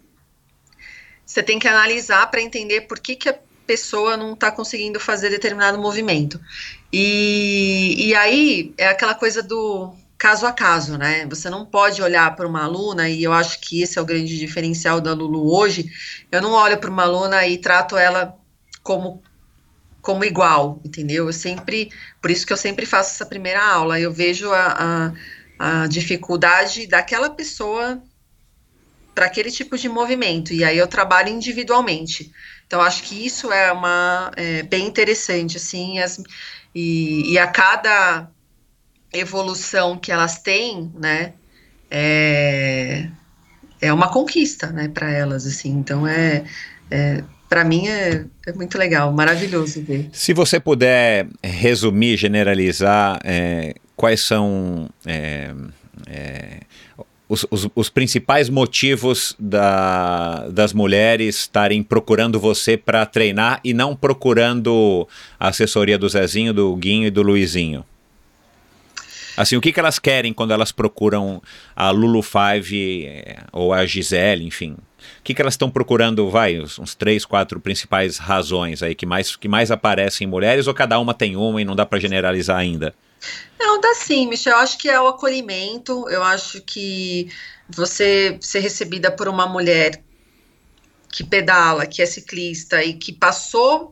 [1.25, 5.31] você tem que analisar para entender por que, que a pessoa não está conseguindo fazer
[5.31, 6.41] determinado movimento.
[6.93, 11.25] E, e aí é aquela coisa do caso a caso, né?
[11.31, 14.39] Você não pode olhar para uma aluna, e eu acho que esse é o grande
[14.39, 15.91] diferencial da Lulu hoje.
[16.31, 18.37] Eu não olho para uma aluna e trato ela
[18.83, 19.23] como
[20.03, 21.27] como igual, entendeu?
[21.27, 21.91] Eu sempre,
[22.23, 25.13] por isso que eu sempre faço essa primeira aula, eu vejo a,
[25.59, 28.03] a, a dificuldade daquela pessoa
[29.15, 32.33] para aquele tipo de movimento, e aí eu trabalho individualmente.
[32.67, 36.23] Então, acho que isso é uma é, bem interessante, assim, as,
[36.75, 38.31] e, e, a cada
[39.13, 41.33] evolução que elas têm, né,
[41.91, 43.09] é,
[43.81, 46.45] é uma conquista, né, para elas, assim, então é,
[46.91, 50.09] é para mim é, é, muito legal, maravilhoso ver.
[50.13, 55.53] Se você puder resumir, generalizar, é, quais são é,
[56.07, 56.61] é,
[57.29, 63.97] os, os, os, principais motivos da, das mulheres estarem procurando você para treinar e não
[63.97, 65.09] procurando
[65.39, 67.85] a assessoria do Zezinho, do Guinho e do Luizinho?
[69.41, 71.43] Assim, o que, que elas querem quando elas procuram
[71.75, 74.73] a Lulu Five eh, ou a Gisele, enfim?
[74.73, 79.37] O que, que elas estão procurando, vai, uns três, quatro principais razões aí que mais,
[79.37, 82.59] que mais aparecem em mulheres ou cada uma tem uma e não dá para generalizar
[82.59, 82.95] ainda?
[83.59, 84.53] Não, dá sim, Michel.
[84.53, 86.07] Eu acho que é o acolhimento.
[86.11, 87.31] Eu acho que
[87.67, 90.03] você ser recebida por uma mulher
[91.11, 93.91] que pedala, que é ciclista e que passou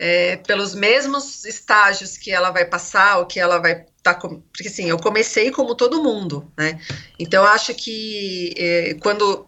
[0.00, 3.84] é, pelos mesmos estágios que ela vai passar, ou que ela vai.
[4.02, 6.80] Tá porque assim, eu comecei como todo mundo, né?
[7.18, 9.46] Então, eu acho que é, quando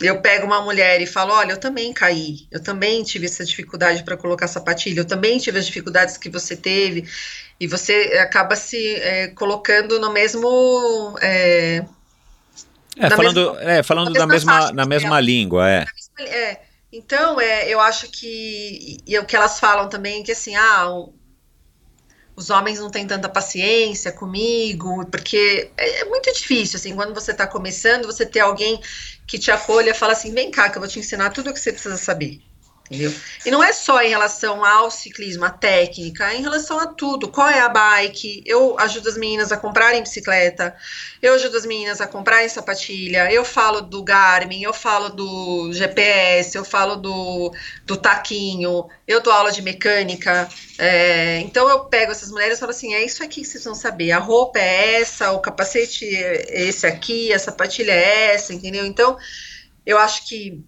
[0.00, 4.04] eu pego uma mulher e falo, olha, eu também caí, eu também tive essa dificuldade
[4.04, 7.08] para colocar sapatilha, eu também tive as dificuldades que você teve,
[7.58, 11.16] e você acaba se é, colocando no mesmo.
[11.20, 11.84] É,
[12.96, 15.84] é falando, mesma, é, falando na mesma, na mesma, na mesma língua, é.
[16.20, 16.60] é.
[16.92, 18.98] Então, é, eu acho que.
[19.06, 20.86] E o que elas falam também, que assim, ah,
[22.36, 27.32] os homens não têm tanta paciência comigo, porque é, é muito difícil, assim, quando você
[27.32, 28.80] está começando, você ter alguém
[29.26, 31.60] que te acolha fala assim, vem cá, que eu vou te ensinar tudo o que
[31.60, 32.40] você precisa saber
[32.90, 33.12] entendeu?
[33.44, 37.28] E não é só em relação ao ciclismo, a técnica, é em relação a tudo.
[37.28, 38.42] Qual é a bike?
[38.44, 40.74] Eu ajudo as meninas a comprarem bicicleta,
[41.22, 46.56] eu ajudo as meninas a comprarem sapatilha, eu falo do Garmin, eu falo do GPS,
[46.56, 47.54] eu falo do,
[47.86, 50.48] do taquinho, eu dou aula de mecânica.
[50.78, 53.74] É, então eu pego essas mulheres e falo assim: é isso aqui que vocês vão
[53.74, 54.12] saber.
[54.12, 58.84] A roupa é essa, o capacete é esse aqui, a sapatilha é essa, entendeu?
[58.84, 59.16] Então
[59.86, 60.64] eu acho que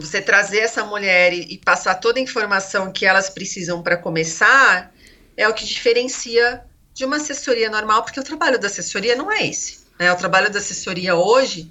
[0.00, 4.92] você trazer essa mulher e, e passar toda a informação que elas precisam para começar
[5.36, 9.46] é o que diferencia de uma assessoria normal, porque o trabalho da assessoria não é
[9.46, 9.80] esse.
[9.98, 10.12] Né?
[10.12, 11.70] O trabalho da assessoria hoje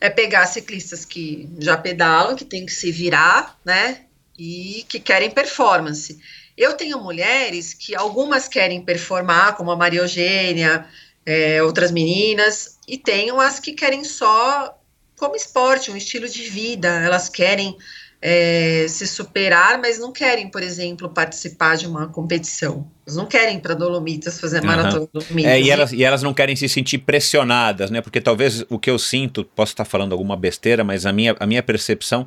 [0.00, 4.02] é pegar ciclistas que já pedalam, que tem que se virar, né?
[4.36, 6.18] E que querem performance.
[6.56, 10.86] Eu tenho mulheres que algumas querem performar, como a Maria Eugênia,
[11.24, 14.76] é, outras meninas, e tenho as que querem só
[15.22, 16.88] como esporte, um estilo de vida.
[16.88, 17.76] Elas querem
[18.20, 22.90] é, se superar, mas não querem, por exemplo, participar de uma competição.
[23.06, 24.66] Elas não querem para Dolomitas fazer uhum.
[24.66, 25.52] maratona Dolomitas.
[25.52, 28.00] É, e, elas, e elas não querem se sentir pressionadas, né?
[28.00, 31.46] Porque talvez o que eu sinto, posso estar falando alguma besteira, mas a minha, a
[31.46, 32.26] minha percepção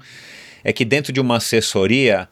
[0.63, 2.29] é que dentro de uma assessoria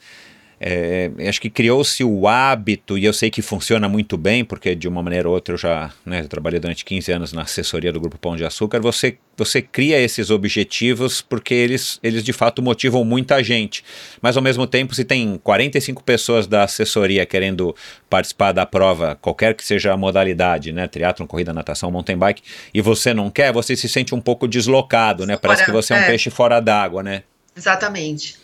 [0.65, 4.88] é, acho que criou-se o hábito, e eu sei que funciona muito bem, porque de
[4.88, 8.18] uma maneira ou outra eu já né, trabalhei durante 15 anos na assessoria do Grupo
[8.18, 8.80] Pão de Açúcar.
[8.80, 13.84] Você, você cria esses objetivos porque eles, eles de fato motivam muita gente.
[14.22, 17.76] Mas ao mesmo tempo, se tem 45 pessoas da assessoria querendo
[18.10, 22.41] participar da prova, qualquer que seja a modalidade, né, triatlon, corrida, natação, mountain bike,
[22.73, 25.35] e você não quer, você se sente um pouco deslocado, né?
[25.35, 26.07] Parece que você é um é.
[26.07, 27.23] peixe fora d'água, né?
[27.53, 28.43] Exatamente.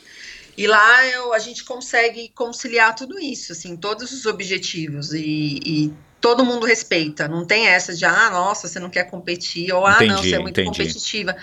[0.59, 5.93] E lá eu, a gente consegue conciliar tudo isso, assim, todos os objetivos e, e
[6.19, 7.29] todo mundo respeita.
[7.29, 10.39] Não tem essa de, ah, nossa, você não quer competir, ou, ah, não, você é
[10.39, 10.77] muito entendi.
[10.77, 11.33] competitiva.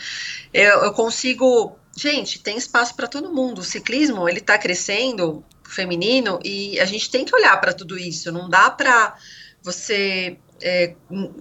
[0.53, 1.79] Eu, eu, consigo.
[1.97, 3.63] Gente, tem espaço para todo mundo.
[3.63, 8.31] O ciclismo, ele está crescendo, feminino, e a gente tem que olhar para tudo isso.
[8.31, 9.17] Não dá para
[9.63, 10.95] você é,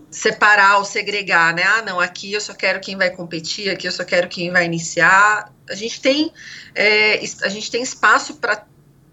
[0.09, 1.63] separar ou segregar, né?
[1.63, 4.65] Ah, não, aqui eu só quero quem vai competir, aqui eu só quero quem vai
[4.65, 5.51] iniciar.
[5.69, 6.31] A gente tem,
[6.73, 8.65] é, a gente tem espaço para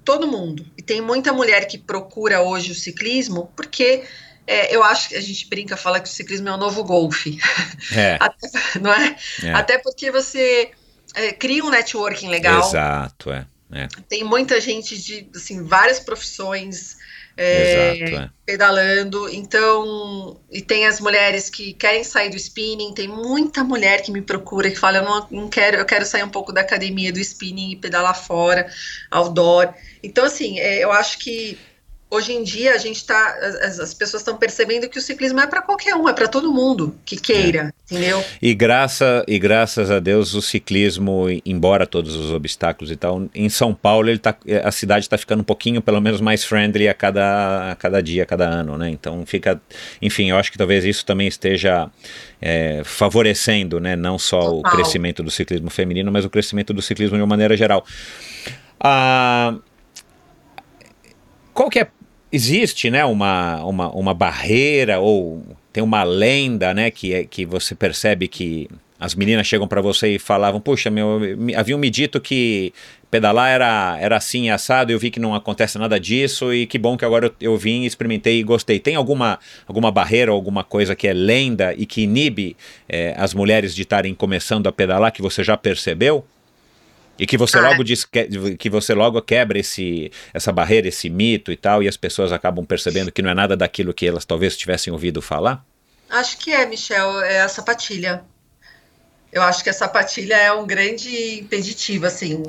[0.05, 0.67] todo mundo.
[0.77, 4.05] E tem muita mulher que procura hoje o ciclismo porque
[4.47, 7.39] é, eu acho que a gente brinca, fala que o ciclismo é o novo golfe.
[7.95, 8.19] É.
[8.21, 8.49] Até,
[8.81, 9.17] não é?
[9.43, 9.53] é?
[9.53, 10.71] Até porque você
[11.15, 12.69] é, cria um networking legal.
[12.69, 13.47] Exato, é.
[13.73, 13.89] é.
[14.09, 16.97] Tem muita gente de assim, várias profissões
[17.37, 18.31] é, Exato, é.
[18.45, 19.29] pedalando.
[19.29, 24.23] Então, e tem as mulheres que querem sair do spinning, tem muita mulher que me
[24.23, 27.19] procura que fala, eu não, não quero, eu quero sair um pouco da academia do
[27.19, 28.67] spinning e pedalar fora,
[29.11, 29.73] outdoor.
[30.03, 31.59] Então, assim, é, eu acho que
[32.13, 35.47] hoje em dia a gente está, as, as, pessoas estão percebendo que o ciclismo é
[35.47, 37.95] para qualquer um, é para todo mundo que queira, é.
[37.95, 38.23] entendeu?
[38.41, 43.49] E, graça, e graças a Deus o ciclismo, embora todos os obstáculos e tal, em
[43.49, 46.93] São Paulo ele tá, a cidade está ficando um pouquinho, pelo menos, mais friendly a
[46.93, 48.91] cada, a cada dia, a cada ano, né?
[48.91, 49.59] Então fica,
[50.01, 51.91] enfim, eu acho que talvez isso também esteja
[52.43, 53.97] é, favorecendo, né?
[53.97, 54.59] Não só Total.
[54.59, 57.87] o crescimento do ciclismo feminino, mas o crescimento do ciclismo de uma maneira geral.
[58.79, 59.55] Ah,
[61.55, 61.89] qual que é
[62.33, 65.43] existe né, uma, uma, uma barreira ou
[65.73, 68.69] tem uma lenda né, que, é, que você percebe que
[68.99, 72.73] as meninas chegam para você e falavam, puxa, meu, me, haviam me dito que
[73.11, 76.97] pedalar era, era assim, assado, eu vi que não acontece nada disso e que bom
[76.97, 78.79] que agora eu, eu vim, experimentei e gostei.
[78.79, 82.57] Tem alguma, alguma barreira, alguma coisa que é lenda e que inibe
[82.89, 86.25] é, as mulheres de estarem começando a pedalar que você já percebeu?
[87.23, 87.61] E que você ah.
[87.61, 91.87] logo diz que, que você logo quebra esse, essa barreira, esse mito e tal, e
[91.87, 95.65] as pessoas acabam percebendo que não é nada daquilo que elas talvez tivessem ouvido falar?
[96.11, 98.25] Acho que é, Michel, é a sapatilha.
[99.33, 102.43] Eu acho que a sapatilha é um grande impeditivo, assim,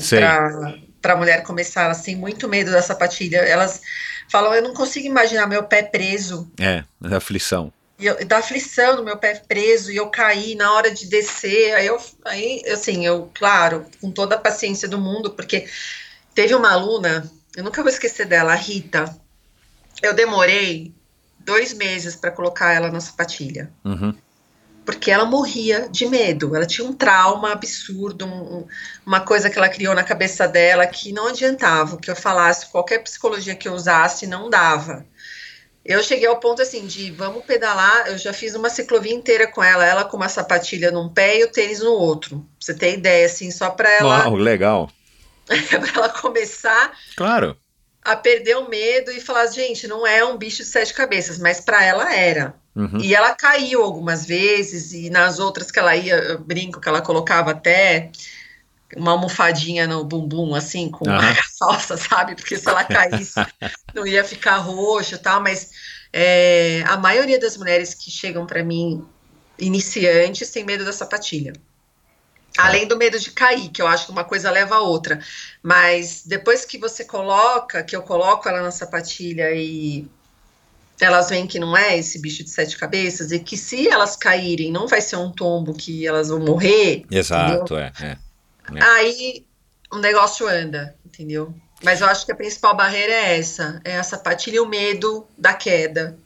[0.99, 3.37] para a mulher começar, têm muito medo da sapatilha.
[3.37, 3.79] Elas
[4.27, 6.51] falam, eu não consigo imaginar meu pé preso.
[6.59, 7.71] É, da aflição.
[8.03, 11.73] E eu, da aflição do meu pé preso e eu caí na hora de descer.
[11.73, 15.69] Aí eu, aí, assim, eu, claro, com toda a paciência do mundo, porque
[16.35, 19.05] teve uma aluna, eu nunca vou esquecer dela, a Rita.
[20.01, 20.93] Eu demorei
[21.39, 23.71] dois meses para colocar ela na sapatilha.
[23.85, 24.13] Uhum
[24.85, 26.55] porque ela morria de medo.
[26.55, 28.67] Ela tinha um trauma absurdo, um,
[29.05, 31.95] uma coisa que ela criou na cabeça dela que não adiantava.
[31.95, 35.05] O que eu falasse, qualquer psicologia que eu usasse, não dava.
[35.85, 38.07] Eu cheguei ao ponto assim de vamos pedalar.
[38.07, 41.43] Eu já fiz uma ciclovia inteira com ela, ela com uma sapatilha num pé e
[41.43, 42.37] o tênis no outro.
[42.37, 44.23] Pra você ter ideia, assim, só para ela.
[44.23, 44.89] Uau, legal.
[45.45, 46.93] para ela começar.
[47.17, 47.57] Claro.
[48.01, 51.59] A perder o medo e falar, gente, não é um bicho de sete cabeças, mas
[51.59, 52.53] para ela era.
[52.75, 52.99] Uhum.
[52.99, 57.01] E ela caiu algumas vezes, e nas outras que ela ia, eu brinco que ela
[57.01, 58.11] colocava até
[58.95, 61.17] uma almofadinha no bumbum, assim, com uhum.
[61.17, 62.35] uma salsa, sabe?
[62.35, 63.39] Porque se ela caísse,
[63.93, 65.71] não ia ficar roxo e tal, mas
[66.11, 69.03] é, a maioria das mulheres que chegam para mim,
[69.57, 71.53] iniciantes, tem medo da sapatilha.
[72.57, 75.19] Além do medo de cair, que eu acho que uma coisa leva a outra.
[75.61, 80.07] Mas depois que você coloca, que eu coloco ela na sapatilha e
[80.99, 84.71] elas veem que não é esse bicho de sete cabeças e que se elas caírem
[84.71, 87.03] não vai ser um tombo que elas vão morrer.
[87.09, 88.17] Exato, é, é,
[88.77, 88.83] é.
[88.83, 89.45] Aí
[89.91, 91.53] o negócio anda, entendeu?
[91.83, 95.27] Mas eu acho que a principal barreira é essa, é a sapatilha e o medo
[95.37, 96.17] da queda.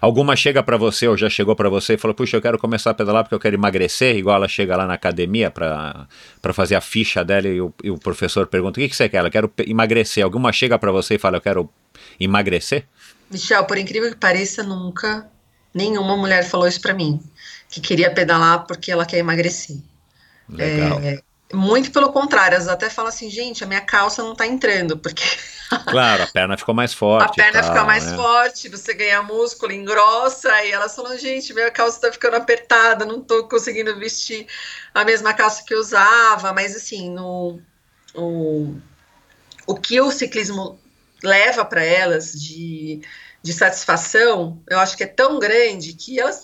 [0.00, 2.90] Alguma chega para você ou já chegou para você e falou: Puxa, eu quero começar
[2.90, 6.06] a pedalar porque eu quero emagrecer, igual ela chega lá na academia para
[6.52, 9.18] fazer a ficha dela e o, e o professor pergunta: O que, que você quer?
[9.18, 10.22] Ela quer emagrecer.
[10.22, 11.70] Alguma chega para você e fala: Eu quero
[12.18, 12.86] emagrecer?
[13.30, 15.26] Michel, por incrível que pareça, nunca
[15.72, 17.20] nenhuma mulher falou isso para mim,
[17.68, 19.76] que queria pedalar porque ela quer emagrecer.
[20.56, 21.00] Legal.
[21.00, 21.22] É,
[21.52, 25.24] muito pelo contrário, elas até falam assim, gente, a minha calça não tá entrando, porque.
[25.86, 27.40] Claro, a perna ficou mais forte.
[27.40, 28.16] A perna tal, fica mais né?
[28.16, 33.20] forte, você ganha músculo, engrossa, e elas falam, gente, minha calça tá ficando apertada, não
[33.20, 34.48] tô conseguindo vestir
[34.92, 37.60] a mesma calça que eu usava, mas assim, no,
[38.16, 38.74] o,
[39.64, 40.76] o que o ciclismo
[41.22, 43.00] leva para elas de,
[43.40, 46.42] de satisfação, eu acho que é tão grande que elas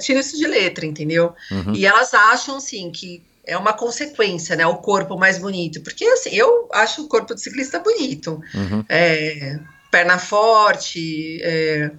[0.00, 1.34] tiram isso de letra, entendeu?
[1.50, 1.74] Uhum.
[1.74, 4.66] E elas acham, assim, que é uma consequência, né?
[4.66, 5.82] O corpo mais bonito.
[5.82, 8.40] Porque, assim, eu acho o corpo do ciclista bonito.
[8.54, 8.84] Uhum.
[8.88, 9.58] É,
[9.90, 11.90] perna forte, é,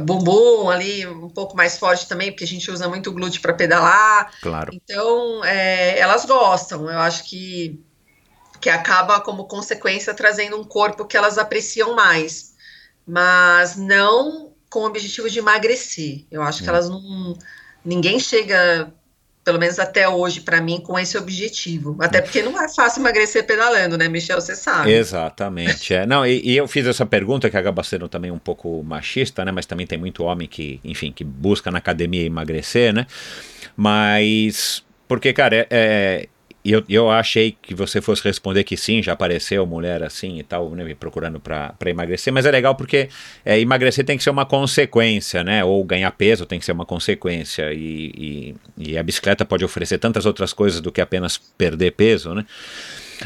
[0.00, 4.32] bumbum ali um pouco mais forte também, porque a gente usa muito glúteo para pedalar.
[4.40, 4.72] Claro.
[4.72, 6.90] Então, é, elas gostam.
[6.90, 7.80] Eu acho que
[8.64, 12.54] que acaba como consequência trazendo um corpo que elas apreciam mais,
[13.06, 16.24] mas não com o objetivo de emagrecer.
[16.30, 17.36] Eu acho que elas não.
[17.84, 18.90] Ninguém chega,
[19.44, 21.96] pelo menos até hoje, para mim, com esse objetivo.
[22.00, 24.40] Até porque não é fácil emagrecer pedalando, né, Michel?
[24.40, 24.90] Você sabe.
[24.90, 25.92] Exatamente.
[25.92, 26.06] É.
[26.06, 29.52] Não, e, e, eu fiz essa pergunta que acaba sendo também um pouco machista, né?
[29.52, 33.06] Mas também tem muito homem que, enfim, que busca na academia emagrecer, né?
[33.76, 34.82] Mas.
[35.06, 36.28] Porque, cara, é, é
[36.64, 40.42] e eu, eu achei que você fosse responder que sim, já apareceu mulher assim e
[40.42, 43.10] tal, né, me procurando para emagrecer, mas é legal porque
[43.44, 45.62] é, emagrecer tem que ser uma consequência, né?
[45.62, 47.70] Ou ganhar peso tem que ser uma consequência.
[47.74, 52.32] E, e, e a bicicleta pode oferecer tantas outras coisas do que apenas perder peso,
[52.32, 52.46] né?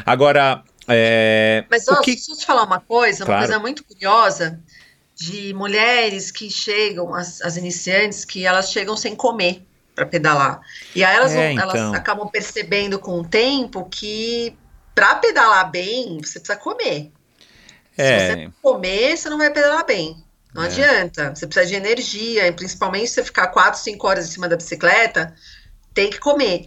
[0.05, 0.65] Agora.
[0.89, 2.15] É, mas ó, que...
[2.15, 3.43] deixa eu te falar uma coisa, claro.
[3.43, 4.59] uma coisa muito curiosa
[5.15, 9.68] de mulheres que chegam, as, as iniciantes, que elas chegam sem comer
[9.99, 10.61] para pedalar.
[10.95, 11.95] E aí elas, é, vão, então.
[11.95, 14.57] acabam percebendo com o tempo que
[14.95, 17.11] para pedalar bem, você precisa comer.
[17.97, 18.19] É.
[18.19, 20.17] Se você comer, você não vai pedalar bem.
[20.55, 20.67] Não é.
[20.67, 21.35] adianta.
[21.35, 24.57] Você precisa de energia, e principalmente se você ficar 4, 5 horas em cima da
[24.57, 25.35] bicicleta,
[25.93, 26.67] tem que comer.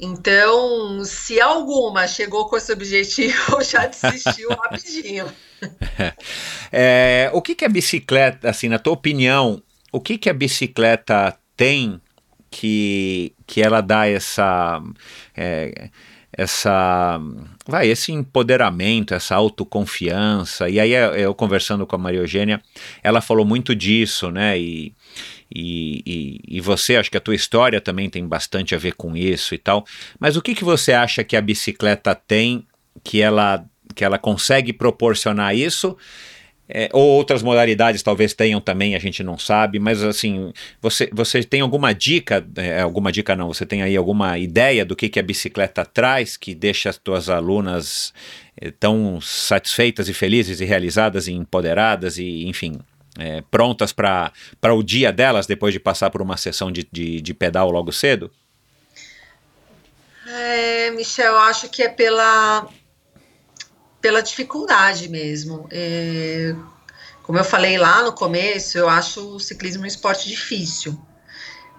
[0.00, 5.30] Então, se alguma chegou com esse objetivo, já desistiu rapidinho.
[6.72, 9.60] É, o que, que a bicicleta, assim, na tua opinião,
[9.92, 12.00] o que, que a bicicleta tem
[12.50, 14.82] que, que ela dá essa.
[15.36, 15.90] É,
[16.32, 17.20] essa
[17.66, 20.68] vai esse empoderamento, essa autoconfiança.
[20.68, 22.62] E aí eu conversando com a Maria Eugênia,
[23.02, 24.58] ela falou muito disso, né?
[24.58, 24.94] E,
[25.52, 29.16] e, e, e, você, acho que a tua história também tem bastante a ver com
[29.16, 29.84] isso e tal.
[30.18, 32.64] Mas o que, que você acha que a bicicleta tem
[33.02, 33.64] que ela,
[33.94, 35.96] que ela consegue proporcionar isso?
[36.72, 41.42] É, ou outras modalidades talvez tenham também, a gente não sabe, mas assim, você, você
[41.42, 45.18] tem alguma dica, é, alguma dica não, você tem aí alguma ideia do que, que
[45.18, 48.14] a bicicleta traz que deixa as tuas alunas
[48.56, 52.78] é, tão satisfeitas e felizes e realizadas e empoderadas e, enfim,
[53.18, 54.32] é, prontas para
[54.72, 58.30] o dia delas depois de passar por uma sessão de, de, de pedal logo cedo?
[60.26, 62.68] É, Michel, acho que é pela
[64.00, 65.68] pela dificuldade mesmo.
[65.70, 66.54] É,
[67.22, 71.00] como eu falei lá no começo, eu acho o ciclismo um esporte difícil.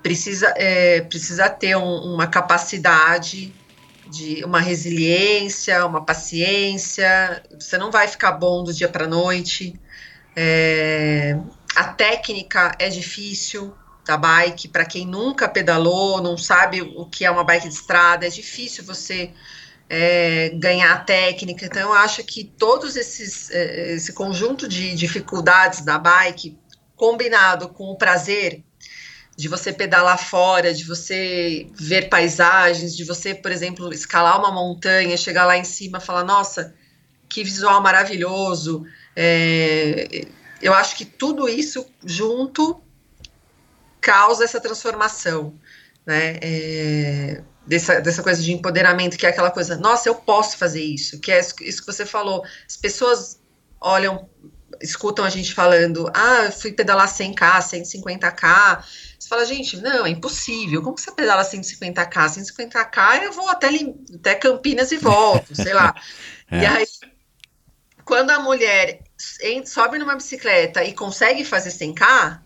[0.01, 3.53] Precisa, é, precisa ter um, uma capacidade
[4.07, 7.43] de uma resiliência, uma paciência.
[7.59, 9.79] Você não vai ficar bom do dia para noite.
[10.35, 11.37] É,
[11.75, 13.73] a técnica é difícil
[14.05, 18.25] da bike para quem nunca pedalou, não sabe o que é uma bike de estrada.
[18.25, 19.31] É difícil você
[19.93, 21.65] é, ganhar técnica.
[21.65, 26.57] Então, eu acho que todos esses é, esse conjunto de dificuldades da bike,
[26.95, 28.63] combinado com o prazer
[29.35, 35.17] de você pedalar fora, de você ver paisagens, de você, por exemplo, escalar uma montanha,
[35.17, 36.73] chegar lá em cima, falar, nossa,
[37.27, 38.85] que visual maravilhoso.
[39.13, 40.25] É,
[40.61, 42.81] eu acho que tudo isso junto
[43.99, 45.53] causa essa transformação,
[46.05, 46.37] né?
[46.41, 51.21] É, dessa, dessa coisa de empoderamento, que é aquela coisa, nossa, eu posso fazer isso,
[51.21, 52.43] que é isso que você falou.
[52.67, 53.39] As pessoas
[53.79, 54.29] olham,
[54.81, 58.83] escutam a gente falando, ah, eu fui pedalar 100k, 150k.
[59.17, 60.81] Você fala, gente, não, é impossível.
[60.81, 62.11] Como que você pedala 150k?
[62.11, 63.69] 150k eu vou até,
[64.15, 65.95] até Campinas e volto, sei lá.
[66.53, 66.63] É.
[66.63, 66.85] E aí,
[68.03, 68.99] quando a mulher
[69.63, 72.41] sobe numa bicicleta e consegue fazer 100k,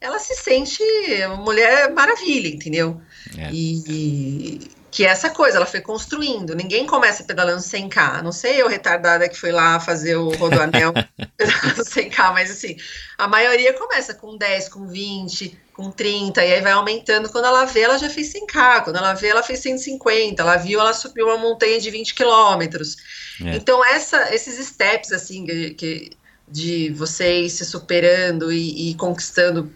[0.00, 0.80] ela se sente
[1.26, 3.02] uma mulher maravilha, entendeu?
[3.36, 3.50] É.
[3.52, 4.60] E,
[4.92, 6.54] que é essa coisa, ela foi construindo.
[6.54, 8.20] Ninguém começa pedalando 100k.
[8.20, 10.92] Não sei eu, retardada, que foi lá fazer o rodoanel
[11.34, 12.76] pedalando 100k, mas assim,
[13.16, 17.30] a maioria começa com 10, com 20, com 30, e aí vai aumentando.
[17.30, 18.84] Quando ela vê, ela já fez 100k.
[18.84, 20.42] Quando ela vê, ela fez 150.
[20.42, 22.96] Ela viu, ela subiu uma montanha de 20 quilômetros.
[23.42, 23.56] É.
[23.56, 26.10] Então, essa, esses steps, assim, que, que,
[26.46, 29.72] de você ir se superando e, e conquistando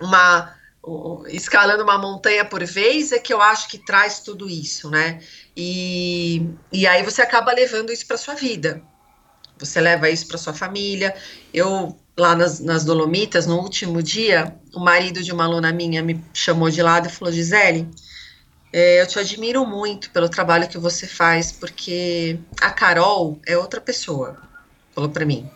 [0.00, 0.52] uma
[1.28, 5.20] escalando uma montanha por vez é que eu acho que traz tudo isso, né?
[5.56, 8.82] E, e aí você acaba levando isso para sua vida.
[9.58, 11.14] Você leva isso para sua família.
[11.52, 16.22] Eu lá nas, nas Dolomitas, no último dia, o marido de uma aluna minha me
[16.32, 17.88] chamou de lado e falou: Gisele,
[18.72, 23.80] é, eu te admiro muito pelo trabalho que você faz, porque a Carol é outra
[23.80, 24.36] pessoa.
[24.94, 25.48] Falou para mim.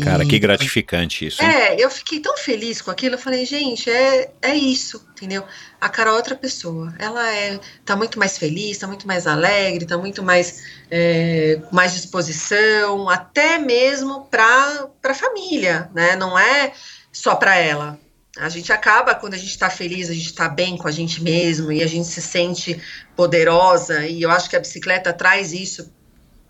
[0.00, 1.42] Cara, e, que gratificante isso.
[1.42, 1.48] Hein?
[1.48, 3.14] É, eu fiquei tão feliz com aquilo.
[3.14, 5.44] Eu falei, gente, é, é isso, entendeu?
[5.80, 6.94] A Carol é outra pessoa.
[6.98, 11.92] Ela é, tá muito mais feliz, tá muito mais alegre, tá muito mais é, mais
[11.92, 16.16] disposição, até mesmo para a família, né?
[16.16, 16.72] Não é
[17.12, 17.98] só para ela.
[18.36, 21.22] A gente acaba, quando a gente está feliz, a gente está bem com a gente
[21.22, 22.80] mesmo e a gente se sente
[23.16, 24.06] poderosa.
[24.06, 25.92] E eu acho que a bicicleta traz isso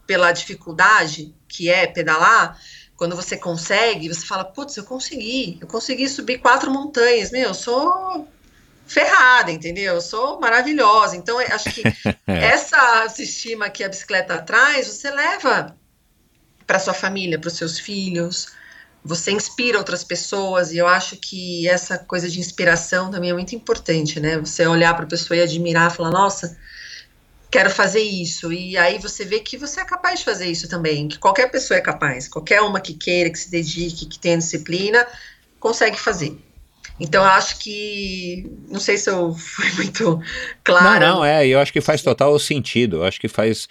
[0.07, 2.59] pela dificuldade que é pedalar
[3.01, 7.55] quando você consegue, você fala, putz, eu consegui, eu consegui subir quatro montanhas, meu, eu
[7.55, 8.29] sou
[8.87, 9.95] ferrada, entendeu?
[9.95, 11.17] Eu sou maravilhosa.
[11.17, 11.83] Então, acho que
[12.29, 15.75] essa autoestima que a bicicleta traz, você leva
[16.67, 18.49] para sua família, para os seus filhos,
[19.03, 23.55] você inspira outras pessoas, e eu acho que essa coisa de inspiração também é muito
[23.55, 24.37] importante, né?
[24.37, 26.55] Você olhar para a pessoa e admirar, falar, nossa,
[27.51, 28.53] quero fazer isso.
[28.53, 31.79] E aí você vê que você é capaz de fazer isso também, que qualquer pessoa
[31.79, 35.07] é capaz, qualquer uma que queira, que se dedique, que tenha disciplina,
[35.59, 36.39] consegue fazer.
[36.99, 38.47] Então, eu acho que.
[38.69, 40.21] Não sei se eu fui muito
[40.63, 41.01] claro.
[41.01, 42.99] Não, não, é, eu acho que faz total sentido.
[42.99, 43.67] Eu acho que faz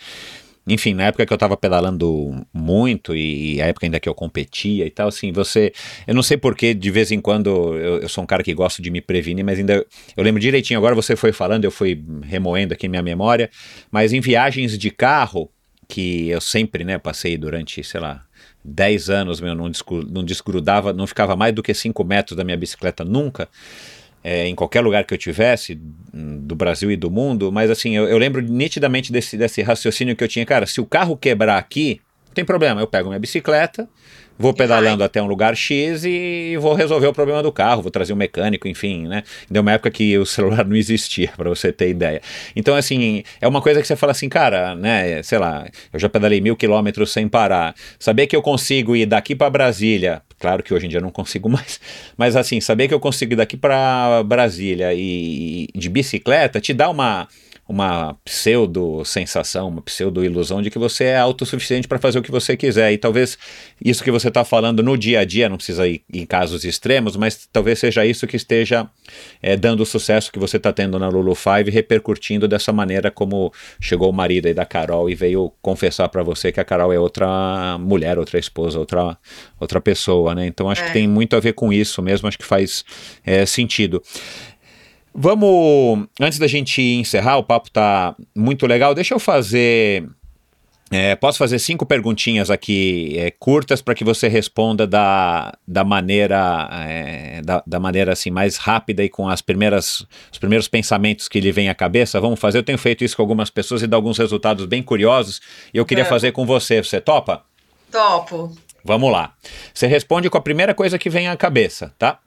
[0.67, 4.13] enfim, na época que eu estava pedalando muito e, e, a época ainda que eu
[4.13, 5.73] competia e tal, assim, você,
[6.05, 8.81] eu não sei porque de vez em quando eu, eu, sou um cara que gosto
[8.81, 10.77] de me prevenir, mas ainda eu lembro direitinho.
[10.77, 13.49] Agora você foi falando, eu fui remoendo aqui minha memória,
[13.91, 15.49] mas em viagens de carro
[15.87, 18.23] que eu sempre, né, passei durante, sei lá,
[18.63, 19.71] 10 anos, meu, não,
[20.07, 23.49] não desgrudava, não ficava mais do que 5 metros da minha bicicleta nunca
[24.23, 25.79] é, em qualquer lugar que eu tivesse,
[26.13, 30.23] do Brasil e do mundo, mas assim, eu, eu lembro nitidamente desse, desse raciocínio que
[30.23, 32.01] eu tinha, cara, se o carro quebrar aqui,
[32.33, 32.81] tem problema.
[32.81, 33.87] Eu pego minha bicicleta,
[34.37, 38.13] vou pedalando até um lugar X e vou resolver o problema do carro, vou trazer
[38.13, 39.23] um mecânico, enfim, né?
[39.49, 42.21] Deu uma época que o celular não existia, para você ter ideia.
[42.55, 45.21] Então, assim, é uma coisa que você fala assim, cara, né?
[45.23, 47.75] Sei lá, eu já pedalei mil quilômetros sem parar.
[47.99, 51.11] Saber que eu consigo ir daqui para Brasília, claro que hoje em dia eu não
[51.11, 51.79] consigo mais,
[52.17, 56.73] mas assim, saber que eu consigo ir daqui para Brasília e, e de bicicleta te
[56.73, 57.27] dá uma
[57.69, 62.91] uma pseudo-sensação, uma pseudo-ilusão de que você é autossuficiente para fazer o que você quiser.
[62.91, 63.37] E talvez
[63.79, 67.15] isso que você está falando no dia a dia, não precisa ir em casos extremos,
[67.15, 68.89] mas talvez seja isso que esteja
[69.39, 73.53] é, dando o sucesso que você está tendo na Lulu Five, repercutindo dessa maneira como
[73.79, 76.99] chegou o marido aí da Carol e veio confessar para você que a Carol é
[76.99, 79.15] outra mulher, outra esposa, outra,
[79.59, 80.47] outra pessoa, né?
[80.47, 80.87] Então acho é.
[80.87, 82.83] que tem muito a ver com isso mesmo, acho que faz
[83.23, 84.01] é, sentido.
[85.21, 88.95] Vamos, antes da gente encerrar, o papo tá muito legal.
[88.95, 90.07] Deixa eu fazer.
[90.89, 96.69] É, posso fazer cinco perguntinhas aqui é, curtas para que você responda da, da maneira
[96.71, 101.41] é, da, da, maneira assim mais rápida e com as primeiras os primeiros pensamentos que
[101.41, 102.21] lhe vem à cabeça.
[102.21, 102.59] Vamos fazer.
[102.59, 105.41] Eu tenho feito isso com algumas pessoas e dá alguns resultados bem curiosos.
[105.73, 106.07] E eu queria é.
[106.07, 106.81] fazer com você.
[106.81, 107.43] Você topa?
[107.91, 108.55] Topo.
[108.85, 109.33] Vamos lá.
[109.73, 112.19] Você responde com a primeira coisa que vem à cabeça, tá?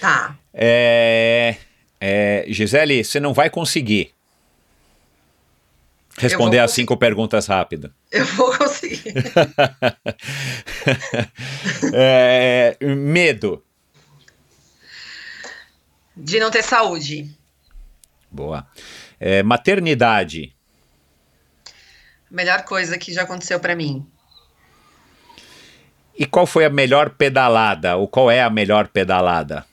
[0.00, 0.34] Tá.
[0.52, 1.54] É,
[2.00, 4.14] é, Gisele, você não vai conseguir
[6.16, 7.92] responder as cinco perguntas rápido.
[8.10, 9.14] Eu vou conseguir.
[11.94, 13.62] é, medo.
[16.16, 17.30] De não ter saúde.
[18.30, 18.66] Boa.
[19.18, 20.54] É, maternidade.
[22.30, 24.06] Melhor coisa que já aconteceu para mim.
[26.16, 27.96] E qual foi a melhor pedalada?
[27.96, 29.66] Ou qual é a melhor pedalada?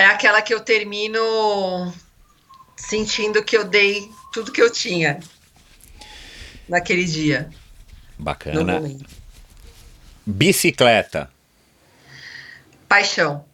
[0.00, 1.92] É aquela que eu termino
[2.74, 5.20] sentindo que eu dei tudo que eu tinha
[6.66, 7.50] naquele dia.
[8.18, 8.80] Bacana.
[10.24, 11.30] Bicicleta.
[12.88, 13.44] Paixão.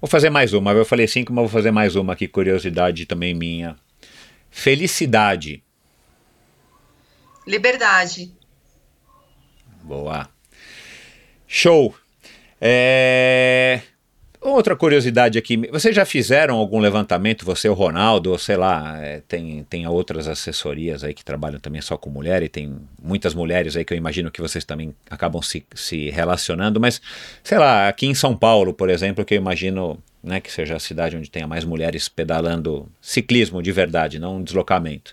[0.00, 0.72] Vou fazer mais uma.
[0.72, 3.76] Eu falei cinco, mas vou fazer mais uma aqui, curiosidade também minha.
[4.50, 5.62] Felicidade.
[7.46, 8.32] Liberdade.
[9.82, 10.28] Boa.
[11.46, 11.94] Show.
[12.60, 13.80] É...
[14.40, 19.20] Outra curiosidade aqui, vocês já fizeram algum levantamento, você, o Ronaldo, ou sei lá, é,
[19.26, 23.76] tem, tem outras assessorias aí que trabalham também só com mulher, e tem muitas mulheres
[23.76, 27.02] aí que eu imagino que vocês também acabam se, se relacionando, mas
[27.42, 30.78] sei lá, aqui em São Paulo, por exemplo, que eu imagino né, que seja a
[30.78, 35.12] cidade onde tenha mais mulheres pedalando ciclismo de verdade, não um deslocamento.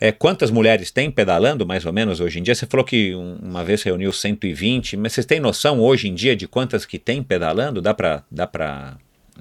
[0.00, 2.54] É, quantas mulheres tem pedalando, mais ou menos, hoje em dia?
[2.54, 6.34] Você falou que um, uma vez reuniu 120, mas vocês têm noção hoje em dia
[6.34, 7.82] de quantas que tem pedalando?
[7.82, 8.48] Dá para dá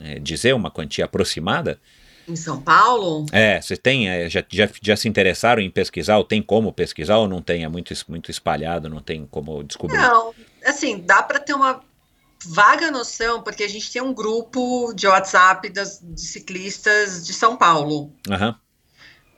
[0.01, 1.79] é, dizer uma quantia aproximada?
[2.27, 3.25] Em São Paulo?
[3.31, 7.17] É, você tem, é, já, já, já se interessaram em pesquisar, ou tem como pesquisar,
[7.19, 7.63] ou não tem?
[7.63, 9.97] É muito, muito espalhado, não tem como descobrir?
[9.97, 10.33] Não,
[10.65, 11.81] assim, dá para ter uma
[12.45, 17.57] vaga noção, porque a gente tem um grupo de WhatsApp das, de ciclistas de São
[17.57, 18.11] Paulo.
[18.29, 18.55] Uhum.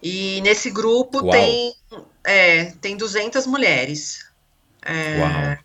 [0.01, 1.73] E nesse grupo tem,
[2.23, 4.25] é, tem 200 mulheres.
[4.85, 5.57] É, Uau.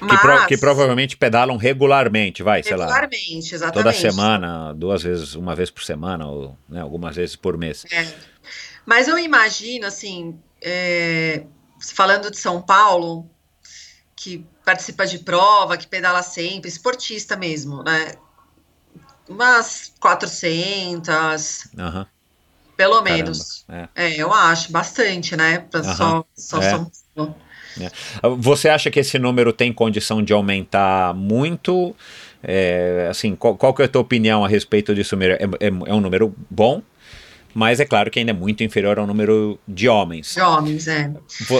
[0.00, 2.86] Mas, que, pro, que, provavelmente pedalam regularmente, vai, sei lá.
[2.86, 3.74] Regularmente, exatamente.
[3.74, 7.84] Toda semana, duas vezes, uma vez por semana, ou né, algumas vezes por mês.
[7.90, 8.06] É.
[8.84, 11.44] Mas eu imagino, assim, é,
[11.94, 13.28] falando de São Paulo,
[14.14, 18.12] que participa de prova, que pedala sempre, esportista mesmo, né?
[19.26, 22.04] Umas 400, uhum.
[22.76, 23.64] pelo Caramba, menos.
[23.66, 23.88] É.
[23.94, 24.16] é.
[24.16, 25.60] eu acho, bastante, né?
[25.70, 25.94] Pra uhum.
[25.94, 26.70] Só, só é.
[26.70, 27.34] São Paulo.
[27.80, 27.90] É.
[28.36, 31.96] Você acha que esse número tem condição de aumentar muito?
[32.42, 35.16] É, assim, qual, qual que é a tua opinião a respeito disso?
[35.22, 36.82] É, é, é um número bom?
[37.58, 40.34] Mas é claro que ainda é muito inferior ao número de homens.
[40.34, 41.12] De homens, é.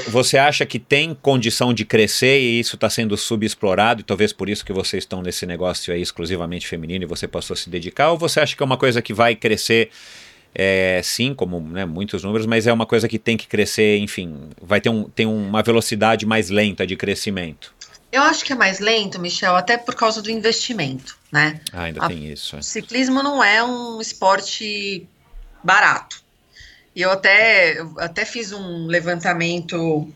[0.07, 4.49] Você acha que tem condição de crescer e isso está sendo subexplorado, e talvez por
[4.49, 8.13] isso que vocês estão nesse negócio aí exclusivamente feminino e você passou a se dedicar,
[8.13, 9.91] ou você acha que é uma coisa que vai crescer?
[10.55, 14.51] É, sim, como né, muitos números, mas é uma coisa que tem que crescer, enfim,
[14.63, 17.75] vai ter, um, ter uma velocidade mais lenta de crescimento.
[18.13, 21.61] Eu acho que é mais lento, Michel, até por causa do investimento, né?
[21.73, 22.55] Ah, ainda a, tem isso.
[22.55, 22.61] É.
[22.61, 25.07] O ciclismo não é um esporte
[25.63, 26.23] barato.
[26.95, 30.13] E eu até, eu até fiz um levantamento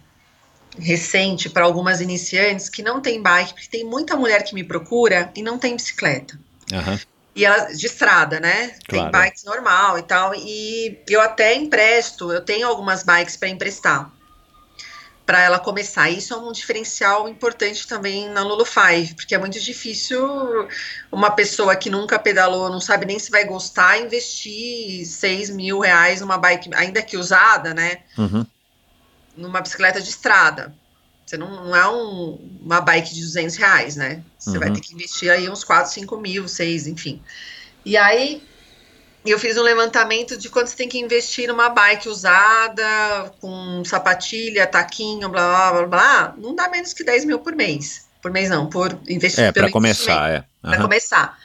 [0.78, 5.30] recente para algumas iniciantes que não tem bike, porque tem muita mulher que me procura
[5.36, 6.38] e não tem bicicleta.
[6.72, 6.98] Uhum.
[7.34, 8.74] E ela de estrada, né?
[8.88, 9.10] Claro.
[9.10, 10.34] Tem bikes normal e tal.
[10.34, 14.10] E eu até empresto, eu tenho algumas bikes para emprestar
[15.24, 16.10] para ela começar.
[16.10, 20.20] Isso é um diferencial importante também na Lulu Five, porque é muito difícil
[21.10, 26.20] uma pessoa que nunca pedalou, não sabe nem se vai gostar, investir 6 mil reais
[26.20, 27.98] numa bike, ainda que usada, né?
[28.18, 28.44] Uhum.
[29.36, 30.74] numa bicicleta de estrada.
[31.24, 34.22] Você não, não é um, uma bike de 200 reais, né?
[34.38, 34.58] Você Uhum.
[34.58, 37.22] vai ter que investir aí uns 4, 5 mil, 6, enfim.
[37.84, 38.42] E aí,
[39.30, 44.66] eu fiz um levantamento de quanto você tem que investir numa bike usada, com sapatilha,
[44.66, 46.34] taquinho, blá, blá, blá, blá.
[46.36, 48.06] Não dá menos que 10 mil por mês.
[48.20, 49.44] Por mês não, por investir.
[49.44, 50.44] É, para começar, é.
[50.60, 50.82] para Aham.
[50.82, 51.38] começar.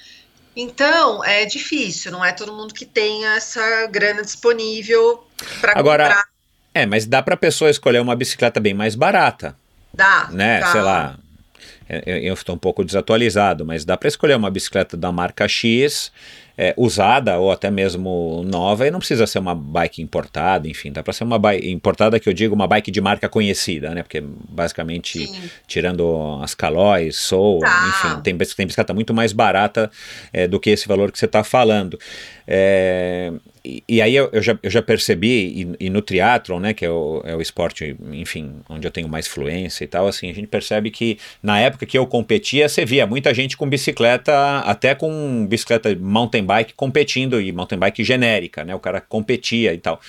[0.56, 5.24] Então, é difícil, não é todo mundo que tem essa grana disponível
[5.62, 6.26] para Agora, comprar.
[6.74, 9.56] É, mas dá pra pessoa escolher uma bicicleta bem mais barata,
[9.94, 10.60] Dá, né?
[10.60, 10.72] dá.
[10.72, 11.20] Sei lá.
[11.90, 16.12] É, Eu, estou um pouco desatualizado, mas dá pra escolher uma bicicleta da marca X,
[16.58, 21.04] é, usada ou até mesmo nova, e não precisa ser uma bike importada, enfim, dá
[21.04, 24.02] pra ser uma bike importada que eu digo uma bike de marca conhecida, né?
[24.02, 25.50] Porque basicamente Sim.
[25.68, 27.90] tirando as Calóis, Soul, Tá.
[27.90, 29.92] enfim, tem, tem bicicleta muito mais barata
[30.34, 32.00] é, do que esse valor que você está falando.
[32.48, 33.32] É,
[33.88, 36.90] e, aí eu, eu já, eu já percebi, e, e no triatlon, né, que é
[36.90, 40.48] o, é o esporte, enfim, onde eu tenho mais fluência e tal, assim, a gente
[40.48, 45.46] percebe que na época que eu competia, você via muita gente com bicicleta, até com
[45.48, 50.00] bicicleta mountain bike competindo, e mountain bike genérica, né, o cara competia e tal.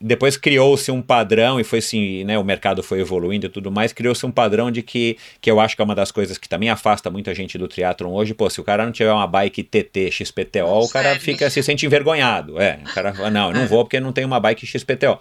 [0.00, 3.92] Depois criou-se um padrão e foi assim, né, o mercado foi evoluindo e tudo mais,
[3.92, 6.68] criou-se um padrão de que, que eu acho que é uma das coisas que também
[6.68, 10.10] afasta muita gente do triatlon hoje, pô, se o cara não tiver uma bike TT,
[10.10, 11.20] XPTO, Não o cara serve.
[11.24, 14.26] fica se sente envergonhado, é, o cara fala, não, eu não vou porque não tenho
[14.26, 15.18] uma bike XPTO.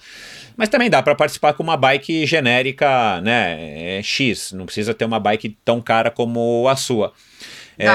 [0.55, 5.05] Mas também dá para participar com uma bike genérica, né, é X, não precisa ter
[5.05, 7.13] uma bike tão cara como a sua.
[7.77, 7.87] É.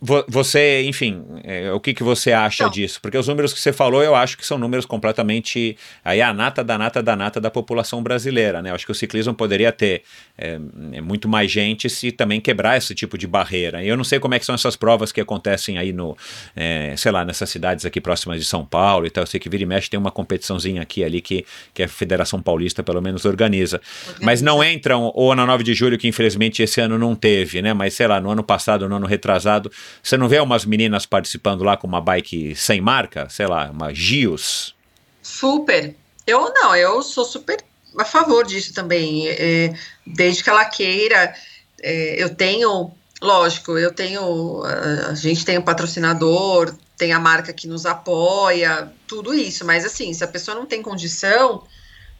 [0.00, 2.72] Vo- Você, enfim, é, o que, que você acha Então.
[2.72, 3.00] disso?
[3.02, 5.76] Porque os números que você falou, eu acho que são números completamente.
[6.04, 8.70] Aí a nata da nata da nata da população brasileira, né?
[8.70, 10.02] Eu acho que o ciclismo poderia ter
[10.36, 10.58] é,
[10.92, 13.82] é, muito mais gente se também quebrar esse tipo de barreira.
[13.82, 16.16] E eu não sei como é que são essas provas que acontecem aí no,
[16.54, 19.22] é, sei lá, nessas cidades aqui próximas de São Paulo e tal.
[19.22, 21.44] Eu sei que vira e mexe tem uma competiçãozinha aqui ali que,
[21.74, 23.80] que a Federação Paulista pelo menos organiza.
[24.22, 27.74] Mas não entram, ou na 9 de julho, que infelizmente esse ano não teve, né?
[27.74, 29.70] Mas sei lá, no ano passado, no ano retrasado,
[30.02, 33.28] você não vê umas meninas participando lá com uma bike sem marca?
[33.28, 34.74] Sei lá, uma Gios.
[35.22, 35.94] Super.
[36.26, 37.62] Eu não, eu sou super
[37.98, 39.28] a favor disso também.
[39.28, 39.74] é,
[40.06, 41.34] desde que ela queira.
[41.82, 44.62] é, eu tenho, lógico, eu tenho.
[44.64, 49.64] A, gente tem um patrocinador, tem a marca que nos apoia, tudo isso.
[49.64, 51.64] Mas assim, se a pessoa não tem condição,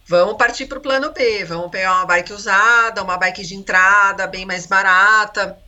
[0.07, 1.45] vamos partir para o plano B.
[1.45, 5.59] Vamos pegar uma bike usada, uma bike de entrada, bem mais barata.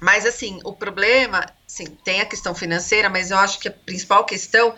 [0.00, 4.24] Mas assim, o problema, sim, tem a questão financeira, mas eu acho que a principal
[4.24, 4.74] questão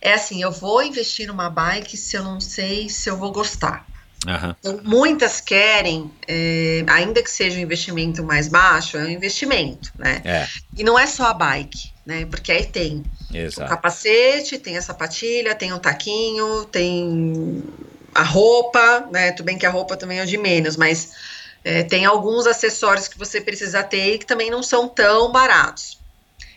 [0.00, 3.86] é assim, eu vou investir numa bike se eu não sei se eu vou gostar.
[4.26, 4.56] Aham.
[4.58, 10.22] Então, muitas querem, é, ainda que seja um investimento mais baixo, é um investimento, né?
[10.24, 10.46] É,
[10.76, 12.26] E não é só a bike, né?
[12.26, 13.68] Porque aí tem o exato.
[13.70, 17.62] capacete, tem a sapatilha, tem o taquinho, tem
[18.14, 19.32] a roupa, né?
[19.32, 21.12] Tudo bem que a roupa também é o de menos, mas
[21.68, 25.98] é, tem alguns acessórios que você precisa ter e que também não são tão baratos.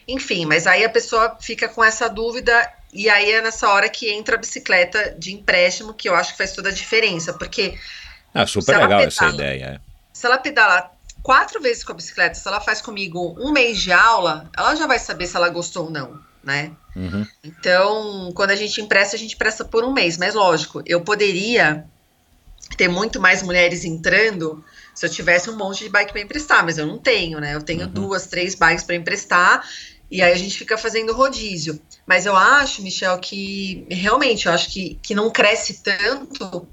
[0.07, 4.07] Enfim, mas aí a pessoa fica com essa dúvida e aí é nessa hora que
[4.11, 7.75] entra a bicicleta de empréstimo, que eu acho que faz toda a diferença, porque
[8.35, 9.81] Ah, super legal essa pedala- ideia.
[9.83, 9.89] é.
[10.13, 10.91] se ela pedala
[11.23, 14.85] quatro vezes com a bicicleta, se ela faz comigo um mês de aula, ela já
[14.85, 16.71] vai saber se ela gostou ou não, né?
[16.95, 17.25] Uhum.
[17.43, 20.17] Então, quando a gente empresta, a gente empresta por um mês.
[20.17, 21.83] Mas lógico, eu poderia
[22.77, 24.63] ter muito mais mulheres entrando
[24.99, 27.55] se eu tivesse um monte de bike para emprestar, mas eu não tenho, né?
[27.55, 27.93] Eu tenho Uhum.
[27.93, 29.65] duas, três bikes para emprestar
[30.11, 31.81] e aí a gente fica fazendo rodízio.
[32.05, 36.67] Mas eu acho, Michel, que realmente eu acho que, que não cresce tanto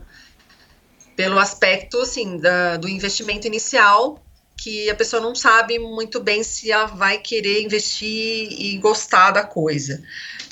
[1.14, 4.20] pelo aspecto assim da- do investimento inicial
[4.58, 9.44] que a pessoa não sabe muito bem se ela vai querer investir e gostar da
[9.44, 10.02] coisa.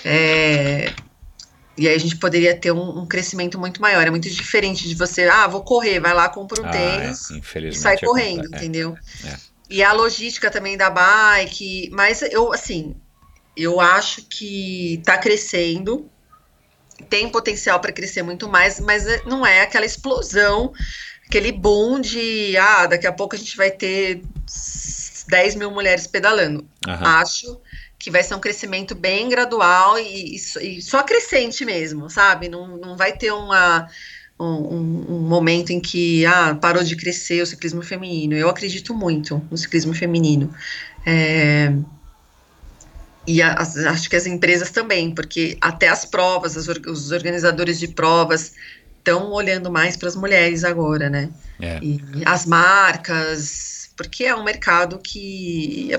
[0.04, 0.94] É,
[1.76, 4.06] e aí a gente poderia ter um, um crescimento muito maior.
[4.06, 7.34] É muito diferente de você, ah, vou correr, vai lá, compra um Ah, tênis é,
[7.68, 8.06] e sai acontece.
[8.06, 8.56] correndo, É.
[8.56, 8.96] entendeu?
[9.24, 9.36] é.
[9.68, 12.94] E a logística também da bike, mas eu, assim,
[13.56, 16.08] eu acho que tá crescendo,
[17.08, 20.72] tem potencial para crescer muito mais, mas é- não é aquela explosão,
[21.26, 24.22] aquele boom de, ah, daqui a pouco a gente vai ter
[25.28, 26.68] 10 mil mulheres pedalando.
[26.86, 27.04] Aham.
[27.06, 27.60] Acho
[28.04, 32.50] que vai ser um crescimento bem gradual e, e só- crescente mesmo, sabe?
[32.50, 33.88] Não, não vai ter uma,
[34.38, 38.34] um, um- momento em que ah, parou de crescer o ciclismo feminino.
[38.34, 40.54] Eu acredito muito no ciclismo feminino.
[41.06, 41.72] É,
[43.26, 47.78] e a- as- acho que as empresas também, porque até as provas, as os organizadores
[47.78, 48.52] de provas
[48.98, 51.30] estão olhando mais para as mulheres agora, né?
[51.58, 51.78] É.
[51.82, 55.90] E as marcas, porque é um mercado que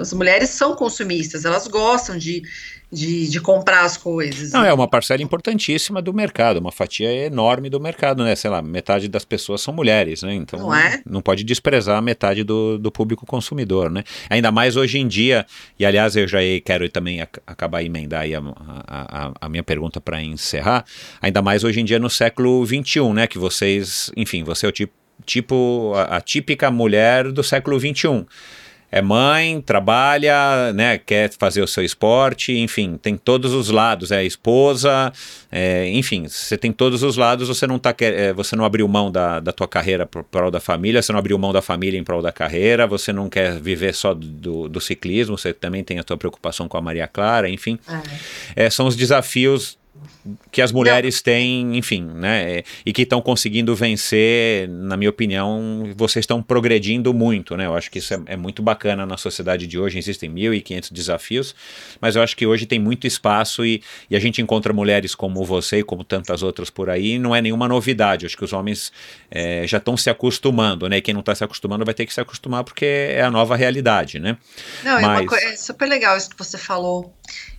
[0.00, 2.42] as mulheres são consumistas, elas gostam de,
[2.90, 4.52] de, de, comprar as coisas.
[4.52, 8.36] Não, é uma parcela importantíssima do mercado, uma fatia enorme do mercado, né?
[8.36, 10.34] Sei lá, metade das pessoas são mulheres, né?
[10.34, 11.02] Então não, é?
[11.04, 14.04] não pode desprezar a metade do, do público consumidor, né?
[14.30, 15.44] Ainda mais hoje em dia,
[15.78, 18.42] e aliás eu já quero também ac acabar emendar aí a,
[18.86, 20.84] a, a minha pergunta para encerrar,
[21.20, 23.26] ainda mais hoje em dia no século XXI, né?
[23.26, 28.26] Que vocês, enfim, você é o tipo, tipo a, a típica mulher do século XXI
[28.92, 34.22] é mãe, trabalha, né, quer fazer o seu esporte, enfim, tem todos os lados, é
[34.22, 35.10] esposa,
[35.50, 39.10] é, enfim, você tem todos os lados, você não tá, é, você não abriu mão
[39.10, 42.04] da, da tua carreira por prol da família, você não abriu mão da família em
[42.04, 46.04] prol da carreira, você não quer viver só do, do ciclismo, você também tem a
[46.04, 47.78] tua preocupação com a Maria Clara, enfim,
[48.54, 48.66] é.
[48.66, 49.78] É, são os desafios
[50.50, 51.22] que as mulheres Não.
[51.22, 52.62] têm, enfim, né?
[52.84, 57.66] E que estão conseguindo vencer, na minha opinião, vocês estão progredindo muito, né?
[57.66, 59.98] Eu acho que isso é, é muito bacana na sociedade de hoje.
[59.98, 61.54] Existem 1.500 desafios,
[62.00, 65.44] mas eu acho que hoje tem muito espaço e, e, a gente encontra mulheres como
[65.44, 67.18] você e como tantas outras por aí.
[67.18, 68.24] não é nenhuma novidade.
[68.24, 68.92] Eu acho que os homens
[69.30, 70.98] é, já estão se acostumando, né?
[70.98, 73.56] E quem não está se acostumando vai ter que se acostumar porque é a nova
[73.56, 74.36] realidade, né?
[74.84, 75.32] Não, mas...
[75.32, 77.14] é, é super legal isso que você falou.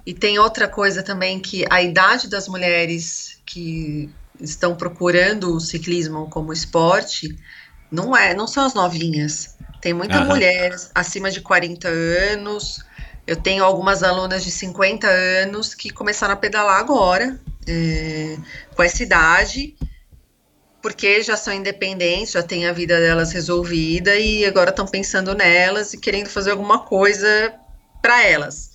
[0.06, 4.10] E tem outra coisa também que a idade das mulheres que
[4.40, 7.38] estão procurando o ciclismo como esporte
[7.92, 9.56] não é, não são as novinhas.
[9.80, 10.28] Tem muita uhum.
[10.28, 12.84] mulher acima de 40 anos.
[13.26, 18.38] Eu tenho algumas alunas de 50 anos que começaram a pedalar agora, é,
[18.76, 19.76] com essa idade,
[20.82, 25.94] porque já são independentes, já têm a vida delas resolvida e agora estão pensando nelas
[25.94, 27.54] e querendo fazer alguma coisa
[28.02, 28.73] para elas.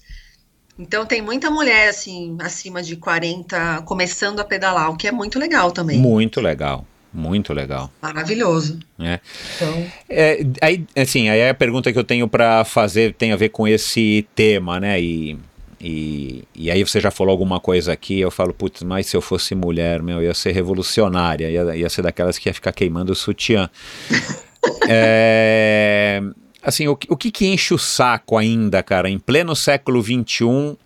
[0.78, 5.38] Então tem muita mulher assim, acima de 40, começando a pedalar, o que é muito
[5.38, 5.98] legal também.
[5.98, 6.86] Muito legal.
[7.12, 7.90] Muito legal.
[8.00, 8.78] Maravilhoso.
[8.98, 9.18] É.
[9.56, 9.86] Então...
[10.08, 13.66] É, aí, assim, aí a pergunta que eu tenho para fazer tem a ver com
[13.66, 15.00] esse tema, né?
[15.00, 15.38] E,
[15.80, 19.22] e, e aí você já falou alguma coisa aqui, eu falo, putz, mas se eu
[19.22, 23.16] fosse mulher, meu, ia ser revolucionária, ia, ia ser daquelas que ia ficar queimando o
[23.16, 23.70] sutiã.
[24.88, 26.20] é,
[26.62, 30.76] assim, o, o que, que enche o saco ainda, cara, em pleno século XXI,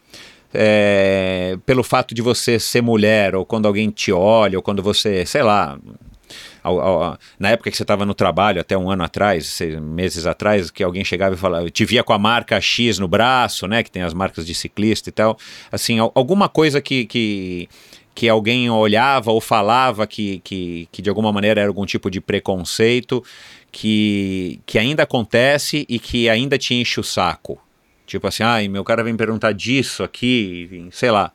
[0.54, 5.24] é, pelo fato de você ser mulher, ou quando alguém te olha, ou quando você,
[5.24, 5.78] sei lá,
[7.38, 10.82] na época que você estava no trabalho, até um ano atrás, seis meses atrás, que
[10.82, 14.02] alguém chegava e falava, te via com a marca X no braço, né, que tem
[14.02, 15.36] as marcas de ciclista e tal,
[15.70, 17.68] assim, alguma coisa que, que,
[18.14, 22.20] que alguém olhava ou falava que, que, que de alguma maneira era algum tipo de
[22.20, 23.24] preconceito,
[23.72, 27.58] que, que ainda acontece e que ainda te enche o saco?
[28.06, 31.32] Tipo assim, ai, meu cara vem perguntar disso aqui, sei lá.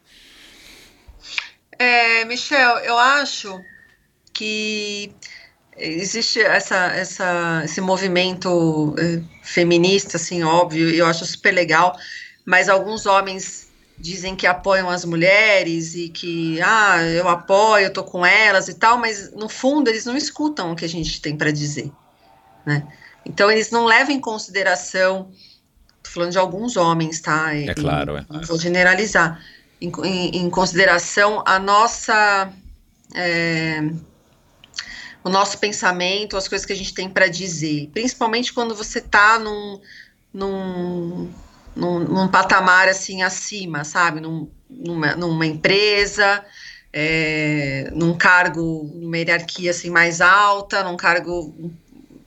[1.79, 3.59] É, Michel, eu acho
[4.31, 5.11] que
[5.75, 11.97] existe essa, essa, esse movimento eh, feminista, assim, óbvio, e eu acho super legal,
[12.45, 18.03] mas alguns homens dizem que apoiam as mulheres e que, ah, eu apoio, eu tô
[18.03, 21.35] com elas e tal, mas no fundo eles não escutam o que a gente tem
[21.35, 21.91] para dizer.
[22.67, 22.85] Né?
[23.25, 25.31] Então, eles não levam em consideração,
[26.03, 27.55] tô falando de alguns homens, tá?
[27.55, 28.25] É claro, é.
[28.29, 29.41] Não vou generalizar,
[29.79, 32.51] em, em, em consideração a nossa.
[33.15, 33.81] É,
[35.23, 39.37] o nosso pensamento, as coisas que a gente tem para dizer, principalmente quando você está
[39.39, 39.79] num,
[40.33, 41.29] num,
[41.75, 44.21] num, num, patamar assim acima, sabe?
[44.21, 46.45] Num, numa, numa empresa,
[46.93, 51.73] é, num cargo, numa hierarquia assim mais alta, num cargo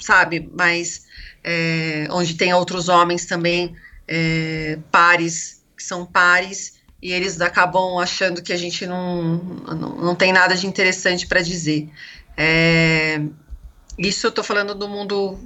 [0.00, 1.06] sabe, mas
[1.42, 3.74] é, onde tem outros homens também
[4.06, 10.14] é, pares, que são pares, e eles acabam achando que a gente não, não, não
[10.14, 11.88] tem nada de interessante para dizer.
[12.36, 13.20] É,
[13.98, 15.38] isso eu estou falando do mundo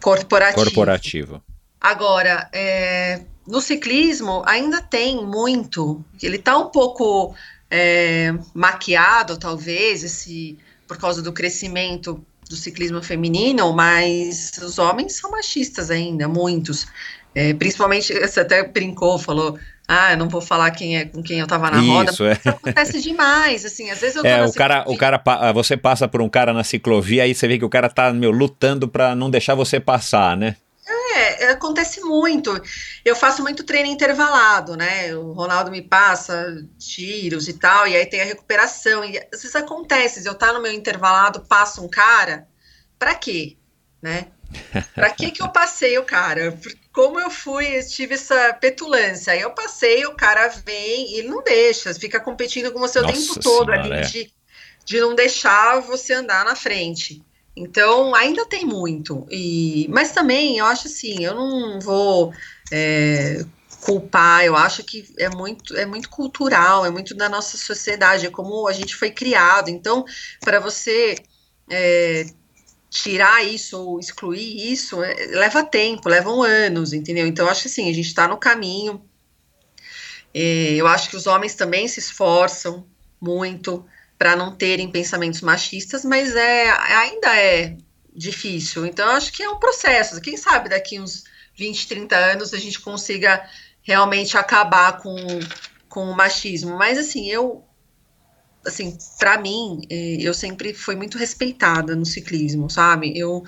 [0.00, 0.64] corporativo.
[0.64, 1.42] Corporativo.
[1.80, 7.34] Agora, é, no ciclismo ainda tem muito, ele está um pouco
[7.70, 15.30] é, maquiado, talvez, esse por causa do crescimento do ciclismo feminino, mas os homens são
[15.30, 16.86] machistas ainda, muitos.
[17.34, 19.58] É, principalmente, você até brincou, falou,
[19.88, 22.10] ah, eu não vou falar quem é com quem eu tava na isso, roda.
[22.10, 22.32] É.
[22.32, 25.22] Isso acontece demais, assim, às vezes eu É, o cara, o cara,
[25.52, 28.30] você passa por um cara na ciclovia, aí você vê que o cara tá, meu,
[28.30, 30.56] lutando para não deixar você passar, né?
[31.38, 32.60] É, acontece muito.
[33.04, 35.14] Eu faço muito treino intervalado, né?
[35.14, 39.04] O Ronaldo me passa tiros e tal, e aí tem a recuperação.
[39.04, 42.48] E às vezes acontece, eu tá no meu intervalado, passa um cara,
[42.98, 43.56] para quê?
[44.00, 44.28] Né?
[44.94, 46.58] Para que que eu passei o cara?
[46.92, 49.32] Como eu fui, eu tive essa petulância.
[49.32, 53.14] Aí eu passei, o cara vem e não deixa, fica competindo com você o Nossa
[53.14, 54.00] tempo todo senhora, ali é.
[54.02, 54.32] de,
[54.84, 57.22] de não deixar você andar na frente.
[57.54, 59.26] Então, ainda tem muito.
[59.30, 62.32] E, mas também, eu acho assim, eu não vou
[62.70, 63.44] é,
[63.82, 68.30] culpar, eu acho que é muito, é muito cultural, é muito da nossa sociedade, é
[68.30, 69.68] como a gente foi criado.
[69.68, 70.04] Então,
[70.40, 71.16] para você
[71.70, 72.26] é,
[72.88, 77.26] tirar isso ou excluir isso, é, leva tempo, levam anos, entendeu?
[77.26, 79.04] Então, eu acho assim, a gente está no caminho.
[80.32, 82.86] É, eu acho que os homens também se esforçam
[83.20, 83.84] muito
[84.22, 87.76] para não terem pensamentos machistas, mas é ainda é
[88.14, 88.86] difícil.
[88.86, 90.20] Então, acho que é um processo.
[90.20, 91.24] Quem sabe daqui uns
[91.56, 93.44] 20, 30 anos a gente consiga
[93.82, 95.16] realmente acabar com,
[95.88, 96.78] com o machismo.
[96.78, 97.64] Mas assim, eu
[98.64, 103.18] assim, para mim, é, eu sempre fui muito respeitada no ciclismo, sabe?
[103.18, 103.42] Eu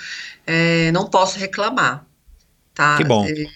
[0.45, 2.05] é, não posso reclamar,
[2.75, 2.97] tá?
[2.97, 3.25] Que bom.
[3.25, 3.47] É,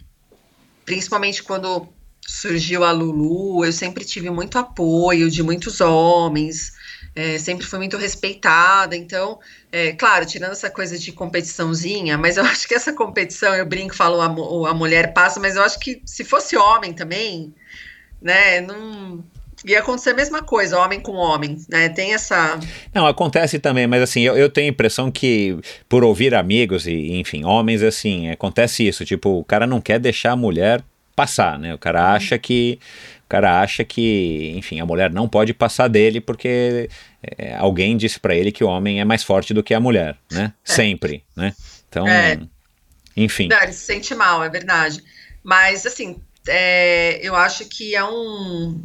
[0.84, 1.88] principalmente quando
[2.24, 6.77] surgiu a Lulu, eu sempre tive muito apoio de muitos homens,
[7.18, 8.94] é, sempre fui muito respeitada.
[8.94, 9.40] Então,
[9.72, 13.96] é, claro, tirando essa coisa de competiçãozinha, mas eu acho que essa competição, eu brinco,
[13.96, 17.52] falo a, a mulher passa, mas eu acho que se fosse homem também,
[18.22, 19.24] né, não
[19.66, 21.88] ia acontecer a mesma coisa, homem com homem, né?
[21.88, 22.60] Tem essa.
[22.94, 25.58] Não, acontece também, mas assim, eu, eu tenho a impressão que,
[25.88, 29.04] por ouvir amigos e, enfim, homens, assim, acontece isso.
[29.04, 30.84] Tipo, o cara não quer deixar a mulher
[31.16, 31.74] passar, né?
[31.74, 32.14] O cara uhum.
[32.14, 32.78] acha que
[33.24, 36.88] o cara acha que, enfim, a mulher não pode passar dele porque
[37.22, 40.16] é, alguém disse para ele que o homem é mais forte do que a mulher,
[40.30, 40.52] né?
[40.66, 40.72] É.
[40.72, 41.54] Sempre, né?
[41.88, 42.40] Então, é.
[43.16, 43.48] enfim.
[43.48, 45.02] Não, ele se sente mal, é verdade.
[45.42, 48.80] Mas, assim, é, eu acho que é um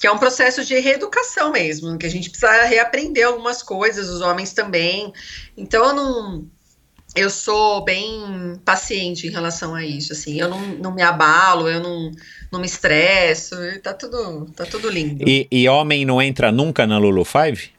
[0.00, 4.22] que é um processo de reeducação mesmo, que a gente precisa reaprender algumas coisas, os
[4.22, 5.12] homens também.
[5.54, 6.46] Então, eu não
[7.14, 11.80] eu sou bem paciente em relação a isso, assim, eu não, não me abalo, eu
[11.80, 12.12] não,
[12.52, 15.28] não me estresso, tá tudo, tá tudo lindo.
[15.28, 17.72] E, e homem não entra nunca na Lulu Five?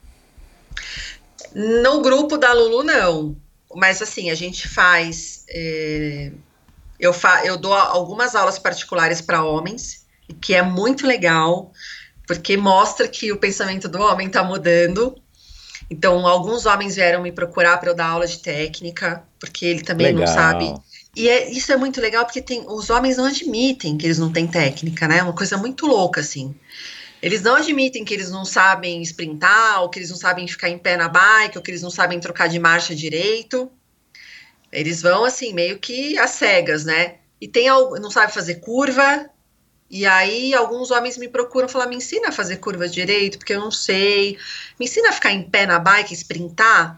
[1.53, 3.36] No grupo da Lulu, não,
[3.74, 6.32] mas assim, a gente faz, é,
[6.99, 10.06] eu, fa, eu dou algumas aulas particulares para homens,
[10.41, 11.72] que é muito legal,
[12.28, 15.16] porque mostra que o pensamento do homem está mudando,
[15.91, 20.07] então, alguns homens vieram me procurar para eu dar aula de técnica, porque ele também
[20.07, 20.22] legal.
[20.22, 20.73] não sabe.
[21.13, 24.31] E é, isso é muito legal porque tem, os homens não admitem que eles não
[24.31, 25.18] têm técnica, né?
[25.18, 26.55] É uma coisa muito louca, assim.
[27.22, 30.77] Eles não admitem que eles não sabem sprintar, ou que eles não sabem ficar em
[30.77, 33.69] pé na bike, ou que eles não sabem trocar de marcha direito.
[34.72, 37.15] Eles vão, assim, meio que às cegas, né?
[37.41, 39.30] E tem algo, não sabe fazer curva,
[39.91, 43.59] e aí alguns homens me procuram falar, me ensina a fazer curva direito, porque eu
[43.59, 44.38] não sei.
[44.80, 46.97] Me ensina a ficar em pé na bike, sprintar.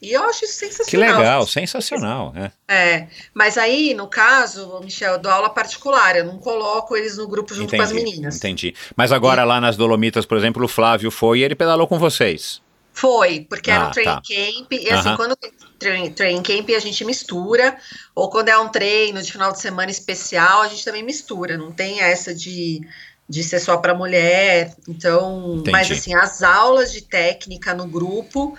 [0.00, 0.86] E eu acho isso sensacional.
[0.86, 2.32] Que legal, sensacional.
[2.36, 2.52] É.
[2.72, 7.26] é, mas aí, no caso, Michel, eu dou aula particular, eu não coloco eles no
[7.26, 8.36] grupo junto entendi, com as meninas.
[8.36, 8.72] Entendi.
[8.94, 9.44] Mas agora e...
[9.44, 12.62] lá nas Dolomitas, por exemplo, o Flávio foi e ele pedalou com vocês.
[12.92, 14.22] Foi, porque ah, era um training tá.
[14.22, 17.76] camp, e assim, quando tem training, training camp a gente mistura,
[18.14, 21.72] ou quando é um treino de final de semana especial, a gente também mistura, não
[21.72, 22.80] tem essa de,
[23.28, 25.70] de ser só para mulher, então, Entendi.
[25.70, 28.56] mas assim, as aulas de técnica no grupo,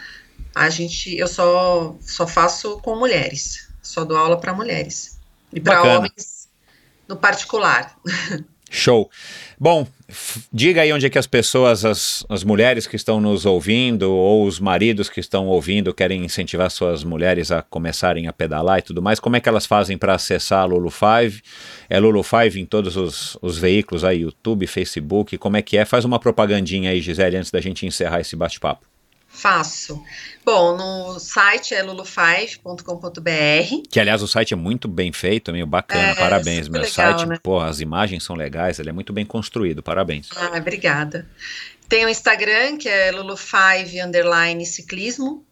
[0.55, 5.19] a gente, eu só, só faço com mulheres, só dou aula para mulheres,
[5.51, 6.47] e para homens
[7.07, 7.97] no particular.
[8.69, 9.09] Show.
[9.59, 9.87] Bom,
[10.51, 14.45] diga aí onde é que as pessoas, as, as mulheres que estão nos ouvindo, ou
[14.45, 19.01] os maridos que estão ouvindo, querem incentivar suas mulheres a começarem a pedalar e tudo
[19.01, 21.41] mais, como é que elas fazem para acessar a Lulu 5?
[21.89, 25.85] É Lulu 5 em todos os, os veículos aí, YouTube, Facebook, como é que é?
[25.85, 28.88] Faz uma propagandinha aí, Gisele, antes da gente encerrar esse bate-papo.
[29.29, 30.03] Faço.
[30.43, 33.87] Bom, no site é lulu5.com.br.
[33.89, 36.67] Que, aliás, o site é muito bem feito, meio bacana, é, parabéns.
[36.67, 37.37] Meu legal, site, né?
[37.41, 40.29] pô, as imagens são legais, ele é muito bem construído, parabéns.
[40.35, 41.29] Ah, obrigada.
[41.87, 45.45] Tem o Instagram, que é lulu5 underline ciclismo.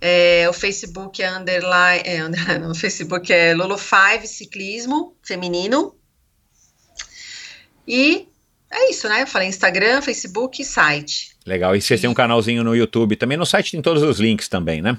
[0.00, 5.96] É, o Facebook é underline, é, no Facebook é lulu5 ciclismo feminino.
[7.86, 8.28] E
[8.70, 9.22] é isso, né?
[9.22, 11.37] Eu falei Instagram, Facebook e site.
[11.48, 11.74] Legal.
[11.74, 13.38] E vocês têm um canalzinho no YouTube também.
[13.38, 14.98] No site tem todos os links também, né?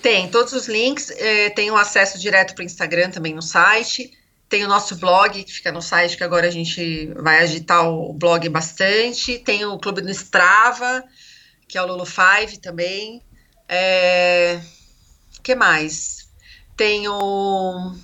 [0.00, 1.10] Tem todos os links.
[1.10, 4.10] Eh, tem o acesso direto para o Instagram também no site.
[4.48, 8.14] Tem o nosso blog que fica no site, que agora a gente vai agitar o
[8.14, 9.38] blog bastante.
[9.38, 11.04] Tem o clube do Strava,
[11.68, 13.22] que é o Lulu Five também.
[13.68, 14.58] É...
[15.38, 16.30] O que mais?
[16.74, 17.94] Tem o.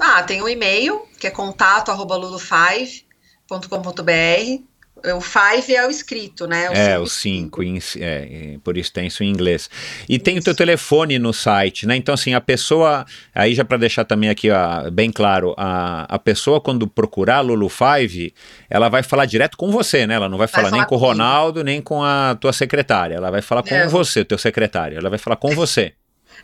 [0.00, 4.73] Ah, tem o e-mail, que é contato arroba lulu5.com.br
[5.12, 6.68] o five é o escrito, né?
[6.72, 7.60] é, o 5,
[8.00, 9.68] é, por extenso em inglês.
[10.08, 11.96] E tem o teu telefone no site, né?
[11.96, 13.04] Então, assim, a pessoa,
[13.34, 17.68] aí já para deixar também aqui ó, bem claro, a, a pessoa quando procurar Lulu
[17.68, 18.32] Five,
[18.70, 20.14] ela vai falar direto com você, né?
[20.14, 23.16] Ela não vai, vai falar, falar, nem com o Ronaldo, nem com a tua secretária.
[23.16, 23.86] Ela vai falar com é.
[23.86, 24.96] você, teu secretário.
[24.96, 25.92] Ela vai falar com você.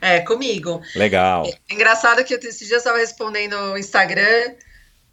[0.00, 0.82] É, comigo.
[0.94, 1.46] Legal.
[1.46, 4.54] É, engraçado que esses dias eu estava respondendo no Instagram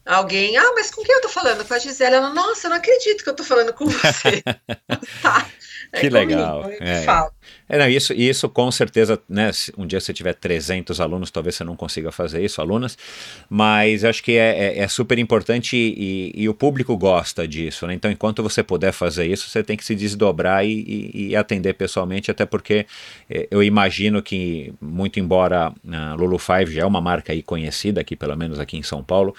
[0.07, 1.65] alguém, ah, mas com quem eu tô falando?
[1.65, 2.15] Com a Gisele.
[2.15, 4.41] Ela, nossa, eu não acredito que eu tô falando com você.
[5.21, 5.47] tá.
[5.91, 6.63] É que legal.
[6.63, 7.05] Comigo, é.
[7.69, 11.63] É, não, isso, isso com certeza, né, um dia você tiver 300 alunos, talvez você
[11.65, 12.97] não consiga fazer isso, alunas,
[13.49, 17.93] mas acho que é, é, é super importante e, e, o público gosta disso, né?
[17.93, 22.31] Então, enquanto você puder fazer isso, você tem que se desdobrar e, e, atender pessoalmente,
[22.31, 22.85] até porque
[23.29, 27.99] é, eu imagino que, muito embora a Lulu Five já é uma marca aí conhecida
[27.99, 29.35] aqui, pelo menos aqui em São Paulo,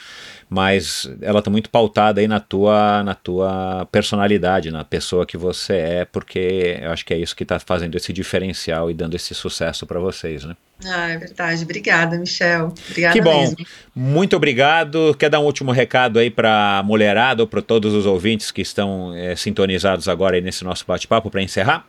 [0.48, 5.74] mas ela está muito pautada aí na tua, na tua personalidade, na pessoa que você
[5.74, 9.34] é, porque eu acho que é isso que está fazendo esse diferencial e dando esse
[9.34, 10.56] sucesso para vocês, né?
[10.86, 11.64] Ah, é verdade.
[11.64, 12.72] Obrigada, Michel.
[12.88, 13.40] Obrigada que bom.
[13.40, 13.66] Mesmo.
[13.94, 15.14] Muito obrigado.
[15.18, 18.62] Quer dar um último recado aí para a mulherada ou para todos os ouvintes que
[18.62, 21.84] estão é, sintonizados agora aí nesse nosso bate-papo para encerrar?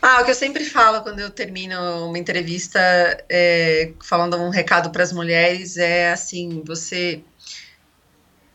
[0.00, 2.78] Ah, o que eu sempre falo quando eu termino uma entrevista
[3.28, 7.22] é, falando um recado para as mulheres é assim: você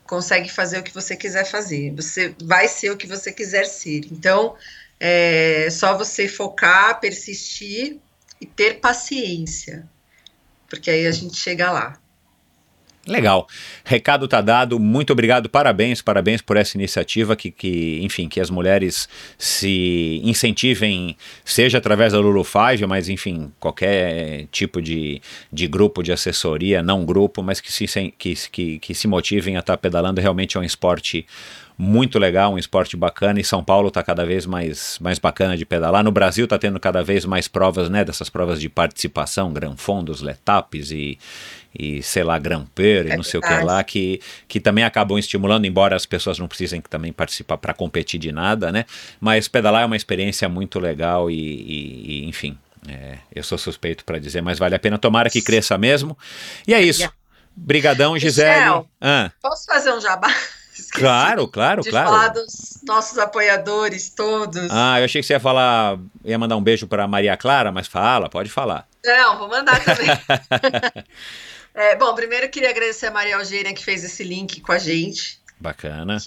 [0.10, 4.08] consegue fazer o que você quiser fazer, você vai ser o que você quiser ser.
[4.12, 4.56] Então,
[5.00, 8.00] é só você focar, persistir
[8.42, 9.88] e ter paciência,
[10.68, 12.02] porque aí a gente chega lá.
[13.10, 13.48] Legal.
[13.84, 14.80] Recado tá dado.
[14.80, 15.50] Muito obrigado.
[15.50, 22.14] Parabéns, parabéns por essa iniciativa que, que enfim, que as mulheres se incentivem, seja através
[22.14, 25.22] da Lulu Five, mas enfim, qualquer tipo de,
[25.52, 29.60] de grupo de assessoria, não grupo, mas que se, que, que, que se motivem a
[29.60, 30.22] estar tá pedalando.
[30.22, 31.26] Realmente é um esporte
[31.82, 33.40] muito legal, um esporte bacana.
[33.40, 36.04] E São Paulo está cada vez mais, mais bacana de pedalar.
[36.04, 38.04] No Brasil está tendo cada vez mais provas, né?
[38.04, 41.18] Dessas provas de participação, Gran Fondos, Letapes e,
[41.78, 45.18] e sei lá, Gramper e é não sei o que lá, que, que também acabam
[45.18, 48.86] estimulando, embora as pessoas não precisem também participar para competir de nada, né?
[49.20, 54.06] Mas pedalar é uma experiência muito legal e, e, e enfim, é, eu sou suspeito
[54.06, 54.98] para dizer, mas vale a pena.
[54.98, 56.18] Tomara que cresça mesmo.
[56.68, 57.12] E é isso.
[57.56, 58.60] Brigadão, Gisele.
[58.60, 59.32] Michel, ah.
[59.42, 60.30] Posso fazer um jabá?
[60.80, 62.08] Esqueci claro, claro, de claro.
[62.10, 64.70] falar dos nossos apoiadores todos.
[64.72, 67.86] Ah, eu achei que você ia falar, ia mandar um beijo para Maria Clara, mas
[67.86, 68.88] fala, pode falar.
[69.04, 70.08] Não, vou mandar também.
[71.80, 74.78] é, bom, primeiro eu queria agradecer a Maria Eugênia que fez esse link com a
[74.78, 75.40] gente.
[75.60, 76.18] Bacana.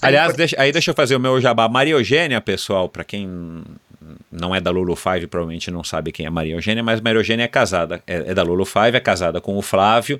[0.00, 1.68] Aliás, deixa, aí deixa eu fazer o meu jabá.
[1.68, 3.64] Maria Eugênia, pessoal, para quem
[4.32, 7.44] não é da Lulu Five, provavelmente não sabe quem é Maria Eugênia, mas Maria Eugênia
[7.44, 10.18] é casada, é, é, da Lulu Five, é casada com o Flávio.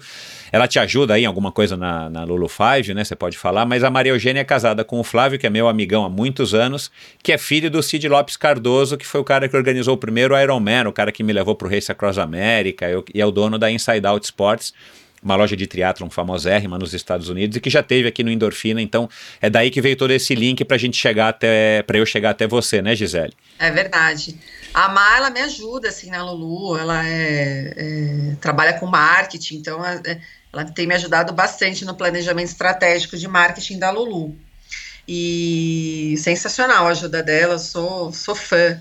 [0.52, 3.02] Ela te ajuda aí em alguma coisa na, na Lulu Five, né?
[3.02, 5.66] Você pode falar, mas a Maria Eugênia é casada com o Flávio, que é meu
[5.66, 6.90] amigão há muitos anos,
[7.22, 10.38] que é filho do Cid Lopes Cardoso, que foi o cara que organizou o primeiro
[10.38, 13.70] Ironman, o cara que me levou pro Race Across America, e é o dono da
[13.70, 14.74] Inside Out Sports
[15.22, 18.82] uma loja de triatlon famosérrima nos Estados Unidos e que já teve aqui no Endorfina.
[18.82, 19.08] Então
[19.40, 22.30] é daí que veio todo esse link para a gente chegar até, para eu chegar
[22.30, 23.32] até você, né, Gisele?
[23.58, 24.36] É verdade.
[24.74, 26.76] A Mar, ela me ajuda assim na Lulu.
[26.76, 30.20] Ela é, é, trabalha com marketing, então é,
[30.52, 34.36] ela tem me ajudado bastante no planejamento estratégico de marketing da Lulu.
[35.06, 37.58] E sensacional a ajuda dela.
[37.58, 38.80] Sou sou fã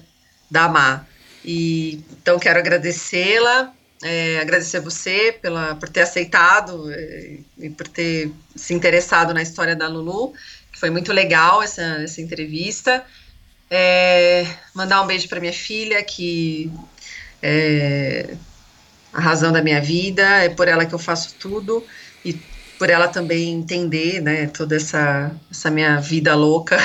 [0.49, 1.07] da Mar.
[1.45, 7.87] E então quero agradecê-la é, agradecer a você pela, por ter aceitado é, e por
[7.87, 10.33] ter se interessado na história da Lulu,
[10.71, 13.05] que foi muito legal essa, essa entrevista.
[13.69, 16.71] É, mandar um beijo para minha filha, que
[17.41, 18.35] é
[19.13, 21.85] a razão da minha vida, é por ela que eu faço tudo,
[22.23, 22.33] e
[22.81, 26.79] por ela também entender, né, toda essa, essa minha vida louca.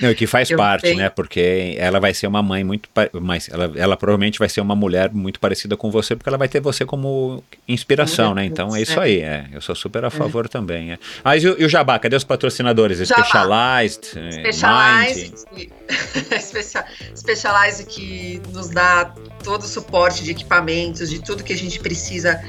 [0.00, 0.98] Não, que faz parte, tenho.
[0.98, 2.88] né, porque ela vai ser uma mãe muito,
[3.20, 6.46] mas ela, ela provavelmente vai ser uma mulher muito parecida com você, porque ela vai
[6.46, 10.10] ter você como inspiração, né, então é isso aí, é, eu sou super a é.
[10.10, 10.48] favor é.
[10.48, 10.92] também.
[10.92, 10.98] É.
[11.24, 12.98] Mas e, e, o Jabá, cadê os patrocinadores?
[12.98, 13.24] Jabá.
[13.24, 15.44] Specialized, eh, Specialized,
[17.16, 19.12] Specialized que nos dá
[19.42, 22.40] todo o suporte de equipamentos, de tudo que a gente precisa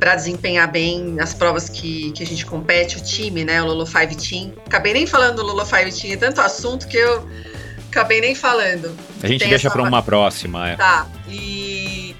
[0.00, 3.62] para desempenhar bem as provas que, que a gente compete, o time, né?
[3.62, 4.52] O Lolo Five Team.
[4.66, 7.26] Acabei nem falando do Lolo Five Team, é tanto assunto que eu
[7.88, 8.94] acabei nem falando.
[9.22, 9.70] A gente Tem deixa essa...
[9.70, 10.70] para uma próxima.
[10.70, 10.76] É.
[10.76, 11.06] Tá.
[11.28, 12.14] E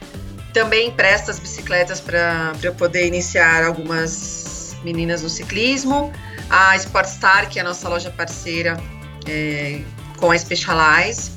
[0.52, 6.12] também empresta as bicicletas para eu poder iniciar algumas meninas no ciclismo.
[6.48, 8.80] A Sportstar, que é a nossa loja parceira
[9.28, 9.80] é,
[10.16, 11.32] com a Specialize.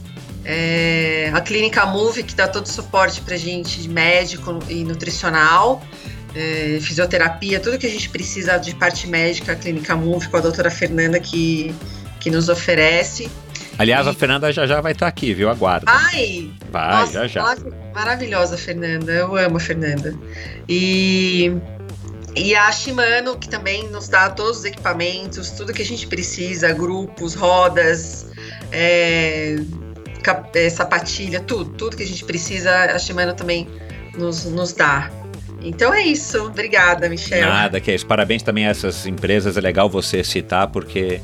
[0.46, 5.82] É, a Clínica Move, que dá todo o suporte para gente, médico e nutricional
[6.36, 10.42] é, fisioterapia, tudo que a gente precisa de parte médica, a Clínica Move com a
[10.42, 11.74] doutora Fernanda, que,
[12.20, 13.30] que nos oferece.
[13.78, 15.50] Aliás, E- a Fernanda já já vai estar aqui, viu?
[15.50, 15.86] Aguarda.
[15.90, 17.42] Ai, vai, nossa, já já.
[17.44, 19.12] marav- Maravilhosa, Fernanda.
[19.12, 20.16] Eu amo a Fernanda.
[20.70, 21.52] E,
[22.36, 26.72] e a Shimano, que também nos dá todos os equipamentos, tudo que a gente precisa,
[26.74, 28.28] grupos, rodas,
[28.72, 29.56] é,
[30.56, 33.68] é, sapatilha, tudo, tudo que a gente precisa, a Shimano também
[34.18, 35.12] nos, nos dá.
[35.64, 36.46] Então é isso.
[36.46, 37.48] Obrigada, Michel.
[37.48, 38.06] Nada, que é isso.
[38.06, 39.58] Parabéns também a essas empresas.
[39.58, 41.22] É legal você citar, porque,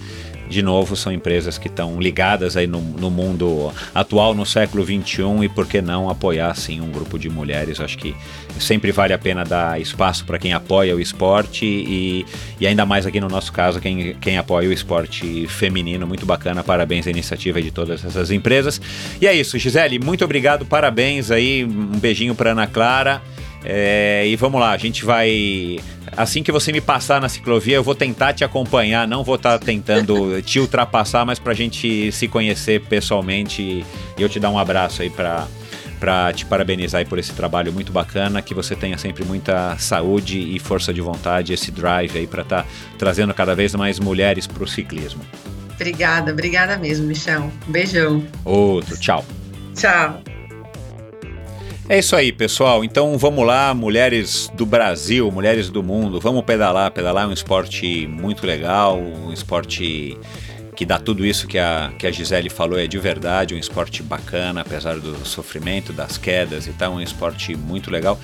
[0.49, 5.43] de novo, são empresas que estão ligadas aí no, no mundo atual, no século XXI,
[5.43, 7.81] e por que não apoiar, sim, um grupo de mulheres?
[7.81, 8.15] Acho que
[8.57, 12.25] sempre vale a pena dar espaço para quem apoia o esporte e,
[12.59, 16.07] e ainda mais aqui no nosso caso, quem, quem apoia o esporte feminino.
[16.07, 18.79] Muito bacana, parabéns à iniciativa de todas essas empresas.
[19.21, 23.21] E é isso, Gisele, muito obrigado, parabéns aí, um beijinho para Ana Clara.
[23.63, 25.79] É, e vamos lá, a gente vai.
[26.15, 29.07] Assim que você me passar na ciclovia, eu vou tentar te acompanhar.
[29.07, 33.85] Não vou estar tentando te ultrapassar, mas pra gente se conhecer pessoalmente e
[34.17, 35.47] eu te dar um abraço aí pra,
[35.99, 38.41] pra te parabenizar aí por esse trabalho muito bacana.
[38.41, 42.65] Que você tenha sempre muita saúde e força de vontade, esse drive aí pra estar
[42.97, 45.21] trazendo cada vez mais mulheres pro ciclismo.
[45.75, 47.51] Obrigada, obrigada mesmo, Michel.
[47.67, 48.23] Um beijão.
[48.43, 49.23] Outro, tchau.
[49.75, 50.21] Tchau.
[51.91, 52.83] É isso aí, pessoal.
[52.83, 56.91] Então vamos lá, mulheres do Brasil, mulheres do mundo, vamos pedalar.
[56.91, 60.15] Pedalar é um esporte muito legal, um esporte
[60.75, 64.03] que dá tudo isso que a, que a Gisele falou, é de verdade, um esporte
[64.03, 68.19] bacana, apesar do sofrimento, das quedas e tal, um esporte muito legal.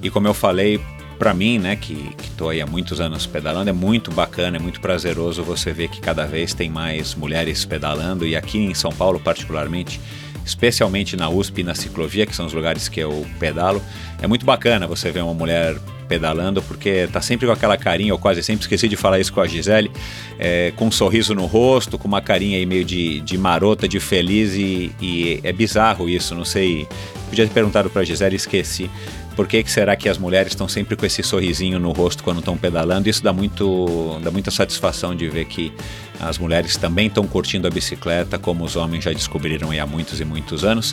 [0.00, 0.80] E como eu falei,
[1.18, 4.80] para mim, né, que, tô aí há muitos anos pedalando, é muito bacana, é muito
[4.80, 9.18] prazeroso você ver que cada vez tem mais mulheres pedalando e aqui em São Paulo
[9.18, 10.00] particularmente,
[10.48, 13.82] especialmente na USP e na ciclovia, que são os lugares que eu pedalo,
[14.20, 15.76] é muito bacana você ver uma mulher
[16.08, 19.42] pedalando, porque tá sempre com aquela carinha, eu quase sempre esqueci de falar isso com
[19.42, 19.90] a Gisele,
[20.38, 24.00] é, com um sorriso no rosto, com uma carinha aí meio de, de marota, de
[24.00, 26.88] feliz, e, e é bizarro isso, não sei,
[27.28, 28.90] podia ter perguntado pra Gisele, esqueci,
[29.38, 32.40] por que, que será que as mulheres estão sempre com esse sorrisinho no rosto quando
[32.40, 33.08] estão pedalando?
[33.08, 35.72] Isso dá, muito, dá muita satisfação de ver que
[36.18, 40.24] as mulheres também estão curtindo a bicicleta, como os homens já descobriram há muitos e
[40.24, 40.92] muitos anos.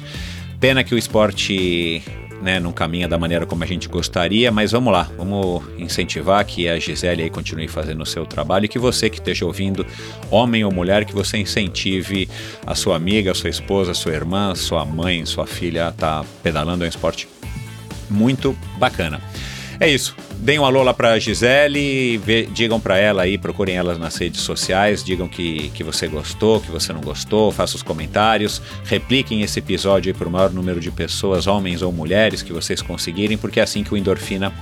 [0.59, 2.03] Pena que o esporte
[2.39, 6.69] né, não caminha da maneira como a gente gostaria, mas vamos lá, vamos incentivar que
[6.69, 9.83] a Gisele aí continue fazendo o seu trabalho e que você que esteja ouvindo,
[10.29, 12.29] homem ou mulher, que você incentive
[12.63, 16.25] a sua amiga, a sua esposa, a sua irmã, sua mãe, sua filha a tá
[16.43, 17.27] pedalando é um esporte
[18.09, 19.21] muito bacana.
[19.79, 20.15] É isso.
[20.45, 24.41] Deem um alô lá pra Gisele, vê, digam para ela aí, procurem elas nas redes
[24.41, 29.57] sociais, digam que, que você gostou, que você não gostou, façam os comentários, repliquem esse
[29.57, 33.59] episódio aí para o maior número de pessoas, homens ou mulheres, que vocês conseguirem, porque
[33.59, 34.53] é assim que o Endorfina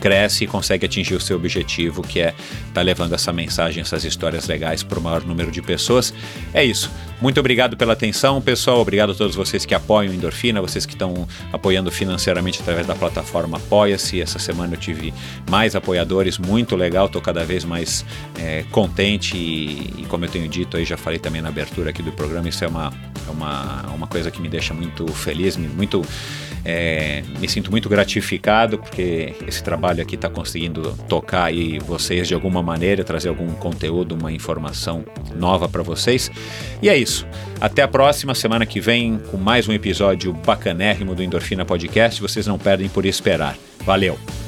[0.00, 2.34] cresce e consegue atingir o seu objetivo, que é
[2.74, 6.12] tá levando essa mensagem, essas histórias legais para o maior número de pessoas.
[6.52, 6.90] É isso.
[7.20, 8.80] Muito obrigado pela atenção, pessoal.
[8.80, 12.94] Obrigado a todos vocês que apoiam o Endorfina, vocês que estão apoiando financeiramente através da
[12.94, 14.20] plataforma Apoia-se.
[14.20, 15.12] Essa semana eu tive
[15.50, 17.06] mais apoiadores, muito legal.
[17.06, 18.04] Estou cada vez mais
[18.38, 22.02] é, contente e, e, como eu tenho dito aí, já falei também na abertura aqui
[22.02, 22.92] do programa, isso é uma,
[23.26, 26.02] é uma, uma coisa que me deixa muito feliz, muito
[26.64, 32.34] é, me sinto muito gratificado porque esse trabalho aqui está conseguindo tocar aí vocês de
[32.34, 36.30] alguma maneira, trazer algum conteúdo, uma informação nova para vocês.
[36.82, 37.26] E é isso.
[37.60, 42.20] Até a próxima semana que vem com mais um episódio bacanérrimo do Endorfina Podcast.
[42.20, 43.56] Vocês não perdem por esperar.
[43.84, 44.47] Valeu!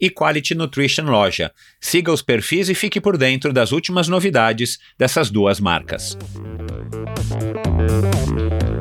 [0.00, 1.52] e Quality Nutrition Loja.
[1.80, 6.16] Siga os perfis e fique por dentro das últimas novidades dessas duas marcas.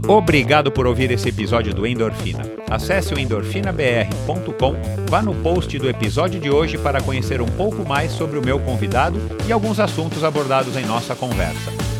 [0.07, 2.43] Obrigado por ouvir esse episódio do Endorfina.
[2.69, 4.75] Acesse o endorfinabr.com,
[5.07, 8.59] vá no post do episódio de hoje para conhecer um pouco mais sobre o meu
[8.59, 11.88] convidado e alguns assuntos abordados em nossa conversa.